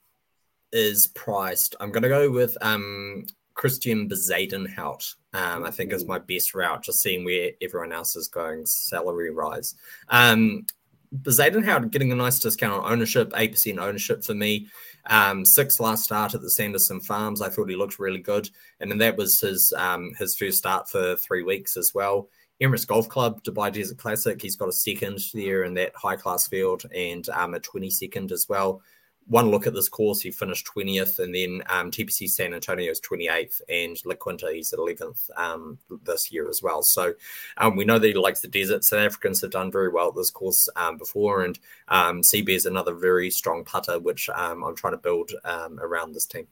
is 0.72 1.08
priced, 1.08 1.76
I'm 1.80 1.92
gonna 1.92 2.10
go 2.10 2.30
with 2.30 2.56
um 2.62 3.26
Christiaan 3.56 4.08
Bezuidenhout. 4.08 5.16
Um, 5.34 5.64
I 5.64 5.72
think 5.72 5.94
is 5.94 6.06
my 6.06 6.20
best 6.20 6.54
route. 6.54 6.84
Just 6.84 7.02
seeing 7.02 7.26
where 7.26 7.52
everyone 7.60 7.92
else 7.92 8.16
is 8.16 8.28
going 8.28 8.68
salary 8.68 9.32
rise. 9.32 9.74
Um, 10.10 10.68
Bezuidenhout 11.16 11.90
getting 11.90 12.12
a 12.12 12.16
nice 12.16 12.40
discount 12.40 12.84
on 12.84 12.92
ownership, 12.92 13.34
eight 13.36 13.54
percent 13.54 13.80
ownership 13.80 14.24
for 14.24 14.36
me. 14.36 14.68
Um, 15.10 15.46
sixth 15.46 15.80
last 15.80 16.04
start 16.04 16.34
at 16.36 16.42
the 16.42 16.50
Sanderson 16.50 17.00
Farms. 17.00 17.42
I 17.42 17.50
thought 17.50 17.70
he 17.70 17.76
looked 17.76 18.00
really 18.00 18.20
good, 18.20 18.50
and 18.80 18.92
then 18.92 18.98
that 19.00 19.18
was 19.18 19.40
his 19.40 19.74
um, 19.78 20.14
his 20.18 20.36
first 20.36 20.58
start 20.58 20.90
for 20.90 21.16
three 21.16 21.44
weeks 21.44 21.78
as 21.78 21.94
well. 21.94 22.30
Emirates 22.62 22.88
Golf 22.88 23.08
Club 23.08 23.44
Dubai 23.44 23.72
Desert 23.72 23.98
Classic. 23.98 24.42
He's 24.42 24.56
got 24.56 24.70
a 24.70 24.74
second 24.74 25.20
there 25.34 25.64
in 25.64 25.74
that 25.76 25.94
high 25.96 26.16
class 26.16 26.48
field 26.48 26.84
and 26.94 27.28
um, 27.30 27.54
a 27.54 27.60
22nd 27.60 28.32
as 28.32 28.50
well 28.50 28.82
one 29.28 29.52
look 29.52 29.68
at 29.68 29.74
this 29.74 29.90
course, 29.90 30.22
he 30.22 30.32
finished 30.32 30.68
20th, 30.74 31.20
and 31.20 31.36
then 31.36 31.62
um, 31.70 31.92
TPC 31.92 32.30
San 32.30 32.54
Antonio 32.54 32.92
is 32.92 33.02
28th, 33.02 33.62
and 33.68 33.98
La 34.06 34.16
Quinta 34.16 34.52
he's 34.54 34.72
at 34.72 34.80
11th 34.80 35.30
um, 35.36 35.78
this 36.04 36.32
year 36.32 36.50
as 36.50 36.64
well. 36.64 36.82
So 36.82 37.14
um, 37.58 37.76
we 37.76 37.84
know 37.84 38.00
that 38.00 38.08
he 38.08 38.14
likes 38.14 38.40
the 38.40 38.48
desert. 38.48 38.86
South 38.86 39.00
Africans 39.00 39.42
have 39.42 39.52
done 39.52 39.72
very 39.72 39.90
well 39.90 40.10
at 40.10 40.16
this 40.16 40.32
course 40.32 40.70
um, 40.78 40.98
before, 40.98 41.44
and 41.44 41.60
um, 41.90 42.22
CB 42.22 42.50
is 42.50 42.66
another 42.66 42.94
very 42.94 43.30
strong 43.30 43.66
putter, 43.66 44.00
which 44.00 44.30
um, 44.30 44.64
I'm 44.64 44.76
trying 44.76 44.94
to 44.94 44.98
build 44.98 45.32
um, 45.44 45.80
around 45.82 46.14
this 46.14 46.26
team. 46.26 46.48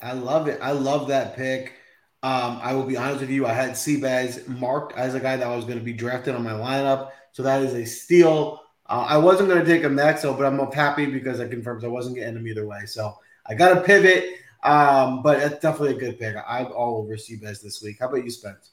I 0.00 0.12
love 0.12 0.48
it. 0.48 0.60
I 0.62 0.72
love 0.72 1.08
that 1.08 1.36
pick. 1.36 1.74
I 2.22 2.72
will 2.74 2.84
be 2.84 2.96
honest 2.96 3.20
with 3.20 3.30
you. 3.30 3.46
I 3.46 3.52
had 3.52 3.72
Seabass 3.72 4.46
marked 4.48 4.96
as 4.96 5.14
a 5.14 5.20
guy 5.20 5.36
that 5.36 5.46
I 5.46 5.54
was 5.54 5.64
going 5.64 5.78
to 5.78 5.84
be 5.84 5.92
drafted 5.92 6.34
on 6.34 6.42
my 6.42 6.52
lineup, 6.52 7.10
so 7.32 7.42
that 7.42 7.62
is 7.62 7.74
a 7.74 7.84
steal. 7.84 8.62
Uh, 8.88 9.06
I 9.08 9.18
wasn't 9.18 9.48
going 9.48 9.64
to 9.64 9.66
take 9.66 9.82
him 9.82 9.94
next, 9.94 10.22
so 10.22 10.32
but 10.32 10.46
I'm 10.46 10.58
happy 10.72 11.06
because 11.06 11.40
it 11.40 11.50
confirms 11.50 11.84
I 11.84 11.88
wasn't 11.88 12.16
getting 12.16 12.36
him 12.36 12.46
either 12.46 12.66
way. 12.66 12.86
So 12.86 13.18
I 13.46 13.54
got 13.54 13.74
to 13.74 13.80
pivot, 13.82 14.24
um, 14.62 15.22
but 15.22 15.40
it's 15.40 15.60
definitely 15.60 15.96
a 15.96 15.98
good 15.98 16.18
pick. 16.18 16.36
I'm 16.46 16.72
all 16.72 17.02
over 17.02 17.14
Seabass 17.14 17.62
this 17.62 17.82
week. 17.82 17.98
How 18.00 18.08
about 18.08 18.24
you, 18.24 18.30
Spence? 18.30 18.70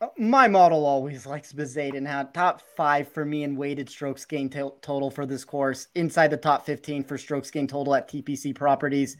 Uh, 0.00 0.08
my 0.18 0.48
model 0.48 0.84
always 0.86 1.26
likes 1.26 1.52
Bezuidenhout 1.52 2.32
top 2.32 2.62
five 2.76 3.08
for 3.08 3.24
me 3.24 3.44
in 3.44 3.56
weighted 3.56 3.88
strokes 3.88 4.24
gain 4.24 4.48
t- 4.48 4.58
total 4.80 5.10
for 5.10 5.26
this 5.26 5.44
course, 5.44 5.88
inside 5.94 6.28
the 6.28 6.36
top 6.36 6.64
15 6.66 7.04
for 7.04 7.18
strokes 7.18 7.50
gain 7.50 7.66
total 7.66 7.94
at 7.94 8.08
TPC 8.08 8.54
properties. 8.54 9.16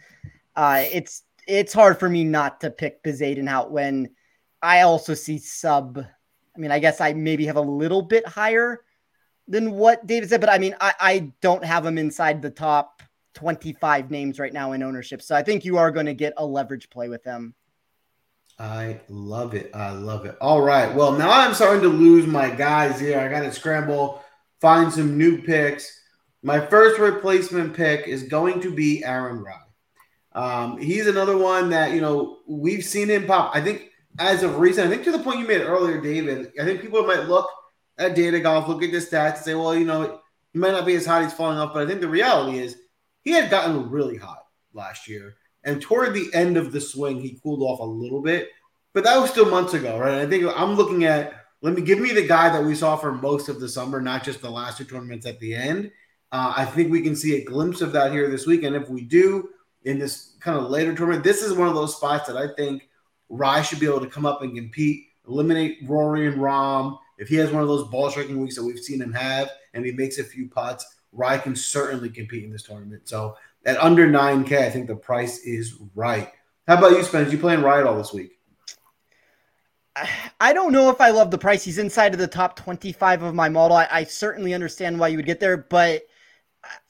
Uh, 0.55 0.85
it's 0.93 1.25
it's 1.47 1.73
hard 1.73 1.99
for 1.99 2.09
me 2.09 2.25
not 2.25 2.61
to 2.61 2.71
pick 2.71 3.03
Bezuidenhout 3.03 3.71
when 3.71 4.11
I 4.63 4.81
also 4.81 5.13
see 5.15 5.39
sub. 5.39 5.99
I 5.99 6.59
mean, 6.59 6.71
I 6.71 6.79
guess 6.79 7.03
I 7.03 7.13
maybe 7.13 7.47
have 7.47 7.57
a 7.57 7.61
little 7.61 8.03
bit 8.03 8.27
higher 8.27 8.81
than 9.49 9.73
what 9.73 10.07
David 10.07 10.29
said, 10.29 10.41
but 10.41 10.51
I 10.51 10.59
mean, 10.59 10.75
I, 10.81 10.95
I 10.99 11.33
don't 11.41 11.65
have 11.65 11.87
him 11.87 11.99
inside 11.99 12.43
the 12.43 12.51
top 12.51 13.03
25 13.35 14.11
names 14.11 14.39
right 14.39 14.53
now 14.53 14.73
in 14.73 14.83
ownership. 14.83 15.23
So 15.23 15.37
I 15.37 15.43
think 15.43 15.65
you 15.65 15.79
are 15.79 15.91
going 15.91 16.07
to 16.07 16.15
get 16.15 16.35
a 16.37 16.45
leverage 16.45 16.91
play 16.91 17.09
with 17.09 17.23
them. 17.23 17.55
I 18.59 19.01
love 19.09 19.55
it. 19.55 19.71
I 19.75 19.91
love 19.91 20.25
it. 20.25 20.37
All 20.41 20.63
right. 20.63 20.93
Well, 20.93 21.13
now 21.13 21.31
I'm 21.31 21.55
starting 21.55 21.83
to 21.83 21.89
lose 21.89 22.27
my 22.27 22.49
guys 22.49 22.99
here. 22.99 23.21
I 23.21 23.29
got 23.29 23.43
to 23.43 23.53
scramble, 23.53 24.23
find 24.61 24.91
some 24.91 25.19
new 25.19 25.43
picks. 25.43 26.01
My 26.43 26.65
first 26.65 26.99
replacement 26.99 27.75
pick 27.75 28.09
is 28.09 28.23
going 28.25 28.61
to 28.63 28.75
be 28.75 29.05
Aaron 29.05 29.45
Rai. 29.45 29.55
Um, 30.33 30.79
he's 30.79 31.07
another 31.07 31.37
one 31.37 31.71
that, 31.71 31.93
you 31.93 32.01
know, 32.01 32.39
we've 32.47 32.85
seen 32.85 33.09
him 33.09 33.27
pop. 33.27 33.55
I 33.55 33.61
think 33.61 33.91
as 34.19 34.43
of 34.43 34.59
recent, 34.59 34.87
I 34.87 34.91
think 34.91 35.05
to 35.05 35.13
the 35.13 35.19
point 35.19 35.41
you 35.41 35.47
made 35.47 35.63
earlier, 35.63 36.01
David, 36.01 36.53
I 36.61 36.65
think 36.65 36.81
people 36.81 37.07
might 37.07 37.29
look– 37.29 37.49
at 37.99 38.15
data 38.15 38.41
golf, 38.41 38.69
look 38.69 38.83
at 38.83 38.93
the 38.93 38.99
stats, 38.99 39.37
and 39.37 39.45
say, 39.45 39.55
well, 39.55 39.75
you 39.75 39.85
know, 39.85 40.21
he 40.53 40.59
might 40.59 40.73
not 40.73 40.87
be 40.87 40.95
as 40.95 41.07
hot, 41.07 41.23
he's 41.23 41.33
falling 41.33 41.59
off. 41.59 41.75
But 41.75 41.85
I 41.85 41.87
think 41.87 42.01
the 42.01 42.09
reality 42.09 42.59
is 42.59 42.77
he 43.23 43.33
had 43.33 43.51
gotten 43.51 43.91
really 43.91 44.17
hot 44.17 44.45
last 44.73 45.09
year. 45.09 45.37
And 45.65 45.83
toward 45.83 46.15
the 46.15 46.33
end 46.33 46.57
of 46.57 46.73
the 46.73 46.81
swing, 46.81 47.21
he 47.21 47.41
cooled 47.43 47.63
off 47.63 47.81
a 47.81 47.85
little 47.85 48.23
bit. 48.23 48.51
But 48.93 49.05
that 49.05 49.19
was 49.21 49.31
still 49.31 49.51
months 49.51 49.75
ago, 49.75 49.99
right? 49.99 50.21
I 50.21 50.27
think 50.27 50.45
I'm 50.57 50.75
looking 50.75 51.05
at 51.05 51.35
let 51.63 51.75
me 51.75 51.83
give 51.83 51.99
me 51.99 52.13
the 52.13 52.27
guy 52.27 52.49
that 52.51 52.65
we 52.65 52.75
saw 52.75 52.97
for 52.97 53.13
most 53.13 53.49
of 53.49 53.61
the 53.61 53.69
summer, 53.69 54.01
not 54.01 54.23
just 54.23 54.41
the 54.41 54.51
last 54.51 54.79
two 54.79 54.85
tournaments 54.85 55.27
at 55.27 55.41
the 55.41 55.55
end. 55.55 55.91
Uh, 56.31 56.53
I 56.57 56.65
think 56.65 56.91
we 56.91 57.03
can 57.03 57.17
see 57.17 57.37
a 57.37 57.45
glimpse 57.45 57.81
of 57.81 57.93
that 57.93 58.13
here 58.13 58.31
this 58.31 58.47
week. 58.47 58.63
And 58.63 58.77
if 58.77 58.89
we 58.89 59.03
do 59.03 59.51
in 59.85 59.99
this 59.99 60.37
kind 60.41 60.59
of 60.59 60.71
later 60.71 60.95
tournament, 60.95 61.25
this 61.25 61.43
is 61.43 61.55
one 61.55 61.69
of 61.69 61.75
those 61.75 61.97
spots 61.97 62.29
that 62.29 62.37
I 62.37 62.55
think 62.55 62.89
Rai 63.29 63.63
should 63.63 63.81
be 63.81 63.87
able 63.87 64.01
to 64.01 64.07
come 64.07 64.27
up 64.27 64.43
and 64.43 64.55
compete, 64.55 65.07
eliminate 65.27 65.79
Rory 65.87 66.27
and 66.27 66.37
Rahm, 66.37 66.99
if 67.19 67.29
he 67.29 67.37
has 67.37 67.51
one 67.51 67.63
of 67.63 67.69
those 67.69 67.89
ball 67.89 68.11
striking 68.11 68.41
weeks 68.41 68.57
that 68.57 68.65
we've 68.65 68.79
seen 68.79 69.01
him 69.01 69.13
have 69.13 69.51
and 69.75 69.85
he 69.85 69.93
makes 69.93 70.19
a 70.19 70.25
few 70.25 70.49
putts, 70.49 70.85
Rai 71.13 71.39
can 71.39 71.57
certainly 71.57 72.11
compete 72.11 72.45
in 72.45 72.51
this 72.51 72.63
tournament. 72.63 73.09
So 73.09 73.37
at 73.65 73.79
under 73.79 74.07
9K, 74.07 74.59
I 74.59 74.71
think 74.71 74.87
the 74.87 74.97
price 74.97 75.39
is 75.39 75.75
right. 75.95 76.31
How 76.69 76.79
about 76.79 76.93
you, 76.93 77.03
Spence? 77.03 77.33
You 77.33 77.39
playing 77.39 77.63
Riot 77.63 77.87
all 77.87 77.97
this 77.97 78.13
week? 78.13 78.33
I 80.41 80.53
don't 80.53 80.73
know 80.73 80.91
if 80.91 81.01
I 81.01 81.11
love 81.11 81.31
the 81.31 81.39
price. 81.39 81.65
He's 81.65 81.79
inside 81.79 82.13
of 82.13 82.21
the 82.21 82.27
top 82.27 82.57
25 82.57 83.23
of 83.23 83.35
my 83.35 83.49
model. 83.49 83.77
I, 83.77 83.89
I 83.91 84.05
certainly 84.05 84.53
understand 84.53 84.99
why 84.99 85.09
you 85.09 85.17
would 85.17 85.27
get 85.27 85.41
there, 85.41 85.57
but 85.57 86.03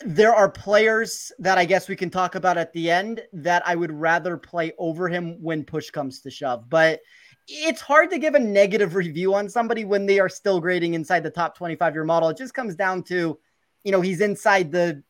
there 0.01 0.35
are 0.35 0.51
players 0.51 1.31
that 1.39 1.59
I 1.59 1.65
guess 1.65 1.89
we 1.89 1.97
can 1.97 2.11
talk 2.11 2.35
about 2.35 2.59
at 2.59 2.73
the 2.73 2.91
end 2.91 3.23
that 3.33 3.63
I 3.67 3.77
would 3.77 3.93
rather 3.93 4.37
play 4.37 4.73
over 4.79 5.09
him 5.09 5.41
when 5.41 5.65
push 5.65 5.91
comes 5.91 6.21
to 6.23 6.31
shove. 6.31 6.69
But 6.69 7.01
it's 7.49 7.81
hard 7.81 8.11
to 8.11 8.19
give 8.19 8.35
a 8.35 8.41
negative 8.41 8.95
review 8.95 9.35
on 9.35 9.49
somebody 9.49 9.85
when 9.85 10.07
they 10.07 10.19
are 10.19 10.29
still 10.29 10.61
grading 10.61 10.95
inside 10.95 11.23
the 11.23 11.31
top 11.31 11.57
25 11.57 11.95
year 11.95 12.05
model. 12.05 12.29
It 12.29 12.37
just 12.37 12.55
comes 12.55 12.75
down 12.75 13.03
to, 13.05 13.39
you 13.85 13.93
know, 13.93 14.01
he's 14.01 14.21
inside 14.21 14.73
the 14.73 15.03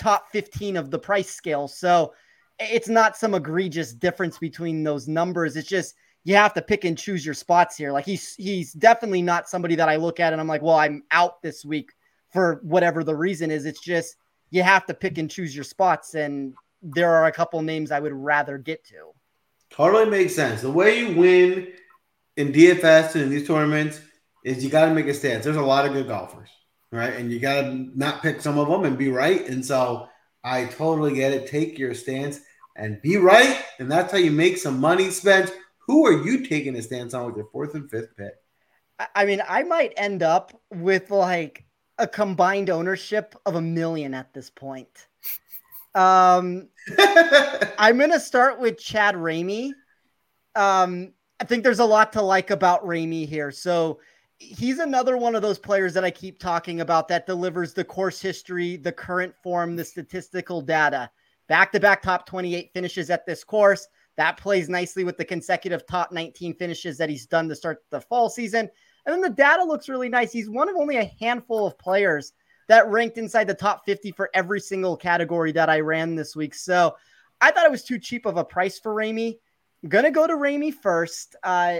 top 0.00 0.30
15 0.32 0.76
of 0.76 0.90
the 0.90 0.98
price 0.98 1.30
scale. 1.30 1.68
So 1.68 2.14
it's 2.58 2.88
not 2.88 3.16
some 3.16 3.34
egregious 3.34 3.92
difference 3.92 4.38
between 4.38 4.82
those 4.82 5.06
numbers. 5.06 5.56
It's 5.56 5.68
just 5.68 5.94
you 6.24 6.34
have 6.34 6.52
to 6.54 6.62
pick 6.62 6.84
and 6.84 6.98
choose 6.98 7.24
your 7.24 7.34
spots 7.34 7.76
here. 7.76 7.92
Like 7.92 8.04
he's 8.04 8.34
he's 8.34 8.72
definitely 8.72 9.22
not 9.22 9.48
somebody 9.48 9.76
that 9.76 9.88
I 9.88 9.96
look 9.96 10.20
at 10.20 10.32
and 10.32 10.40
I'm 10.40 10.48
like, 10.48 10.62
well, 10.62 10.76
I'm 10.76 11.04
out 11.10 11.40
this 11.42 11.64
week 11.64 11.92
for 12.32 12.60
whatever 12.62 13.04
the 13.04 13.16
reason 13.16 13.50
is. 13.50 13.64
It's 13.64 13.80
just 13.80 14.16
you 14.50 14.62
have 14.62 14.86
to 14.86 14.94
pick 14.94 15.18
and 15.18 15.30
choose 15.30 15.54
your 15.54 15.64
spots. 15.64 16.14
And 16.14 16.54
there 16.82 17.14
are 17.14 17.26
a 17.26 17.32
couple 17.32 17.62
names 17.62 17.90
I 17.90 18.00
would 18.00 18.12
rather 18.12 18.58
get 18.58 18.84
to. 18.86 19.12
Totally 19.70 20.10
makes 20.10 20.34
sense. 20.34 20.62
The 20.62 20.70
way 20.70 21.00
you 21.00 21.16
win 21.16 21.68
in 22.36 22.52
DFS 22.52 23.14
and 23.14 23.24
in 23.24 23.30
these 23.30 23.46
tournaments 23.46 24.00
is 24.44 24.64
you 24.64 24.70
got 24.70 24.86
to 24.86 24.94
make 24.94 25.06
a 25.06 25.14
stance. 25.14 25.44
There's 25.44 25.56
a 25.56 25.62
lot 25.62 25.86
of 25.86 25.92
good 25.92 26.08
golfers, 26.08 26.48
right? 26.92 27.14
And 27.14 27.30
you 27.30 27.38
got 27.40 27.62
to 27.62 27.90
not 27.94 28.22
pick 28.22 28.40
some 28.40 28.58
of 28.58 28.68
them 28.68 28.84
and 28.84 28.96
be 28.96 29.10
right. 29.10 29.46
And 29.48 29.64
so 29.64 30.08
I 30.42 30.64
totally 30.66 31.14
get 31.14 31.32
it. 31.32 31.46
Take 31.48 31.78
your 31.78 31.94
stance. 31.94 32.40
and 32.76 33.02
be 33.02 33.16
right, 33.16 33.60
and 33.80 33.90
that's 33.90 34.12
how 34.12 34.18
you 34.18 34.30
make 34.30 34.56
some 34.56 34.78
money 34.78 35.10
spent. 35.10 35.52
Who 35.88 36.06
are 36.06 36.24
you 36.24 36.46
taking 36.46 36.76
a 36.76 36.82
stance 36.82 37.12
on 37.12 37.26
with 37.26 37.36
your 37.36 37.48
fourth 37.50 37.74
and 37.74 37.90
fifth 37.90 38.16
pick? 38.16 38.34
I 39.14 39.24
mean, 39.24 39.42
I 39.46 39.64
might 39.64 39.92
end 39.96 40.22
up 40.22 40.52
with 40.72 41.10
like 41.10 41.64
a 41.98 42.06
combined 42.06 42.70
ownership 42.70 43.34
of 43.46 43.56
a 43.56 43.60
million 43.60 44.14
at 44.14 44.32
this 44.32 44.48
point. 44.50 45.08
Um, 45.94 46.68
I'm 47.78 47.98
going 47.98 48.12
to 48.12 48.20
start 48.20 48.58
with 48.60 48.78
Chad 48.78 49.14
Ramey. 49.14 49.72
Um, 50.54 51.12
I 51.40 51.44
think 51.44 51.62
there's 51.62 51.78
a 51.78 51.84
lot 51.84 52.12
to 52.14 52.22
like 52.22 52.50
about 52.50 52.84
Ramey 52.84 53.26
here. 53.26 53.50
So 53.50 54.00
he's 54.38 54.78
another 54.78 55.16
one 55.16 55.34
of 55.34 55.42
those 55.42 55.58
players 55.58 55.94
that 55.94 56.04
I 56.04 56.10
keep 56.10 56.38
talking 56.38 56.80
about 56.80 57.08
that 57.08 57.26
delivers 57.26 57.74
the 57.74 57.84
course 57.84 58.20
history, 58.20 58.76
the 58.76 58.92
current 58.92 59.34
form, 59.42 59.76
the 59.76 59.84
statistical 59.84 60.60
data. 60.60 61.10
Back 61.48 61.72
to 61.72 61.80
back 61.80 62.02
top 62.02 62.26
28 62.26 62.70
finishes 62.72 63.10
at 63.10 63.26
this 63.26 63.44
course. 63.44 63.86
That 64.16 64.36
plays 64.36 64.68
nicely 64.68 65.04
with 65.04 65.16
the 65.16 65.24
consecutive 65.24 65.86
top 65.86 66.12
19 66.12 66.54
finishes 66.54 66.98
that 66.98 67.08
he's 67.08 67.26
done 67.26 67.48
to 67.48 67.54
start 67.54 67.84
the 67.90 68.00
fall 68.00 68.28
season. 68.28 68.68
And 69.06 69.14
then 69.14 69.20
the 69.20 69.30
data 69.30 69.62
looks 69.62 69.88
really 69.88 70.08
nice. 70.08 70.32
He's 70.32 70.50
one 70.50 70.68
of 70.68 70.76
only 70.76 70.96
a 70.96 71.12
handful 71.20 71.66
of 71.66 71.78
players 71.78 72.32
that 72.68 72.88
ranked 72.88 73.18
inside 73.18 73.46
the 73.48 73.54
top 73.54 73.84
50 73.84 74.12
for 74.12 74.30
every 74.34 74.60
single 74.60 74.96
category 74.96 75.52
that 75.52 75.68
I 75.68 75.80
ran 75.80 76.14
this 76.14 76.36
week. 76.36 76.54
So 76.54 76.96
I 77.40 77.50
thought 77.50 77.66
it 77.66 77.70
was 77.70 77.84
too 77.84 77.98
cheap 77.98 78.26
of 78.26 78.36
a 78.36 78.44
price 78.44 78.78
for 78.78 78.94
Ramey. 78.94 79.38
I'm 79.82 79.88
gonna 79.88 80.10
go 80.10 80.26
to 80.26 80.34
Ramey 80.34 80.72
first. 80.72 81.36
Uh, 81.42 81.78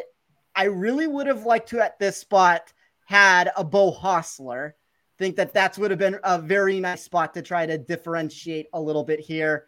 I 0.55 0.65
really 0.65 1.07
would 1.07 1.27
have 1.27 1.47
liked 1.47 1.69
to 1.71 1.81
at 1.81 1.99
this 1.99 2.17
spot 2.17 2.73
had 3.07 3.51
a 3.57 3.65
Beau 3.65 3.93
Hossler. 3.93 4.73
Think 5.19 5.37
that 5.37 5.55
that 5.55 5.79
would 5.79 5.91
have 5.91 5.99
been 5.99 6.19
a 6.23 6.39
very 6.39 6.79
nice 6.79 7.03
spot 7.05 7.35
to 7.35 7.43
try 7.43 7.65
to 7.65 7.79
differentiate 7.79 8.67
a 8.73 8.81
little 8.81 9.03
bit 9.03 9.19
here. 9.19 9.67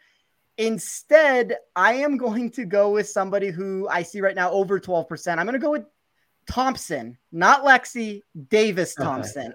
Instead, 0.59 1.57
I 1.75 1.95
am 1.95 2.19
going 2.19 2.51
to 2.51 2.65
go 2.65 2.91
with 2.91 3.09
somebody 3.09 3.51
who 3.51 3.89
I 3.89 4.03
see 4.03 4.21
right 4.21 4.35
now 4.35 4.51
over 4.51 4.79
12%. 4.79 5.39
I'm 5.39 5.47
going 5.47 5.55
to 5.55 5.59
go 5.59 5.71
with 5.71 5.87
Thompson, 6.47 7.17
not 7.33 7.65
Lexi, 7.65 8.21
Davis 8.49 8.95
Thompson. 9.01 9.55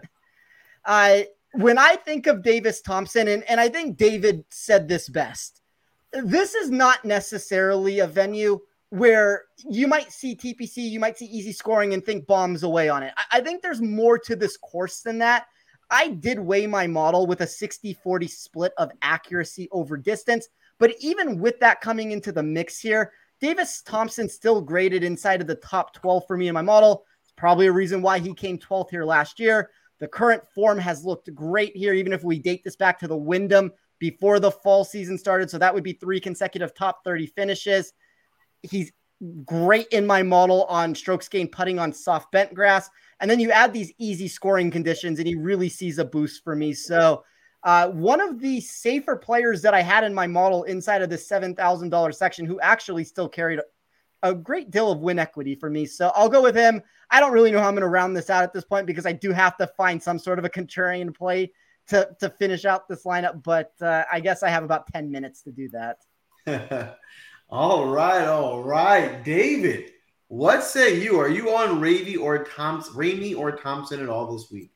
uh, 0.84 1.20
when 1.58 1.78
I 1.78 1.96
think 1.96 2.28
of 2.28 2.44
Davis 2.44 2.82
Thompson, 2.82 3.28
and, 3.28 3.44
and 3.50 3.60
I 3.60 3.70
think 3.70 3.98
David 3.98 4.44
said 4.50 4.88
this 4.88 5.10
best, 5.10 5.62
this 6.12 6.56
is 6.56 6.70
not 6.70 7.04
necessarily 7.06 8.00
a 8.00 8.08
venue 8.08 8.60
where 8.90 9.44
you 9.70 9.88
might 9.88 10.12
see 10.12 10.36
TPC, 10.36 10.78
you 10.78 11.00
might 11.00 11.18
see 11.18 11.26
easy 11.26 11.52
scoring 11.52 11.94
and 11.94 12.06
think 12.06 12.28
bombs 12.28 12.64
away 12.64 12.90
on 12.90 13.04
it. 13.04 13.14
I, 13.18 13.38
I 13.38 13.42
think 13.42 13.62
there's 13.62 13.82
more 13.82 14.18
to 14.20 14.36
this 14.36 14.58
course 14.58 15.02
than 15.02 15.18
that. 15.20 15.48
I 15.90 16.10
did 16.10 16.40
weigh 16.40 16.68
my 16.68 16.88
model 16.88 17.28
with 17.28 17.42
a 17.42 17.48
60 17.48 17.94
40 17.94 18.28
split 18.28 18.74
of 18.78 18.92
accuracy 19.02 19.68
over 19.72 19.98
distance. 19.98 20.48
But 20.78 20.94
even 21.00 21.40
with 21.40 21.60
that 21.60 21.82
coming 21.82 22.12
into 22.12 22.32
the 22.32 22.44
mix 22.44 22.80
here, 22.80 23.14
Davis 23.40 23.82
Thompson 23.82 24.28
still 24.28 24.62
graded 24.62 25.04
inside 25.04 25.42
of 25.42 25.48
the 25.48 25.56
top 25.56 25.94
12 25.94 26.24
for 26.28 26.38
me 26.38 26.48
in 26.48 26.54
my 26.54 26.62
model. 26.62 27.06
It's 27.22 27.32
probably 27.32 27.68
a 27.68 27.72
reason 27.72 28.02
why 28.02 28.20
he 28.20 28.34
came 28.34 28.58
12th 28.58 28.90
here 28.90 29.06
last 29.06 29.40
year. 29.40 29.70
The 30.00 30.08
current 30.08 30.44
form 30.54 30.78
has 30.80 31.06
looked 31.06 31.34
great 31.34 31.76
here, 31.76 31.94
even 31.94 32.14
if 32.14 32.24
we 32.24 32.40
date 32.40 32.64
this 32.64 32.76
back 32.76 33.00
to 33.00 33.08
the 33.08 33.16
Wyndham 33.16 33.72
before 34.00 34.40
the 34.40 34.52
fall 34.52 34.84
season 34.84 35.18
started. 35.18 35.50
So 35.50 35.58
that 35.58 35.74
would 35.74 35.84
be 35.84 35.94
three 35.94 36.20
consecutive 36.20 36.74
top 36.74 37.04
30 37.04 37.28
finishes. 37.28 37.94
He's 38.62 38.92
great 39.46 39.88
in 39.88 40.06
my 40.06 40.24
model 40.24 40.66
on 40.66 40.94
strokes 40.94 41.28
gained 41.30 41.52
putting 41.52 41.80
on 41.80 41.94
soft 41.94 42.32
bent 42.32 42.54
grass. 42.54 42.90
And 43.20 43.32
then 43.32 43.40
you 43.40 43.52
add 43.52 43.72
these 43.72 43.94
easy 43.98 44.28
scoring 44.28 44.70
conditions, 44.70 45.20
and 45.20 45.28
he 45.28 45.36
really 45.36 45.70
sees 45.70 46.00
a 46.00 46.06
boost 46.06 46.44
for 46.44 46.56
me. 46.56 46.74
So, 46.74 47.24
uh, 47.64 47.90
one 47.90 48.22
of 48.22 48.40
the 48.40 48.62
safer 48.62 49.16
players 49.16 49.62
that 49.64 49.74
I 49.74 49.82
had 49.82 50.04
in 50.04 50.14
my 50.14 50.28
model 50.28 50.66
inside 50.66 51.02
of 51.02 51.10
the 51.10 51.18
$7,000 51.18 52.14
section 52.14 52.46
who 52.46 52.60
actually 52.60 53.04
still 53.04 53.28
carried 53.28 53.60
a 54.26 54.34
great 54.34 54.72
deal 54.72 54.92
of 54.92 55.00
win 55.00 55.20
equity 55.20 55.56
for 55.56 55.70
me. 55.70 55.86
So 55.86 56.12
I'll 56.16 56.30
go 56.30 56.42
with 56.42 56.56
him. 56.56 56.82
I 57.12 57.20
don't 57.20 57.32
really 57.32 57.52
know 57.52 57.60
how 57.60 57.68
I'm 57.68 57.76
going 57.76 57.82
to 57.82 57.88
round 57.88 58.18
this 58.18 58.30
out 58.30 58.44
at 58.44 58.54
this 58.54 58.66
point 58.66 58.88
because 58.88 59.06
I 59.06 59.12
do 59.12 59.32
have 59.32 59.56
to 59.58 59.68
find 59.68 60.02
some 60.02 60.18
sort 60.18 60.40
of 60.40 60.46
a 60.46 60.50
contrarian 60.50 61.16
play 61.16 61.52
to, 61.88 62.10
to 62.20 62.30
finish 62.30 62.66
out 62.66 62.88
this 62.88 63.04
lineup. 63.04 63.44
But 63.44 63.72
uh, 63.82 64.04
I 64.12 64.20
guess 64.20 64.42
I 64.42 64.50
have 64.50 64.64
about 64.64 64.92
10 64.92 65.12
minutes 65.12 65.44
to 65.44 65.52
do 65.52 65.70
that. 65.70 66.00
all 67.50 67.88
right. 67.88 68.26
All 68.26 68.64
right. 68.64 69.24
David, 69.24 69.92
what 70.28 70.64
say 70.64 71.00
you? 71.00 71.20
Are 71.20 71.30
you 71.30 71.56
on 71.56 71.80
Ramey 71.80 72.20
or 72.20 72.44
Thompson, 72.44 72.96
Ramey 72.96 73.38
or 73.38 73.52
Thompson 73.52 74.02
at 74.02 74.10
all 74.10 74.34
this 74.34 74.50
week? 74.52 74.72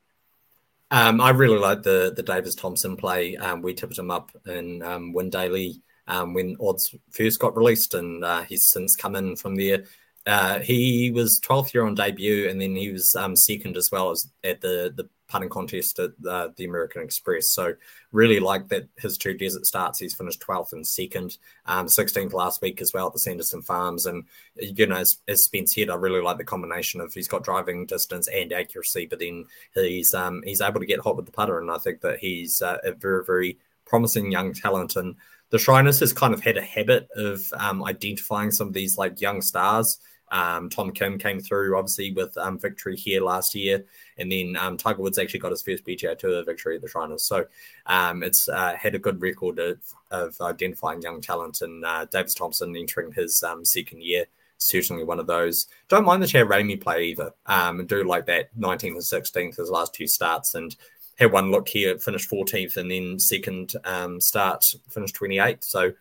Um, 0.92 1.20
I 1.20 1.30
really 1.30 1.58
like 1.58 1.84
the 1.84 2.12
the 2.16 2.22
Davis 2.24 2.56
Thompson 2.56 2.96
play. 2.96 3.36
Um, 3.36 3.62
we 3.62 3.74
tipped 3.74 3.96
him 3.96 4.10
up 4.10 4.32
in 4.44 4.82
um, 4.82 5.14
WinDaily 5.14 5.80
um, 6.10 6.34
when 6.34 6.56
odds 6.60 6.94
first 7.10 7.38
got 7.38 7.56
released, 7.56 7.94
and 7.94 8.24
uh, 8.24 8.42
he's 8.42 8.70
since 8.70 8.96
come 8.96 9.16
in 9.16 9.36
from 9.36 9.54
there. 9.54 9.84
Uh, 10.26 10.58
he 10.60 11.10
was 11.10 11.40
12th 11.40 11.72
year 11.72 11.86
on 11.86 11.94
debut, 11.94 12.48
and 12.48 12.60
then 12.60 12.76
he 12.76 12.90
was 12.90 13.14
um, 13.16 13.34
second 13.36 13.76
as 13.76 13.90
well 13.90 14.10
as 14.10 14.28
at 14.44 14.60
the 14.60 14.92
the 14.94 15.08
putting 15.28 15.48
contest 15.48 15.98
at 16.00 16.10
uh, 16.28 16.48
the 16.56 16.64
American 16.64 17.02
Express. 17.02 17.50
So 17.50 17.74
really 18.10 18.40
like 18.40 18.68
that 18.68 18.88
his 18.98 19.16
two 19.16 19.34
desert 19.34 19.64
starts. 19.64 20.00
He's 20.00 20.14
finished 20.14 20.42
12th 20.42 20.72
and 20.72 20.84
second, 20.84 21.38
um, 21.66 21.86
16th 21.86 22.32
last 22.32 22.60
week 22.60 22.80
as 22.80 22.92
well 22.92 23.06
at 23.06 23.12
the 23.12 23.20
Sanderson 23.20 23.62
Farms. 23.62 24.06
And 24.06 24.24
you 24.56 24.86
know, 24.86 24.96
as, 24.96 25.18
as 25.28 25.44
Spence 25.44 25.74
said, 25.74 25.88
I 25.88 25.94
really 25.94 26.20
like 26.20 26.38
the 26.38 26.44
combination 26.44 27.00
of 27.00 27.14
he's 27.14 27.28
got 27.28 27.44
driving 27.44 27.86
distance 27.86 28.26
and 28.28 28.52
accuracy, 28.52 29.06
but 29.06 29.20
then 29.20 29.46
he's 29.74 30.12
um, 30.14 30.42
he's 30.44 30.60
able 30.60 30.80
to 30.80 30.86
get 30.86 31.00
hot 31.00 31.16
with 31.16 31.26
the 31.26 31.32
putter. 31.32 31.60
And 31.60 31.70
I 31.70 31.78
think 31.78 32.00
that 32.00 32.18
he's 32.18 32.60
uh, 32.60 32.78
a 32.82 32.92
very 32.92 33.24
very 33.24 33.58
promising 33.86 34.30
young 34.30 34.52
talent 34.52 34.96
and 34.96 35.16
the 35.50 35.58
Shriners 35.58 36.00
has 36.00 36.12
kind 36.12 36.32
of 36.32 36.40
had 36.40 36.56
a 36.56 36.62
habit 36.62 37.08
of 37.16 37.40
um, 37.56 37.84
identifying 37.84 38.50
some 38.50 38.68
of 38.68 38.74
these 38.74 38.96
like 38.96 39.20
young 39.20 39.42
stars. 39.42 39.98
Um, 40.32 40.70
Tom 40.70 40.92
Kim 40.92 41.18
came 41.18 41.40
through 41.40 41.76
obviously 41.76 42.12
with 42.12 42.36
um, 42.38 42.58
victory 42.58 42.96
here 42.96 43.20
last 43.20 43.54
year, 43.54 43.84
and 44.16 44.30
then 44.30 44.56
um, 44.56 44.76
Tiger 44.76 45.02
Woods 45.02 45.18
actually 45.18 45.40
got 45.40 45.50
his 45.50 45.62
first 45.62 45.84
PGA 45.84 46.16
Tour 46.16 46.44
victory 46.44 46.76
at 46.76 46.82
the 46.82 46.88
Shriners. 46.88 47.24
So 47.24 47.46
um, 47.86 48.22
it's 48.22 48.48
uh, 48.48 48.74
had 48.76 48.94
a 48.94 49.00
good 49.00 49.20
record 49.20 49.58
of, 49.58 49.78
of 50.12 50.36
identifying 50.40 51.02
young 51.02 51.20
talent, 51.20 51.62
and 51.62 51.84
uh, 51.84 52.04
Davis 52.04 52.34
Thompson 52.34 52.76
entering 52.76 53.12
his 53.12 53.42
um, 53.42 53.64
second 53.64 54.02
year 54.02 54.26
certainly 54.62 55.04
one 55.04 55.18
of 55.18 55.26
those. 55.26 55.66
Don't 55.88 56.04
mind 56.04 56.22
the 56.22 56.26
Chad 56.26 56.46
Ramey 56.46 56.80
play 56.80 57.04
either. 57.04 57.32
Um, 57.46 57.86
do 57.86 58.04
like 58.04 58.26
that 58.26 58.54
19th 58.58 58.82
and 58.82 58.98
16th, 58.98 59.56
his 59.56 59.70
last 59.70 59.94
two 59.94 60.06
starts, 60.06 60.54
and 60.54 60.76
had 61.20 61.32
one 61.32 61.50
look 61.50 61.68
here, 61.68 61.98
finished 61.98 62.30
14th, 62.30 62.76
and 62.78 62.90
then 62.90 63.18
second 63.18 63.74
um, 63.84 64.20
start 64.20 64.64
finished 64.88 65.14
28th. 65.16 65.64
So 65.64 65.92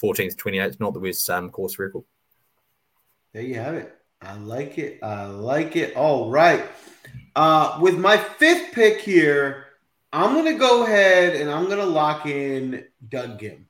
14th, 0.00 0.36
28th, 0.36 0.78
not 0.78 0.92
the 0.92 1.00
worst 1.00 1.28
um, 1.30 1.50
course 1.50 1.78
record. 1.78 2.04
There 3.32 3.42
you 3.42 3.54
have 3.54 3.74
it. 3.74 3.94
I 4.20 4.36
like 4.36 4.78
it. 4.78 5.02
I 5.02 5.24
like 5.24 5.76
it. 5.76 5.96
All 5.96 6.30
right. 6.30 6.64
Uh, 7.34 7.78
with 7.80 7.98
my 7.98 8.16
fifth 8.16 8.72
pick 8.72 9.00
here, 9.00 9.66
I'm 10.12 10.34
going 10.34 10.46
to 10.46 10.58
go 10.58 10.84
ahead 10.84 11.36
and 11.36 11.50
I'm 11.50 11.66
going 11.66 11.78
to 11.78 11.86
lock 11.86 12.26
in 12.26 12.84
Doug 13.08 13.40
Ghim. 13.40 13.64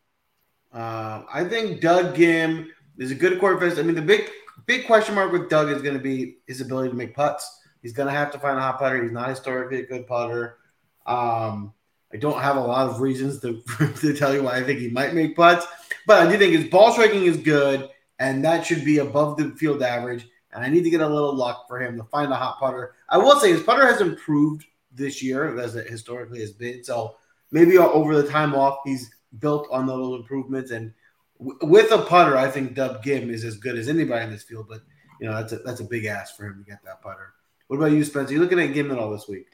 Uh, 0.73 1.23
I 1.33 1.45
think 1.45 1.81
Doug 1.81 2.17
Ghim 2.17 2.69
is 2.99 3.11
a 3.11 3.15
good 3.15 3.39
quarterback. 3.39 3.79
I 3.79 3.83
mean, 3.83 3.95
the 3.95 4.03
big 4.03 4.29
big 4.67 4.87
question 4.87 5.15
mark 5.15 5.33
with 5.33 5.49
Doug 5.49 5.71
is 5.71 5.83
going 5.83 5.97
to 5.97 6.03
be 6.03 6.39
his 6.47 6.61
ability 6.61 6.91
to 6.91 6.97
make 6.97 7.15
putts. 7.15 7.61
He's 7.83 7.93
going 7.93 8.09
to 8.09 8.15
have 8.15 8.33
to 8.33 8.39
find 8.39 8.59
a 8.59 8.61
hot 8.61 8.79
putter. 8.79 9.03
He's 9.03 9.13
not 9.13 9.29
historically 9.29 9.81
a 9.81 9.87
good 9.87 10.07
putter. 10.07 10.59
Um, 11.07 11.73
I 12.13 12.17
don't 12.17 12.41
have 12.41 12.57
a 12.57 12.61
lot 12.61 12.89
of 12.89 13.01
reasons 13.01 13.41
to, 13.41 13.63
to 14.01 14.15
tell 14.15 14.35
you 14.35 14.43
why 14.43 14.57
I 14.57 14.63
think 14.63 14.81
he 14.81 14.89
might 14.89 15.15
make 15.15 15.37
putts, 15.37 15.67
but 16.07 16.27
I 16.27 16.31
do 16.31 16.39
think 16.39 16.55
his 16.55 16.69
ball 16.69 16.93
striking 16.93 17.25
is 17.25 17.37
good, 17.37 17.89
and 18.19 18.45
that 18.45 18.67
should 18.67 18.85
be 18.85 18.99
above 18.99 19.37
the 19.37 19.51
field 19.51 19.83
average. 19.83 20.27
And 20.53 20.65
I 20.65 20.69
need 20.71 20.85
to 20.85 20.91
get 20.91 21.03
a 21.03 21.09
little 21.09 21.35
luck 21.35 21.67
for 21.69 21.81
him 21.81 21.97
to 21.99 22.05
find 22.05 22.33
a 22.33 22.37
hot 22.37 22.59
putter. 22.59 22.95
I 23.11 23.19
will 23.19 23.39
say 23.39 23.53
his 23.53 23.63
putter 23.63 23.87
has 23.87 24.01
improved 24.01 24.65
this 24.91 25.23
year 25.23 25.59
as 25.59 25.77
it 25.77 25.89
historically 25.89 26.41
has 26.41 26.53
been. 26.53 26.83
So 26.83 27.17
maybe 27.51 27.77
over 27.77 28.21
the 28.21 28.29
time 28.29 28.55
off, 28.55 28.79
he's 28.85 29.11
built 29.39 29.69
on 29.71 29.87
those 29.87 29.99
little 29.99 30.17
improvements. 30.17 30.71
And 30.71 30.95
w- 31.39 31.59
with 31.63 31.93
a 31.93 31.99
putter, 31.99 32.39
I 32.39 32.51
think 32.51 32.75
Doug 32.75 33.03
Ghim 33.03 33.29
is 33.29 33.45
as 33.45 33.59
good 33.59 33.77
as 33.77 33.89
anybody 33.89 34.25
in 34.25 34.31
this 34.31 34.45
field. 34.45 34.67
But 34.69 34.81
you 35.21 35.29
know 35.29 35.35
that's 35.35 35.53
a 35.53 35.59
that's 35.59 35.81
a 35.81 35.85
big 35.85 36.07
ask 36.07 36.37
for 36.37 36.47
him 36.47 36.59
to 36.59 36.71
get 36.71 36.83
that 36.85 37.03
putter. 37.03 37.35
What 37.69 37.77
about 37.77 37.93
you, 37.93 38.05
Spencer? 38.05 38.33
You 38.33 38.41
looking 38.41 38.61
at 38.61 38.71
Ghim 38.71 38.93
at 38.93 38.99
all 38.99 39.11
this 39.11 39.29
week? 39.29 39.47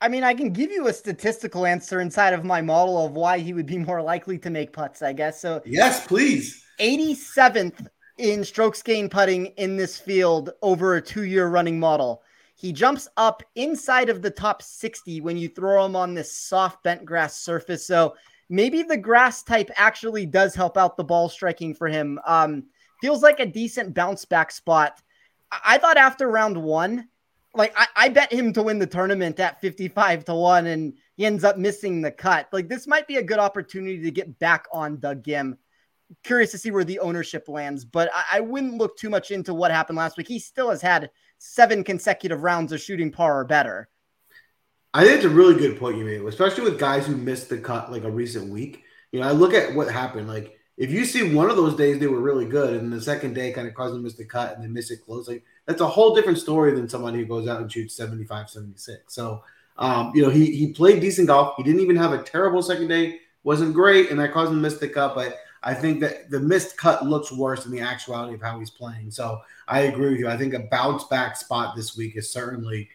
I 0.00 0.08
mean, 0.08 0.24
I 0.24 0.32
can 0.32 0.52
give 0.52 0.70
you 0.70 0.88
a 0.88 0.92
statistical 0.92 1.66
answer 1.66 2.00
inside 2.00 2.32
of 2.32 2.44
my 2.44 2.62
model 2.62 3.04
of 3.04 3.12
why 3.12 3.38
he 3.38 3.52
would 3.52 3.66
be 3.66 3.78
more 3.78 4.00
likely 4.00 4.38
to 4.38 4.50
make 4.50 4.72
putts, 4.72 5.02
I 5.02 5.12
guess. 5.12 5.40
So, 5.40 5.60
yes, 5.66 6.06
please. 6.06 6.64
87th 6.78 7.86
in 8.16 8.44
strokes 8.44 8.82
gained 8.82 9.10
putting 9.10 9.46
in 9.46 9.76
this 9.76 9.98
field 9.98 10.50
over 10.62 10.94
a 10.94 11.02
two 11.02 11.24
year 11.24 11.48
running 11.48 11.78
model. 11.78 12.22
He 12.54 12.72
jumps 12.72 13.08
up 13.16 13.42
inside 13.54 14.08
of 14.08 14.22
the 14.22 14.30
top 14.30 14.62
60 14.62 15.20
when 15.20 15.36
you 15.36 15.48
throw 15.48 15.84
him 15.84 15.96
on 15.96 16.14
this 16.14 16.32
soft 16.32 16.82
bent 16.82 17.04
grass 17.04 17.36
surface. 17.36 17.86
So, 17.86 18.14
maybe 18.48 18.82
the 18.82 18.96
grass 18.96 19.42
type 19.42 19.70
actually 19.76 20.24
does 20.24 20.54
help 20.54 20.78
out 20.78 20.96
the 20.96 21.04
ball 21.04 21.28
striking 21.28 21.74
for 21.74 21.88
him. 21.88 22.18
Um, 22.26 22.64
feels 23.02 23.22
like 23.22 23.40
a 23.40 23.46
decent 23.46 23.94
bounce 23.94 24.24
back 24.24 24.50
spot. 24.50 25.00
I 25.64 25.78
thought 25.78 25.96
after 25.96 26.28
round 26.28 26.56
one, 26.56 27.08
like 27.54 27.72
I, 27.76 27.86
I 27.96 28.08
bet 28.08 28.32
him 28.32 28.52
to 28.54 28.62
win 28.62 28.78
the 28.78 28.86
tournament 28.86 29.40
at 29.40 29.60
55 29.60 30.24
to 30.26 30.34
1 30.34 30.66
and 30.66 30.94
he 31.16 31.26
ends 31.26 31.44
up 31.44 31.58
missing 31.58 32.00
the 32.00 32.10
cut. 32.10 32.48
Like 32.52 32.68
this 32.68 32.86
might 32.86 33.08
be 33.08 33.16
a 33.16 33.22
good 33.22 33.38
opportunity 33.38 34.00
to 34.02 34.10
get 34.10 34.38
back 34.38 34.66
on 34.72 35.00
Doug 35.00 35.22
Ghim. 35.22 35.56
curious 36.22 36.52
to 36.52 36.58
see 36.58 36.70
where 36.70 36.84
the 36.84 37.00
ownership 37.00 37.48
lands, 37.48 37.84
but 37.84 38.10
I, 38.14 38.38
I 38.38 38.40
wouldn't 38.40 38.78
look 38.78 38.96
too 38.96 39.10
much 39.10 39.30
into 39.30 39.54
what 39.54 39.70
happened 39.70 39.98
last 39.98 40.16
week. 40.16 40.28
He 40.28 40.38
still 40.38 40.70
has 40.70 40.82
had 40.82 41.10
seven 41.38 41.82
consecutive 41.82 42.42
rounds 42.42 42.72
of 42.72 42.80
shooting 42.80 43.10
par 43.10 43.40
or 43.40 43.44
better. 43.44 43.88
I 44.92 45.04
think 45.04 45.16
it's 45.16 45.24
a 45.24 45.28
really 45.28 45.54
good 45.54 45.78
point 45.78 45.98
you 45.98 46.04
made, 46.04 46.20
especially 46.22 46.64
with 46.64 46.78
guys 46.78 47.06
who 47.06 47.16
missed 47.16 47.48
the 47.48 47.58
cut 47.58 47.92
like 47.92 48.04
a 48.04 48.10
recent 48.10 48.50
week. 48.50 48.82
You 49.12 49.20
know, 49.20 49.28
I 49.28 49.32
look 49.32 49.54
at 49.54 49.74
what 49.74 49.90
happened. 49.90 50.28
Like, 50.28 50.58
if 50.76 50.90
you 50.90 51.04
see 51.04 51.34
one 51.34 51.48
of 51.48 51.56
those 51.56 51.76
days 51.76 51.98
they 51.98 52.08
were 52.08 52.20
really 52.20 52.46
good, 52.46 52.74
and 52.74 52.92
the 52.92 53.00
second 53.00 53.34
day 53.34 53.52
kind 53.52 53.68
of 53.68 53.74
caused 53.74 53.94
them 53.94 54.00
to 54.00 54.04
miss 54.04 54.16
the 54.16 54.24
cut 54.24 54.54
and 54.54 54.64
then 54.64 54.72
miss 54.72 54.90
it 54.90 55.04
close, 55.04 55.28
like 55.28 55.44
that's 55.70 55.82
a 55.82 55.86
whole 55.86 56.16
different 56.16 56.36
story 56.36 56.74
than 56.74 56.88
somebody 56.88 57.18
who 57.18 57.26
goes 57.26 57.46
out 57.46 57.60
and 57.60 57.70
shoots 57.70 57.94
75, 57.94 58.50
76. 58.50 59.14
So, 59.14 59.44
um, 59.78 60.10
you 60.16 60.20
know, 60.20 60.28
he 60.28 60.50
he 60.50 60.72
played 60.72 61.00
decent 61.00 61.28
golf. 61.28 61.54
He 61.56 61.62
didn't 61.62 61.80
even 61.80 61.94
have 61.94 62.12
a 62.12 62.20
terrible 62.24 62.60
second 62.60 62.88
day, 62.88 63.20
wasn't 63.44 63.72
great, 63.72 64.10
and 64.10 64.18
that 64.18 64.32
caused 64.32 64.50
him 64.50 64.56
to 64.56 64.62
miss 64.62 64.78
the 64.78 64.88
cut. 64.88 65.14
But 65.14 65.38
I 65.62 65.74
think 65.74 66.00
that 66.00 66.28
the 66.28 66.40
missed 66.40 66.76
cut 66.76 67.06
looks 67.06 67.30
worse 67.30 67.62
than 67.62 67.70
the 67.70 67.82
actuality 67.82 68.34
of 68.34 68.42
how 68.42 68.58
he's 68.58 68.68
playing. 68.68 69.12
So 69.12 69.42
I 69.68 69.82
agree 69.82 70.10
with 70.10 70.18
you. 70.18 70.28
I 70.28 70.36
think 70.36 70.54
a 70.54 70.58
bounce 70.58 71.04
back 71.04 71.36
spot 71.36 71.76
this 71.76 71.96
week 71.96 72.16
is 72.16 72.32
certainly 72.32 72.88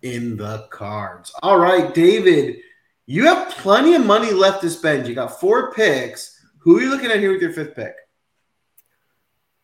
in 0.00 0.38
the 0.38 0.66
cards. 0.70 1.34
All 1.42 1.58
right, 1.58 1.92
David, 1.92 2.60
you 3.04 3.26
have 3.26 3.50
plenty 3.50 3.94
of 3.94 4.06
money 4.06 4.32
left 4.32 4.62
to 4.62 4.70
spend. 4.70 5.06
You 5.06 5.14
got 5.14 5.38
four 5.38 5.70
picks. 5.74 6.40
Who 6.60 6.78
are 6.78 6.80
you 6.80 6.88
looking 6.88 7.10
at 7.10 7.20
here 7.20 7.32
with 7.32 7.42
your 7.42 7.52
fifth 7.52 7.76
pick? 7.76 7.94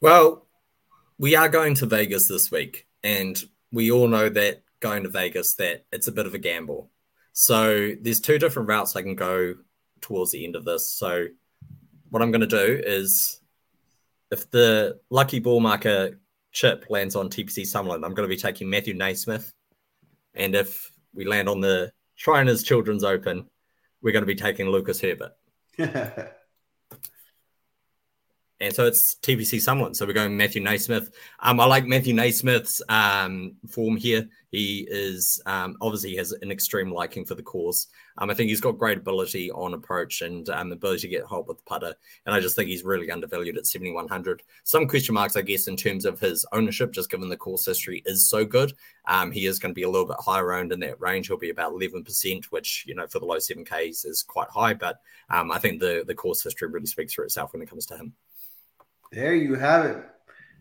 Well, 0.03 0.45
we 1.19 1.35
are 1.35 1.49
going 1.49 1.75
to 1.75 1.87
Vegas 1.87 2.29
this 2.29 2.51
week, 2.51 2.87
and 3.03 3.37
we 3.73 3.91
all 3.91 4.09
know 4.09 4.29
that 4.29 4.63
going 4.81 5.03
to 5.03 5.09
Vegas 5.09 5.57
that 5.57 5.85
it's 5.93 6.07
a 6.07 6.13
bit 6.13 6.27
of 6.27 6.35
a 6.35 6.39
gamble. 6.39 6.91
So 7.33 7.93
there's 8.01 8.21
two 8.21 8.39
different 8.39 8.69
routes 8.69 8.95
I 8.95 9.03
can 9.03 9.17
go 9.17 9.55
towards 10.01 10.33
the 10.33 10.45
end 10.45 10.57
of 10.57 10.65
this. 10.65 10.89
So 10.91 11.27
what 12.11 12.23
I'm 12.23 12.31
going 12.31 12.41
to 12.41 12.47
do 12.47 12.81
is 12.85 13.41
if 14.31 14.51
the 14.51 15.01
lucky 15.11 15.41
ball 15.41 15.61
marker 15.61 16.21
chip 16.53 16.87
lands 16.89 17.17
on 17.17 17.29
TPC 17.29 17.63
Summerlin, 17.63 18.05
I'm 18.05 18.15
going 18.15 18.29
to 18.29 18.35
be 18.35 18.37
taking 18.37 18.71
Matthew 18.71 18.95
NeSmith, 18.95 19.53
and 20.35 20.55
if 20.55 20.91
we 21.13 21.25
land 21.25 21.49
on 21.49 21.61
the 21.61 21.93
Shriners 22.15 22.63
Children's 22.63 23.05
Open, 23.05 23.47
we're 24.03 24.13
going 24.13 24.23
to 24.23 24.27
be 24.27 24.35
taking 24.37 24.69
Lucas 24.69 25.01
Herbert. 25.01 25.33
and 28.61 28.75
so 28.75 28.87
it's 28.87 29.17
TPC 29.23 29.59
Summerlin. 29.59 29.95
So 29.95 30.05
we're 30.05 30.13
going 30.13 30.37
Matthew 30.37 30.63
NeSmith. 30.63 31.13
Um, 31.41 31.61
I 31.61 31.65
like 31.65 31.87
Matthew 31.87 32.15
NeSmith's 32.15 32.83
um, 32.89 33.55
form 33.69 33.97
here. 33.97 34.29
He 34.51 34.87
is 34.91 35.41
um, 35.47 35.77
obviously 35.81 36.17
has 36.17 36.33
an 36.33 36.51
extreme 36.51 36.91
liking 36.91 37.25
for 37.25 37.35
the 37.35 37.43
course. 37.43 37.87
Um, 38.17 38.31
I 38.31 38.35
think 38.35 38.49
he's 38.49 38.61
got 38.61 38.79
great 38.79 38.99
ability 38.99 39.51
on 39.53 39.75
approach 39.75 40.23
and 40.23 40.49
um, 40.49 40.73
ability 40.73 41.03
to 41.03 41.09
get 41.09 41.29
help 41.29 41.47
with 41.47 41.59
the 41.59 41.65
putter. 41.65 41.95
And 42.27 42.35
I 42.35 42.41
just 42.41 42.57
think 42.57 42.69
he's 42.69 42.83
really 42.83 43.11
undervalued 43.13 43.59
at 43.59 43.67
7,100. 43.67 44.43
Some 44.65 44.89
question 44.89 45.15
marks, 45.15 45.37
I 45.37 45.43
guess, 45.43 45.69
in 45.69 45.77
terms 45.77 46.05
of 46.05 46.19
his 46.19 46.45
ownership, 46.53 46.93
just 46.93 47.11
given 47.11 47.29
the 47.29 47.37
course 47.37 47.65
history 47.65 48.03
is 48.07 48.29
so 48.29 48.45
good. 48.45 48.73
Um, 49.07 49.31
he 49.31 49.47
is 49.47 49.61
going 49.61 49.71
to 49.71 49.79
be 49.79 49.85
a 49.85 49.91
little 49.91 50.09
bit 50.09 50.17
higher 50.19 50.53
owned 50.53 50.73
in 50.73 50.81
that 50.81 51.01
range. 51.01 51.29
He'll 51.29 51.37
be 51.37 51.51
about 51.51 51.75
11%, 51.75 52.45
which, 52.47 52.85
you 52.89 52.95
know, 52.95 53.07
for 53.07 53.21
the 53.21 53.27
low 53.27 53.37
7Ks 53.37 54.05
is 54.05 54.25
quite 54.27 54.49
high. 54.49 54.75
But 54.75 55.01
I 55.31 55.59
think 55.59 55.79
the, 55.79 56.03
the 56.07 56.15
course 56.15 56.43
history 56.43 56.69
really 56.69 56.87
speaks 56.87 57.13
for 57.13 57.23
itself 57.23 57.53
when 57.53 57.63
it 57.63 57.69
comes 57.71 57.87
to 57.87 57.97
him. 57.97 58.15
There 59.13 59.35
you 59.35 59.55
have 59.55 59.87
it. 59.87 60.05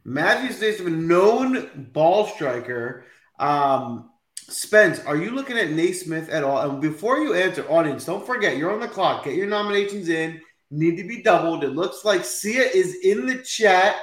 Matthew 0.06 0.54
Stacy, 0.54 0.86
a 0.86 0.90
known 0.90 1.90
ball 1.92 2.28
striker. 2.28 3.06
Um, 3.40 4.10
Spence, 4.50 5.00
are 5.02 5.18
you 5.18 5.32
looking 5.32 5.58
at 5.58 5.68
NeSmith 5.68 6.32
at 6.32 6.44
all? 6.44 6.70
And 6.70 6.82
before 6.82 7.18
you 7.18 7.34
answer, 7.34 7.70
audience, 7.70 8.06
don't 8.06 8.26
forget 8.26 8.56
you're 8.56 8.72
on 8.72 8.80
the 8.80 8.88
clock. 8.88 9.26
Get 9.26 9.36
your 9.36 9.48
nominations 9.48 10.08
in. 10.08 10.40
Need 10.72 10.96
to 10.96 11.08
be 11.08 11.22
doubled. 11.22 11.66
It 11.66 11.76
looks 11.76 12.06
like 12.06 12.24
Sia 12.24 12.64
is 12.64 13.00
in 13.04 13.26
the 13.26 13.40
chat, 13.40 13.98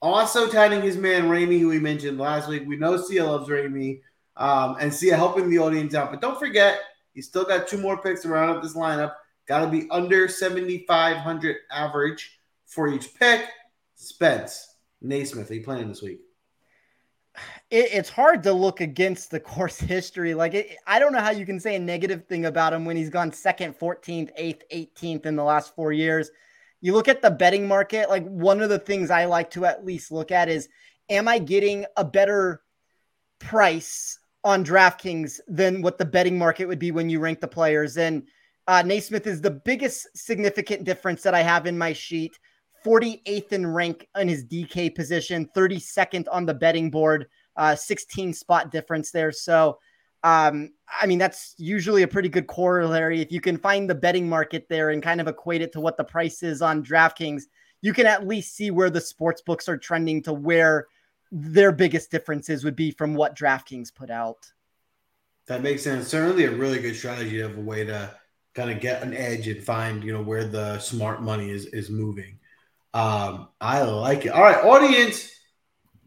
also 0.00 0.48
tagging 0.48 0.80
his 0.80 0.96
man 0.96 1.24
Ramey, 1.24 1.60
who 1.60 1.68
we 1.68 1.78
mentioned 1.78 2.18
last 2.18 2.48
week. 2.48 2.62
We 2.66 2.76
know 2.76 2.96
Sia 2.96 3.24
loves 3.24 3.48
Ramey, 3.48 4.00
um, 4.38 4.76
and 4.80 4.92
Sia 4.92 5.16
helping 5.16 5.50
the 5.50 5.58
audience 5.58 5.94
out. 5.94 6.10
But 6.10 6.22
don't 6.22 6.38
forget, 6.38 6.80
you 7.12 7.20
still 7.20 7.44
got 7.44 7.68
two 7.68 7.78
more 7.78 8.00
picks 8.00 8.22
to 8.22 8.28
round 8.28 8.56
up 8.56 8.62
this 8.62 8.74
lineup. 8.74 9.12
Got 9.46 9.66
to 9.66 9.70
be 9.70 9.88
under 9.90 10.26
7,500 10.26 11.56
average 11.70 12.38
for 12.66 12.88
each 12.88 13.14
pick. 13.14 13.46
Spence, 13.94 14.76
NeSmith, 15.02 15.50
are 15.50 15.54
you 15.54 15.62
playing 15.62 15.88
this 15.88 16.02
week? 16.02 16.20
It, 17.70 17.88
it's 17.92 18.10
hard 18.10 18.42
to 18.44 18.52
look 18.52 18.80
against 18.80 19.30
the 19.30 19.40
course 19.54 19.78
history. 19.78 20.34
Like, 20.34 20.54
it, 20.54 20.76
I 20.86 20.98
don't 20.98 21.12
know 21.12 21.20
how 21.20 21.30
you 21.30 21.46
can 21.46 21.60
say 21.60 21.76
a 21.76 21.80
negative 21.80 22.26
thing 22.26 22.46
about 22.46 22.72
him 22.72 22.84
when 22.84 22.96
he's 22.96 23.10
gone 23.10 23.32
second, 23.32 23.78
14th, 23.78 24.30
8th, 24.38 24.62
18th 24.72 25.26
in 25.26 25.36
the 25.36 25.44
last 25.44 25.74
four 25.74 25.92
years. 25.92 26.30
You 26.80 26.92
look 26.92 27.08
at 27.08 27.22
the 27.22 27.30
betting 27.30 27.66
market, 27.66 28.10
like, 28.10 28.26
one 28.26 28.60
of 28.60 28.68
the 28.68 28.78
things 28.78 29.10
I 29.10 29.24
like 29.24 29.50
to 29.52 29.64
at 29.64 29.84
least 29.84 30.12
look 30.12 30.30
at 30.30 30.48
is 30.48 30.68
am 31.08 31.28
I 31.28 31.38
getting 31.38 31.86
a 31.96 32.04
better 32.04 32.62
price 33.38 34.18
on 34.42 34.64
DraftKings 34.64 35.40
than 35.48 35.82
what 35.82 35.98
the 35.98 36.04
betting 36.04 36.38
market 36.38 36.66
would 36.66 36.78
be 36.78 36.90
when 36.90 37.08
you 37.08 37.20
rank 37.20 37.40
the 37.40 37.48
players? 37.48 37.96
And 37.96 38.24
uh, 38.66 38.82
NeSmith 38.82 39.26
is 39.26 39.40
the 39.40 39.50
biggest 39.50 40.06
significant 40.16 40.84
difference 40.84 41.22
that 41.22 41.34
I 41.34 41.42
have 41.42 41.66
in 41.66 41.76
my 41.76 41.92
sheet. 41.92 42.38
48th 42.84 43.52
in 43.52 43.66
rank 43.66 44.08
in 44.18 44.28
his 44.28 44.44
DK 44.44 44.94
position, 44.94 45.48
32nd 45.56 46.26
on 46.30 46.46
the 46.46 46.54
betting 46.54 46.90
board, 46.90 47.28
uh, 47.56 47.74
16 47.74 48.32
spot 48.34 48.70
difference 48.70 49.10
there. 49.10 49.32
So, 49.32 49.78
um, 50.22 50.70
I 51.00 51.06
mean, 51.06 51.18
that's 51.18 51.54
usually 51.58 52.02
a 52.02 52.08
pretty 52.08 52.28
good 52.28 52.46
corollary. 52.46 53.20
If 53.20 53.32
you 53.32 53.40
can 53.40 53.58
find 53.58 53.88
the 53.88 53.94
betting 53.94 54.28
market 54.28 54.66
there 54.68 54.90
and 54.90 55.02
kind 55.02 55.20
of 55.20 55.28
equate 55.28 55.62
it 55.62 55.72
to 55.72 55.80
what 55.80 55.96
the 55.96 56.04
price 56.04 56.42
is 56.42 56.62
on 56.62 56.84
DraftKings, 56.84 57.44
you 57.80 57.92
can 57.92 58.06
at 58.06 58.26
least 58.26 58.54
see 58.54 58.70
where 58.70 58.90
the 58.90 59.00
sports 59.00 59.42
books 59.42 59.68
are 59.68 59.76
trending 59.76 60.22
to 60.22 60.32
where 60.32 60.86
their 61.30 61.72
biggest 61.72 62.10
differences 62.10 62.64
would 62.64 62.76
be 62.76 62.90
from 62.90 63.14
what 63.14 63.36
DraftKings 63.36 63.94
put 63.94 64.10
out. 64.10 64.50
That 65.46 65.62
makes 65.62 65.82
sense. 65.82 66.08
Certainly 66.08 66.44
a 66.44 66.50
really 66.52 66.80
good 66.80 66.96
strategy 66.96 67.40
of 67.40 67.58
a 67.58 67.60
way 67.60 67.84
to 67.84 68.14
kind 68.54 68.70
of 68.70 68.80
get 68.80 69.02
an 69.02 69.14
edge 69.14 69.48
and 69.48 69.62
find, 69.62 70.02
you 70.02 70.12
know, 70.12 70.22
where 70.22 70.44
the 70.44 70.78
smart 70.78 71.22
money 71.22 71.50
is 71.50 71.66
is 71.66 71.90
moving. 71.90 72.38
Um, 72.94 73.48
I 73.60 73.82
like 73.82 74.24
it. 74.24 74.28
All 74.28 74.42
right, 74.42 74.64
audience, 74.64 75.32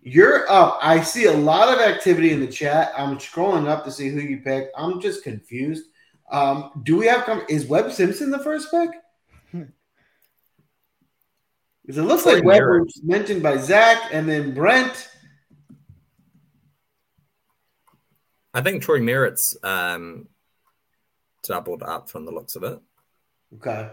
you're 0.02 0.50
up. 0.50 0.80
I 0.82 1.02
see 1.02 1.26
a 1.26 1.34
lot 1.34 1.68
of 1.74 1.82
activity 1.82 2.32
in 2.32 2.40
the 2.40 2.48
chat. 2.48 2.94
I'm 2.98 3.18
scrolling 3.18 3.68
up 3.68 3.84
to 3.84 3.92
see 3.92 4.08
who 4.08 4.22
you 4.22 4.38
picked. 4.38 4.72
I'm 4.78 5.02
just 5.02 5.22
confused. 5.22 5.86
Um, 6.32 6.72
do 6.84 6.96
we 6.96 7.06
have 7.08 7.26
come? 7.26 7.44
Is 7.50 7.66
Webb 7.66 7.92
Simpson 7.92 8.32
the 8.32 8.40
first 8.40 8.72
pick? 8.72 8.90
Because 11.82 11.98
it 12.00 12.04
looks 12.04 12.26
like 12.26 12.44
Webb 12.44 12.64
was 12.64 13.02
mentioned 13.04 13.44
by 13.44 13.58
Zach 13.58 14.10
and 14.12 14.28
then 14.28 14.54
Brent. 14.54 15.10
I 18.54 18.62
think 18.62 18.82
Troy 18.82 19.02
Merritt's 19.02 19.56
um, 19.64 20.28
doubled 21.44 21.84
up 21.84 22.10
from 22.10 22.26
the 22.26 22.32
looks 22.32 22.56
of 22.56 22.64
it. 22.64 22.80
Okay. 23.56 23.90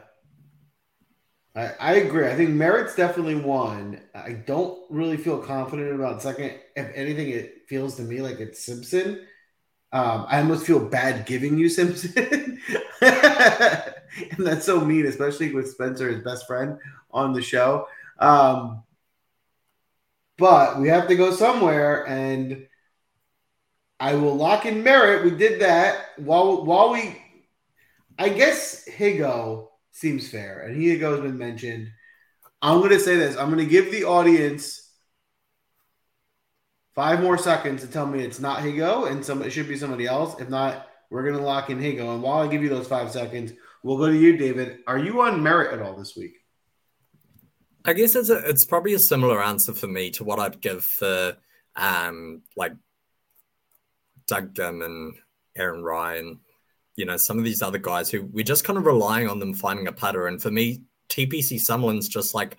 I, 1.55 1.73
I 1.79 1.95
agree. 1.95 2.27
I 2.27 2.35
think 2.35 2.51
Merritt's 2.51 2.97
definitely 2.97 3.37
one. 3.37 4.01
I 4.15 4.33
don't 4.33 4.79
really 4.91 5.17
feel 5.17 5.39
confident 5.39 5.95
about 5.95 6.23
second. 6.23 6.53
If 6.77 6.91
anything, 6.95 7.31
it 7.31 7.69
feels 7.69 7.97
to 7.97 8.03
me 8.03 8.21
like 8.21 8.41
it's 8.41 8.65
Simpson. 8.65 9.27
Um, 9.93 10.27
I 10.29 10.39
almost 10.41 10.67
feel 10.67 10.81
bad 10.85 11.27
giving 11.27 11.57
you 11.57 11.69
Simpson. 11.71 12.61
and 13.01 14.39
that's 14.39 14.67
so 14.67 14.81
mean, 14.85 15.07
especially 15.07 15.53
with 15.55 15.71
Spencer, 15.71 16.09
his 16.11 16.25
best 16.25 16.47
friend, 16.47 16.79
on 17.13 17.33
the 17.33 17.43
show. 17.43 17.87
Um, 18.19 18.83
but 20.37 20.81
we 20.81 20.89
have 20.89 21.07
to 21.09 21.17
go 21.17 21.31
somewhere, 21.33 22.07
and 22.09 22.67
I 24.01 24.15
will 24.17 24.35
lock 24.37 24.67
in 24.67 24.83
Merritt. 24.83 25.25
We 25.25 25.31
did 25.37 25.61
that 25.61 26.07
while 26.17 26.65
while 26.65 26.93
we, 26.93 27.23
I 28.19 28.29
guess 28.29 28.87
Higgo 28.89 29.69
seems 29.95 30.29
fair. 30.29 30.61
And 30.61 30.77
Higgo 30.77 31.13
has 31.13 31.21
been 31.21 31.39
mentioned. 31.39 31.89
I'm 32.61 32.79
going 32.79 32.91
to 32.91 33.01
say 33.01 33.17
this. 33.17 33.37
I'm 33.37 33.51
going 33.51 33.65
to 33.65 33.71
give 33.71 33.93
the 33.93 34.05
audience 34.05 34.91
five 36.95 37.23
more 37.23 37.39
seconds 37.39 37.83
to 37.83 37.89
tell 37.89 38.07
me 38.07 38.21
it's 38.21 38.41
not 38.41 38.59
Higgo 38.59 39.11
and 39.11 39.25
some 39.25 39.43
it 39.43 39.51
should 39.51 39.69
be 39.69 39.77
somebody 39.77 40.07
else. 40.07 40.39
If 40.41 40.51
not, 40.51 40.89
we're 41.11 41.23
going 41.23 41.37
to 41.37 41.43
lock 41.43 41.71
in 41.71 41.79
Higgo. 41.79 42.13
And 42.13 42.23
while 42.23 42.43
I 42.43 42.49
give 42.49 42.63
you 42.63 42.69
those 42.69 42.89
five 42.89 43.11
seconds, 43.13 43.53
we'll 43.85 43.99
go 43.99 44.09
to 44.09 44.17
you, 44.17 44.37
David. 44.37 44.81
Are 44.87 44.99
you 44.99 45.23
on 45.23 45.43
Merritt 45.43 45.73
at 45.73 45.81
all 45.81 45.95
this 45.95 46.17
week? 46.17 46.39
I 47.85 47.93
guess 47.93 48.17
it's 48.17 48.31
a, 48.31 48.39
it's 48.49 48.65
probably 48.65 48.95
a 48.95 48.99
similar 48.99 49.43
answer 49.43 49.75
for 49.75 49.87
me 49.87 50.11
to 50.13 50.25
what 50.25 50.41
I'd 50.41 50.61
give 50.61 50.85
for 50.85 51.37
um 51.77 52.43
like 52.57 52.73
Doug 54.27 54.59
and 54.59 55.15
Aaron 55.57 55.83
Ryan 55.85 56.41
you 56.97 57.05
know, 57.05 57.17
some 57.17 57.39
of 57.39 57.45
these 57.45 57.63
other 57.63 57.79
guys 57.79 58.11
who 58.11 58.23
we're 58.33 58.45
just 58.45 58.65
kind 58.65 58.79
of 58.79 58.87
relying 58.87 59.29
on 59.29 59.39
them 59.39 59.55
finding 59.55 59.87
a 59.87 59.93
putter. 59.93 60.27
And 60.27 60.41
for 60.41 60.51
me, 60.51 60.83
TPC 61.09 61.61
Summerlin's 61.61 62.09
just 62.09 62.35
like 62.35 62.57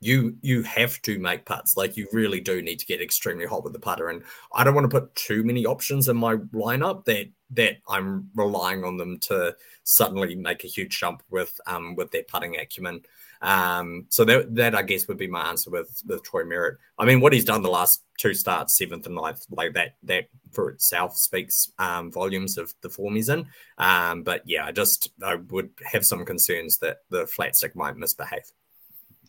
you 0.00 0.36
you 0.42 0.62
have 0.62 1.00
to 1.02 1.18
make 1.18 1.44
putts. 1.44 1.76
Like 1.76 1.96
you 1.96 2.06
really 2.12 2.40
do 2.40 2.62
need 2.62 2.78
to 2.78 2.86
get 2.86 3.02
extremely 3.02 3.46
hot 3.46 3.64
with 3.64 3.72
the 3.72 3.78
putter. 3.78 4.08
And 4.08 4.22
I 4.52 4.64
don't 4.64 4.74
want 4.74 4.90
to 4.90 5.00
put 5.00 5.14
too 5.14 5.42
many 5.42 5.66
options 5.66 6.08
in 6.08 6.16
my 6.16 6.36
lineup 6.36 7.04
that 7.06 7.28
that 7.50 7.78
I'm 7.88 8.30
relying 8.34 8.84
on 8.84 8.96
them 8.96 9.18
to 9.20 9.56
suddenly 9.84 10.34
make 10.34 10.64
a 10.64 10.68
huge 10.68 10.98
jump 10.98 11.22
with 11.30 11.58
um 11.66 11.94
with 11.96 12.10
their 12.10 12.24
putting 12.24 12.56
acumen. 12.56 13.02
Um, 13.40 14.06
so 14.08 14.24
that, 14.24 14.54
that 14.56 14.74
I 14.74 14.82
guess 14.82 15.06
would 15.08 15.16
be 15.16 15.28
my 15.28 15.48
answer 15.48 15.70
with 15.70 16.02
with 16.06 16.22
Troy 16.24 16.44
Merritt. 16.44 16.78
I 16.98 17.04
mean, 17.04 17.20
what 17.20 17.32
he's 17.32 17.44
done 17.44 17.62
the 17.62 17.68
last 17.70 18.02
two 18.18 18.34
starts, 18.34 18.76
seventh 18.76 19.06
and 19.06 19.14
ninth, 19.14 19.46
like 19.50 19.74
that 19.74 19.94
that 20.04 20.24
for 20.52 20.70
itself 20.70 21.16
speaks 21.16 21.70
um, 21.78 22.10
volumes 22.10 22.58
of 22.58 22.74
the 22.80 22.88
form 22.88 23.14
he's 23.14 23.28
in. 23.28 23.46
Um, 23.78 24.22
but 24.22 24.42
yeah, 24.44 24.66
I 24.66 24.72
just 24.72 25.10
I 25.22 25.36
would 25.36 25.70
have 25.84 26.04
some 26.04 26.24
concerns 26.24 26.78
that 26.78 26.98
the 27.10 27.26
flat 27.26 27.56
stick 27.56 27.76
might 27.76 27.96
misbehave. 27.96 28.50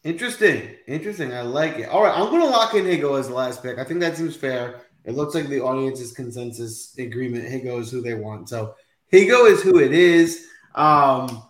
Interesting, 0.03 0.75
interesting. 0.87 1.33
I 1.33 1.41
like 1.41 1.77
it. 1.77 1.89
All 1.89 2.03
right, 2.03 2.17
I'm 2.17 2.29
going 2.29 2.41
to 2.41 2.47
lock 2.47 2.73
in 2.73 2.85
Higgo 2.85 3.19
as 3.19 3.27
the 3.27 3.33
last 3.33 3.61
pick. 3.61 3.77
I 3.77 3.83
think 3.83 3.99
that 3.99 4.15
seems 4.15 4.35
fair. 4.35 4.81
It 5.03 5.13
looks 5.13 5.35
like 5.35 5.47
the 5.47 5.61
audience's 5.61 6.13
consensus 6.13 6.97
agreement. 6.97 7.45
Higgo 7.45 7.79
is 7.79 7.91
who 7.91 8.01
they 8.01 8.13
want, 8.13 8.47
so 8.47 8.75
Higgo 9.11 9.49
is 9.49 9.61
who 9.61 9.79
it 9.79 9.91
is. 9.91 10.47
Um, 10.75 11.43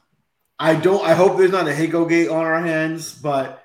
I 0.59 0.75
don't. 0.75 1.05
I 1.05 1.13
hope 1.13 1.37
there's 1.37 1.51
not 1.51 1.67
a 1.67 1.71
Higgo 1.71 2.07
gate 2.07 2.27
on 2.27 2.45
our 2.45 2.61
hands, 2.61 3.13
but 3.13 3.63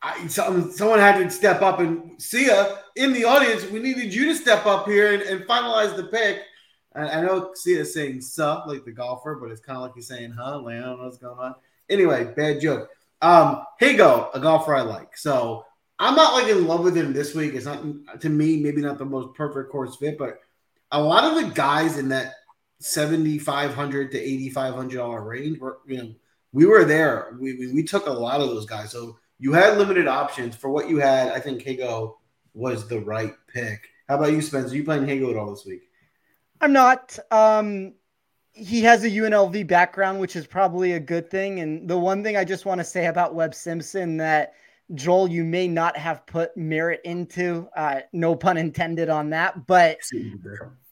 I, 0.00 0.26
some, 0.28 0.72
someone 0.72 0.98
had 0.98 1.18
to 1.18 1.30
step 1.30 1.60
up 1.60 1.80
and 1.80 2.20
see 2.20 2.46
ya 2.46 2.76
in 2.96 3.12
the 3.12 3.24
audience. 3.24 3.64
We 3.70 3.80
needed 3.80 4.14
you 4.14 4.26
to 4.26 4.34
step 4.34 4.64
up 4.64 4.86
here 4.86 5.12
and, 5.12 5.22
and 5.22 5.42
finalize 5.42 5.94
the 5.94 6.04
pick. 6.04 6.42
I, 6.94 7.02
I 7.02 7.20
know 7.20 7.52
Sia 7.54 7.80
is 7.80 7.92
saying 7.92 8.22
"sup" 8.22 8.66
like 8.66 8.84
the 8.84 8.92
golfer, 8.92 9.36
but 9.40 9.50
it's 9.50 9.60
kind 9.60 9.76
of 9.76 9.82
like 9.82 9.92
he's 9.94 10.08
saying 10.08 10.32
"huh." 10.32 10.60
Like 10.60 10.76
I 10.76 10.80
don't 10.80 10.98
know 10.98 11.04
what's 11.04 11.18
going 11.18 11.38
on. 11.38 11.54
Anyway, 11.90 12.32
bad 12.34 12.60
joke. 12.60 12.88
Um, 13.20 13.62
Higgo, 13.80 14.30
a 14.32 14.40
golfer 14.40 14.74
I 14.74 14.80
like. 14.80 15.16
So 15.18 15.66
I'm 15.98 16.14
not 16.14 16.32
like 16.32 16.50
in 16.50 16.66
love 16.66 16.82
with 16.82 16.96
him 16.96 17.12
this 17.12 17.34
week. 17.34 17.52
It's 17.52 17.66
not 17.66 17.82
to 18.20 18.28
me, 18.30 18.56
maybe 18.56 18.80
not 18.80 18.96
the 18.96 19.04
most 19.04 19.34
perfect 19.34 19.70
course 19.70 19.96
fit, 19.96 20.16
but 20.16 20.40
a 20.90 21.00
lot 21.00 21.24
of 21.24 21.34
the 21.34 21.54
guys 21.54 21.98
in 21.98 22.08
that 22.08 22.36
seventy 22.78 23.38
five 23.38 23.74
hundred 23.74 24.10
to 24.12 24.18
eighty 24.18 24.48
five 24.48 24.74
hundred 24.74 24.96
dollar 24.96 25.22
range 25.22 25.58
were 25.58 25.80
you 25.86 25.98
know 25.98 26.14
we 26.52 26.66
were 26.66 26.84
there. 26.84 27.36
We, 27.38 27.54
we, 27.54 27.72
we 27.72 27.82
took 27.82 28.06
a 28.06 28.12
lot 28.12 28.40
of 28.40 28.48
those 28.48 28.66
guys. 28.66 28.90
So 28.90 29.18
you 29.38 29.52
had 29.52 29.78
limited 29.78 30.06
options 30.06 30.56
for 30.56 30.70
what 30.70 30.88
you 30.88 30.98
had. 30.98 31.32
I 31.32 31.40
think 31.40 31.62
Higgo 31.62 32.14
was 32.54 32.88
the 32.88 33.00
right 33.00 33.34
pick. 33.48 33.88
How 34.08 34.16
about 34.16 34.32
you, 34.32 34.42
Spencer? 34.42 34.72
Are 34.72 34.76
you 34.76 34.84
playing 34.84 35.04
Higgo 35.04 35.30
at 35.30 35.36
all 35.36 35.50
this 35.50 35.64
week? 35.64 35.82
I'm 36.60 36.72
not. 36.72 37.18
Um, 37.30 37.94
he 38.52 38.82
has 38.82 39.04
a 39.04 39.10
UNLV 39.10 39.66
background, 39.66 40.20
which 40.20 40.36
is 40.36 40.46
probably 40.46 40.92
a 40.92 41.00
good 41.00 41.30
thing. 41.30 41.60
And 41.60 41.88
the 41.88 41.96
one 41.96 42.22
thing 42.22 42.36
I 42.36 42.44
just 42.44 42.66
want 42.66 42.80
to 42.80 42.84
say 42.84 43.06
about 43.06 43.34
Webb 43.34 43.54
Simpson 43.54 44.16
that 44.18 44.54
Joel, 44.94 45.28
you 45.28 45.44
may 45.44 45.68
not 45.68 45.96
have 45.96 46.26
put 46.26 46.56
merit 46.56 47.00
into, 47.04 47.68
uh, 47.76 48.00
no 48.12 48.34
pun 48.34 48.56
intended 48.56 49.08
on 49.08 49.30
that, 49.30 49.66
but 49.66 49.98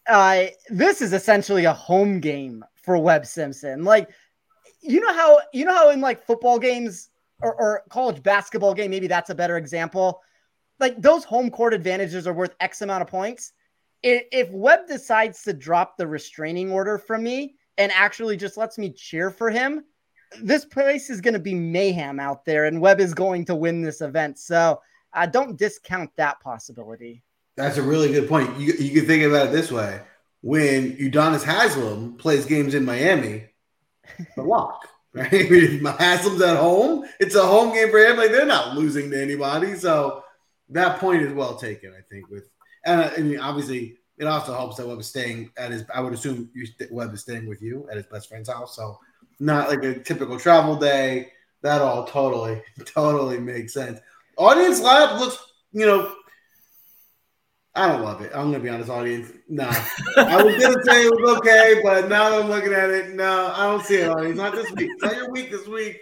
uh, 0.07 0.45
this 0.71 1.03
is 1.03 1.13
essentially 1.13 1.65
a 1.65 1.73
home 1.73 2.21
game 2.21 2.65
for 2.77 2.97
Webb 2.97 3.27
Simpson. 3.27 3.85
Like 3.85 4.09
you 4.81 5.01
know 5.01 5.13
how 5.13 5.41
you 5.53 5.65
know 5.65 5.75
how 5.75 5.91
in 5.91 6.01
like 6.01 6.25
football 6.25 6.59
games 6.59 7.11
or, 7.43 7.55
or 7.55 7.83
college 7.89 8.23
basketball 8.23 8.75
game, 8.75 8.91
maybe 8.91 9.07
that's 9.07 9.31
a 9.31 9.35
better 9.35 9.57
example. 9.57 10.23
Like 10.81 11.01
those 11.01 11.25
home 11.25 11.51
court 11.51 11.75
advantages 11.75 12.27
are 12.27 12.33
worth 12.33 12.55
X 12.61 12.83
amount 12.83 13.03
of 13.03 13.09
points. 13.09 13.53
If 14.03 14.51
Webb 14.51 14.87
decides 14.87 15.43
to 15.43 15.53
drop 15.53 15.97
the 15.97 16.07
restraining 16.07 16.71
order 16.71 16.99
from 16.99 17.25
me 17.25 17.57
and 17.79 17.91
actually 17.93 18.37
just 18.37 18.57
lets 18.57 18.79
me 18.79 18.91
cheer 18.91 19.31
for 19.31 19.51
him, 19.51 19.85
this 20.41 20.65
place 20.65 21.11
is 21.11 21.21
going 21.21 21.35
to 21.35 21.41
be 21.41 21.55
mayhem 21.55 22.21
out 22.21 22.45
there, 22.45 22.67
and 22.67 22.81
Webb 22.81 23.01
is 23.01 23.15
going 23.15 23.45
to 23.47 23.57
win 23.57 23.83
this 23.83 24.01
event. 24.01 24.39
So 24.39 24.81
uh, 25.13 25.27
don't 25.27 25.57
discount 25.57 26.11
that 26.17 26.39
possibility. 26.41 27.23
That's 27.57 27.77
a 27.77 27.83
really 27.83 28.13
good 28.13 28.29
point. 28.29 28.57
You, 28.59 28.75
you 28.75 28.93
can 28.93 29.07
think 29.07 29.25
about 29.25 29.49
it 29.49 29.53
this 29.53 29.73
way: 29.73 30.01
when 30.43 30.97
Udonis 30.97 31.43
Haslem 31.43 32.17
plays 32.19 32.47
games 32.47 32.75
in 32.75 32.85
Miami, 32.85 33.47
the 34.37 34.43
lock. 34.43 34.89
Right? 35.15 35.31
Haslem's 35.33 36.43
at 36.43 36.59
home. 36.59 37.07
It's 37.19 37.35
a 37.35 37.43
home 37.43 37.73
game 37.73 37.91
for 37.91 37.99
him. 37.99 38.19
Like 38.19 38.31
they're 38.31 38.45
not 38.45 38.77
losing 38.77 39.11
to 39.11 39.21
anybody. 39.21 39.75
So 39.75 40.23
that 40.69 41.01
point 41.01 41.23
is 41.23 41.33
well 41.33 41.57
taken, 41.57 41.93
I 41.93 42.03
think. 42.11 42.29
With 42.29 42.49
and 42.85 43.01
uh, 43.01 43.11
I 43.17 43.21
mean, 43.21 43.41
obviously, 43.41 43.97
it 44.19 44.27
also 44.27 44.53
helps 44.53 44.77
that 44.77 44.87
Webb 44.87 45.01
is 45.01 45.07
staying 45.07 45.51
at 45.57 45.71
his. 45.71 45.85
I 45.93 46.03
would 46.03 46.13
assume 46.13 46.51
you, 46.55 46.67
Webb 46.91 47.15
is 47.15 47.23
staying 47.23 47.49
with 47.49 47.63
you 47.63 47.89
at 47.91 47.97
his 47.97 48.07
best 48.07 48.29
friend's 48.29 48.51
house. 48.51 48.77
So 48.77 48.99
not 49.41 49.71
like 49.71 49.83
a 49.83 49.99
typical 49.99 50.39
travel 50.39 50.77
day. 50.77 51.33
That 51.63 51.81
all 51.81 52.05
totally, 52.05 52.63
totally 52.85 53.39
makes 53.39 53.73
sense. 53.73 54.01
Audience 54.37 54.81
lab 54.81 55.19
looks, 55.19 55.39
you 55.73 55.87
know, 55.87 56.15
I 57.79 57.87
don't 57.87 58.03
love 58.03 58.21
it. 58.23 58.33
I'm 58.35 58.51
gonna 58.51 58.59
be 58.59 58.69
honest, 58.69 58.91
audience. 58.91 59.31
No, 59.49 59.71
I 60.17 60.43
was 60.43 60.61
gonna 60.61 60.83
say 60.83 61.05
it 61.05 61.13
was 61.13 61.37
okay, 61.39 61.81
but 61.85 62.09
now 62.09 62.29
that 62.29 62.43
I'm 62.43 62.51
looking 62.51 62.73
at 62.73 62.91
it, 62.91 63.15
no, 63.15 63.53
I 63.55 63.67
don't 63.67 63.85
see 63.85 63.99
it. 63.99 64.09
Audience, 64.09 64.37
not 64.37 64.53
this 64.53 64.69
week. 64.73 64.91
It's 64.93 65.03
not 65.05 65.15
your 65.15 65.31
week 65.31 65.53
this 65.53 65.69
week. 65.69 66.01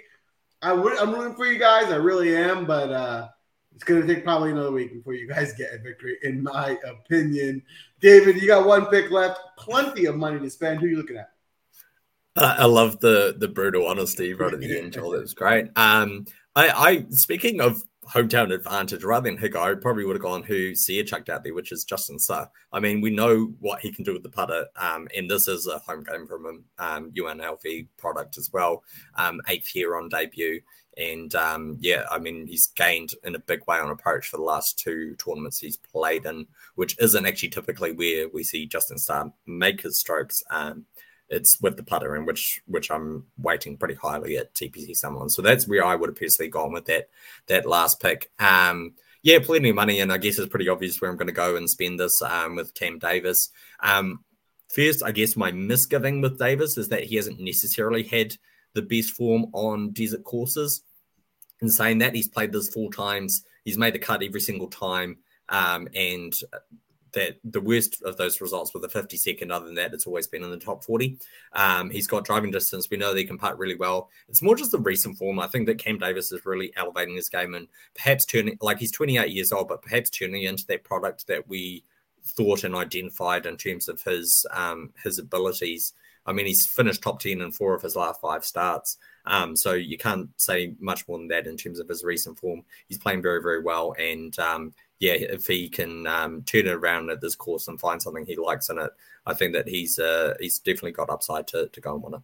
I 0.62 0.72
would, 0.72 0.96
I'm 0.96 1.12
rooting 1.12 1.36
for 1.36 1.44
you 1.44 1.58
guys. 1.58 1.92
I 1.92 1.96
really 1.96 2.34
am, 2.34 2.64
but 2.64 2.90
uh, 2.90 3.28
it's 3.74 3.84
gonna 3.84 4.06
take 4.06 4.24
probably 4.24 4.52
another 4.52 4.72
week 4.72 4.94
before 4.94 5.12
you 5.12 5.28
guys 5.28 5.52
get 5.52 5.74
a 5.74 5.78
victory, 5.78 6.16
in 6.22 6.42
my 6.42 6.78
opinion. 6.86 7.62
David, 8.00 8.40
you 8.40 8.46
got 8.46 8.66
one 8.66 8.86
pick 8.86 9.10
left. 9.10 9.38
Plenty 9.58 10.06
of 10.06 10.16
money 10.16 10.40
to 10.40 10.48
spend. 10.48 10.80
Who 10.80 10.86
are 10.86 10.88
you 10.88 10.96
looking 10.96 11.18
at? 11.18 11.28
Uh, 12.36 12.56
I 12.58 12.64
love 12.64 13.00
the 13.00 13.36
the 13.36 13.48
brutal 13.48 13.86
honesty 13.86 14.32
right 14.32 14.54
at 14.54 14.60
the 14.60 14.78
end, 14.78 14.94
Joel. 14.94 15.10
That 15.10 15.20
was 15.20 15.34
great. 15.34 15.66
Um, 15.76 16.24
I, 16.54 16.68
I 16.70 17.06
speaking 17.10 17.60
of 17.60 17.84
hometown 18.12 18.52
advantage 18.52 19.04
rather 19.04 19.28
than 19.28 19.38
Higgo, 19.38 19.56
I 19.56 19.74
probably 19.74 20.04
would 20.04 20.16
have 20.16 20.22
gone 20.22 20.42
who 20.42 20.74
Sia 20.74 21.04
chucked 21.04 21.28
out 21.28 21.44
there, 21.44 21.54
which 21.54 21.72
is 21.72 21.84
Justin 21.84 22.18
Suh. 22.18 22.46
I 22.72 22.80
mean, 22.80 23.00
we 23.00 23.10
know 23.10 23.52
what 23.60 23.80
he 23.80 23.92
can 23.92 24.04
do 24.04 24.12
with 24.12 24.22
the 24.22 24.28
putter, 24.28 24.66
um, 24.76 25.08
and 25.16 25.30
this 25.30 25.48
is 25.48 25.66
a 25.66 25.78
home 25.78 26.04
game 26.04 26.26
from 26.26 26.46
him, 26.46 26.64
um, 26.78 27.12
UNLV 27.12 27.88
product 27.96 28.38
as 28.38 28.52
well. 28.52 28.82
Um, 29.16 29.40
eighth 29.48 29.74
year 29.74 29.96
on 29.96 30.08
debut. 30.08 30.60
And 30.98 31.34
um, 31.34 31.76
yeah, 31.80 32.04
I 32.10 32.18
mean, 32.18 32.46
he's 32.46 32.68
gained 32.68 33.12
in 33.22 33.34
a 33.34 33.40
big 33.40 33.60
way 33.66 33.78
on 33.78 33.90
approach 33.90 34.28
for 34.28 34.38
the 34.38 34.42
last 34.42 34.78
two 34.78 35.14
tournaments 35.16 35.58
he's 35.58 35.76
played 35.76 36.24
in, 36.24 36.46
which 36.74 36.96
isn't 36.98 37.26
actually 37.26 37.50
typically 37.50 37.92
where 37.92 38.28
we 38.28 38.42
see 38.42 38.66
Justin 38.66 38.96
Suh 38.96 39.28
make 39.46 39.82
his 39.82 39.98
strokes. 39.98 40.42
Um, 40.50 40.86
it's 41.28 41.60
with 41.60 41.76
the 41.76 41.82
putter, 41.82 42.16
in 42.16 42.26
which 42.26 42.60
which 42.66 42.90
I'm 42.90 43.24
weighting 43.38 43.76
pretty 43.76 43.94
highly 43.94 44.36
at 44.36 44.54
TPC 44.54 44.90
Summerlin. 44.90 45.30
So 45.30 45.42
that's 45.42 45.66
where 45.66 45.84
I 45.84 45.94
would 45.94 46.08
have 46.10 46.18
personally 46.18 46.50
gone 46.50 46.72
with 46.72 46.86
that 46.86 47.08
that 47.46 47.66
last 47.66 48.00
pick. 48.00 48.30
Um, 48.38 48.94
yeah, 49.22 49.40
plenty 49.40 49.70
of 49.70 49.76
money, 49.76 50.00
and 50.00 50.12
I 50.12 50.18
guess 50.18 50.38
it's 50.38 50.50
pretty 50.50 50.68
obvious 50.68 51.00
where 51.00 51.10
I'm 51.10 51.16
going 51.16 51.26
to 51.26 51.32
go 51.32 51.56
and 51.56 51.68
spend 51.68 51.98
this 51.98 52.22
um, 52.22 52.54
with 52.56 52.74
Cam 52.74 52.98
Davis. 52.98 53.50
Um, 53.80 54.20
first, 54.68 55.02
I 55.02 55.10
guess 55.10 55.36
my 55.36 55.50
misgiving 55.50 56.20
with 56.20 56.38
Davis 56.38 56.78
is 56.78 56.90
that 56.90 57.04
he 57.04 57.16
hasn't 57.16 57.40
necessarily 57.40 58.04
had 58.04 58.36
the 58.74 58.82
best 58.82 59.10
form 59.10 59.46
on 59.52 59.90
desert 59.90 60.22
courses. 60.22 60.82
In 61.60 61.70
saying 61.70 61.98
that, 61.98 62.14
he's 62.14 62.28
played 62.28 62.52
this 62.52 62.68
four 62.68 62.92
times. 62.92 63.44
He's 63.64 63.78
made 63.78 63.94
the 63.94 63.98
cut 63.98 64.22
every 64.22 64.40
single 64.40 64.68
time, 64.68 65.16
um, 65.48 65.88
and 65.92 66.32
that 67.12 67.36
the 67.44 67.60
worst 67.60 68.02
of 68.02 68.16
those 68.16 68.40
results 68.40 68.74
were 68.74 68.80
the 68.80 68.88
52nd. 68.88 69.50
Other 69.50 69.66
than 69.66 69.74
that, 69.76 69.94
it's 69.94 70.06
always 70.06 70.26
been 70.26 70.42
in 70.42 70.50
the 70.50 70.56
top 70.56 70.84
40. 70.84 71.18
Um, 71.52 71.90
he's 71.90 72.06
got 72.06 72.24
driving 72.24 72.50
distance. 72.50 72.88
We 72.90 72.96
know 72.96 73.12
that 73.12 73.18
he 73.18 73.24
can 73.24 73.38
putt 73.38 73.58
really 73.58 73.76
well. 73.76 74.10
It's 74.28 74.42
more 74.42 74.56
just 74.56 74.72
the 74.72 74.78
recent 74.78 75.16
form. 75.16 75.38
I 75.38 75.46
think 75.46 75.66
that 75.66 75.78
Cam 75.78 75.98
Davis 75.98 76.32
is 76.32 76.44
really 76.44 76.72
elevating 76.76 77.16
his 77.16 77.28
game 77.28 77.54
and 77.54 77.68
perhaps 77.94 78.24
turning, 78.24 78.58
like 78.60 78.78
he's 78.78 78.92
28 78.92 79.30
years 79.30 79.52
old, 79.52 79.68
but 79.68 79.82
perhaps 79.82 80.10
turning 80.10 80.42
into 80.42 80.66
that 80.66 80.84
product 80.84 81.26
that 81.28 81.48
we 81.48 81.84
thought 82.24 82.64
and 82.64 82.74
identified 82.74 83.46
in 83.46 83.56
terms 83.56 83.88
of 83.88 84.02
his 84.02 84.44
um, 84.50 84.90
his 85.02 85.18
abilities. 85.18 85.92
I 86.26 86.32
mean, 86.32 86.46
he's 86.46 86.66
finished 86.66 87.02
top 87.02 87.20
10 87.20 87.40
in 87.40 87.52
four 87.52 87.74
of 87.74 87.82
his 87.82 87.94
last 87.94 88.20
five 88.20 88.44
starts. 88.44 88.98
Um, 89.26 89.56
so 89.56 89.74
you 89.74 89.96
can't 89.96 90.28
say 90.36 90.74
much 90.80 91.06
more 91.08 91.18
than 91.18 91.28
that 91.28 91.46
in 91.46 91.56
terms 91.56 91.78
of 91.78 91.88
his 91.88 92.04
recent 92.04 92.38
form. 92.38 92.62
He's 92.88 92.98
playing 92.98 93.22
very, 93.22 93.40
very 93.40 93.62
well. 93.62 93.94
And 93.98 94.36
um, 94.38 94.72
yeah, 94.98 95.12
if 95.12 95.46
he 95.46 95.68
can 95.68 96.06
um, 96.06 96.42
turn 96.42 96.66
it 96.66 96.72
around 96.72 97.10
at 97.10 97.20
this 97.20 97.34
course 97.34 97.68
and 97.68 97.78
find 97.78 98.00
something 98.00 98.24
he 98.24 98.36
likes 98.36 98.70
in 98.70 98.78
it, 98.78 98.90
I 99.26 99.34
think 99.34 99.52
that 99.54 99.68
he's 99.68 99.98
uh, 99.98 100.34
he's 100.40 100.58
definitely 100.58 100.92
got 100.92 101.10
upside 101.10 101.46
to, 101.48 101.68
to 101.68 101.80
go 101.80 101.94
and 101.94 102.02
win 102.02 102.14
it. 102.14 102.20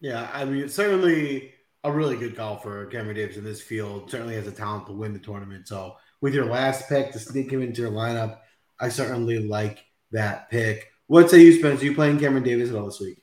Yeah, 0.00 0.28
I 0.32 0.44
mean, 0.44 0.68
certainly 0.68 1.54
a 1.84 1.90
really 1.90 2.16
good 2.16 2.36
golfer, 2.36 2.86
Cameron 2.86 3.16
Davis 3.16 3.36
in 3.36 3.44
this 3.44 3.62
field. 3.62 4.10
Certainly 4.10 4.34
has 4.34 4.46
a 4.46 4.52
talent 4.52 4.86
to 4.86 4.92
win 4.92 5.12
the 5.12 5.18
tournament. 5.18 5.68
So 5.68 5.96
with 6.20 6.34
your 6.34 6.46
last 6.46 6.88
pick 6.88 7.12
to 7.12 7.18
sneak 7.18 7.50
him 7.50 7.62
into 7.62 7.82
your 7.82 7.92
lineup, 7.92 8.40
I 8.78 8.88
certainly 8.90 9.46
like 9.46 9.84
that 10.10 10.50
pick. 10.50 10.90
What 11.06 11.30
say 11.30 11.42
you, 11.42 11.58
Spence? 11.58 11.80
Are 11.80 11.84
you 11.84 11.94
playing 11.94 12.18
Cameron 12.18 12.42
Davis 12.42 12.70
at 12.70 12.76
all 12.76 12.86
this 12.86 13.00
week? 13.00 13.22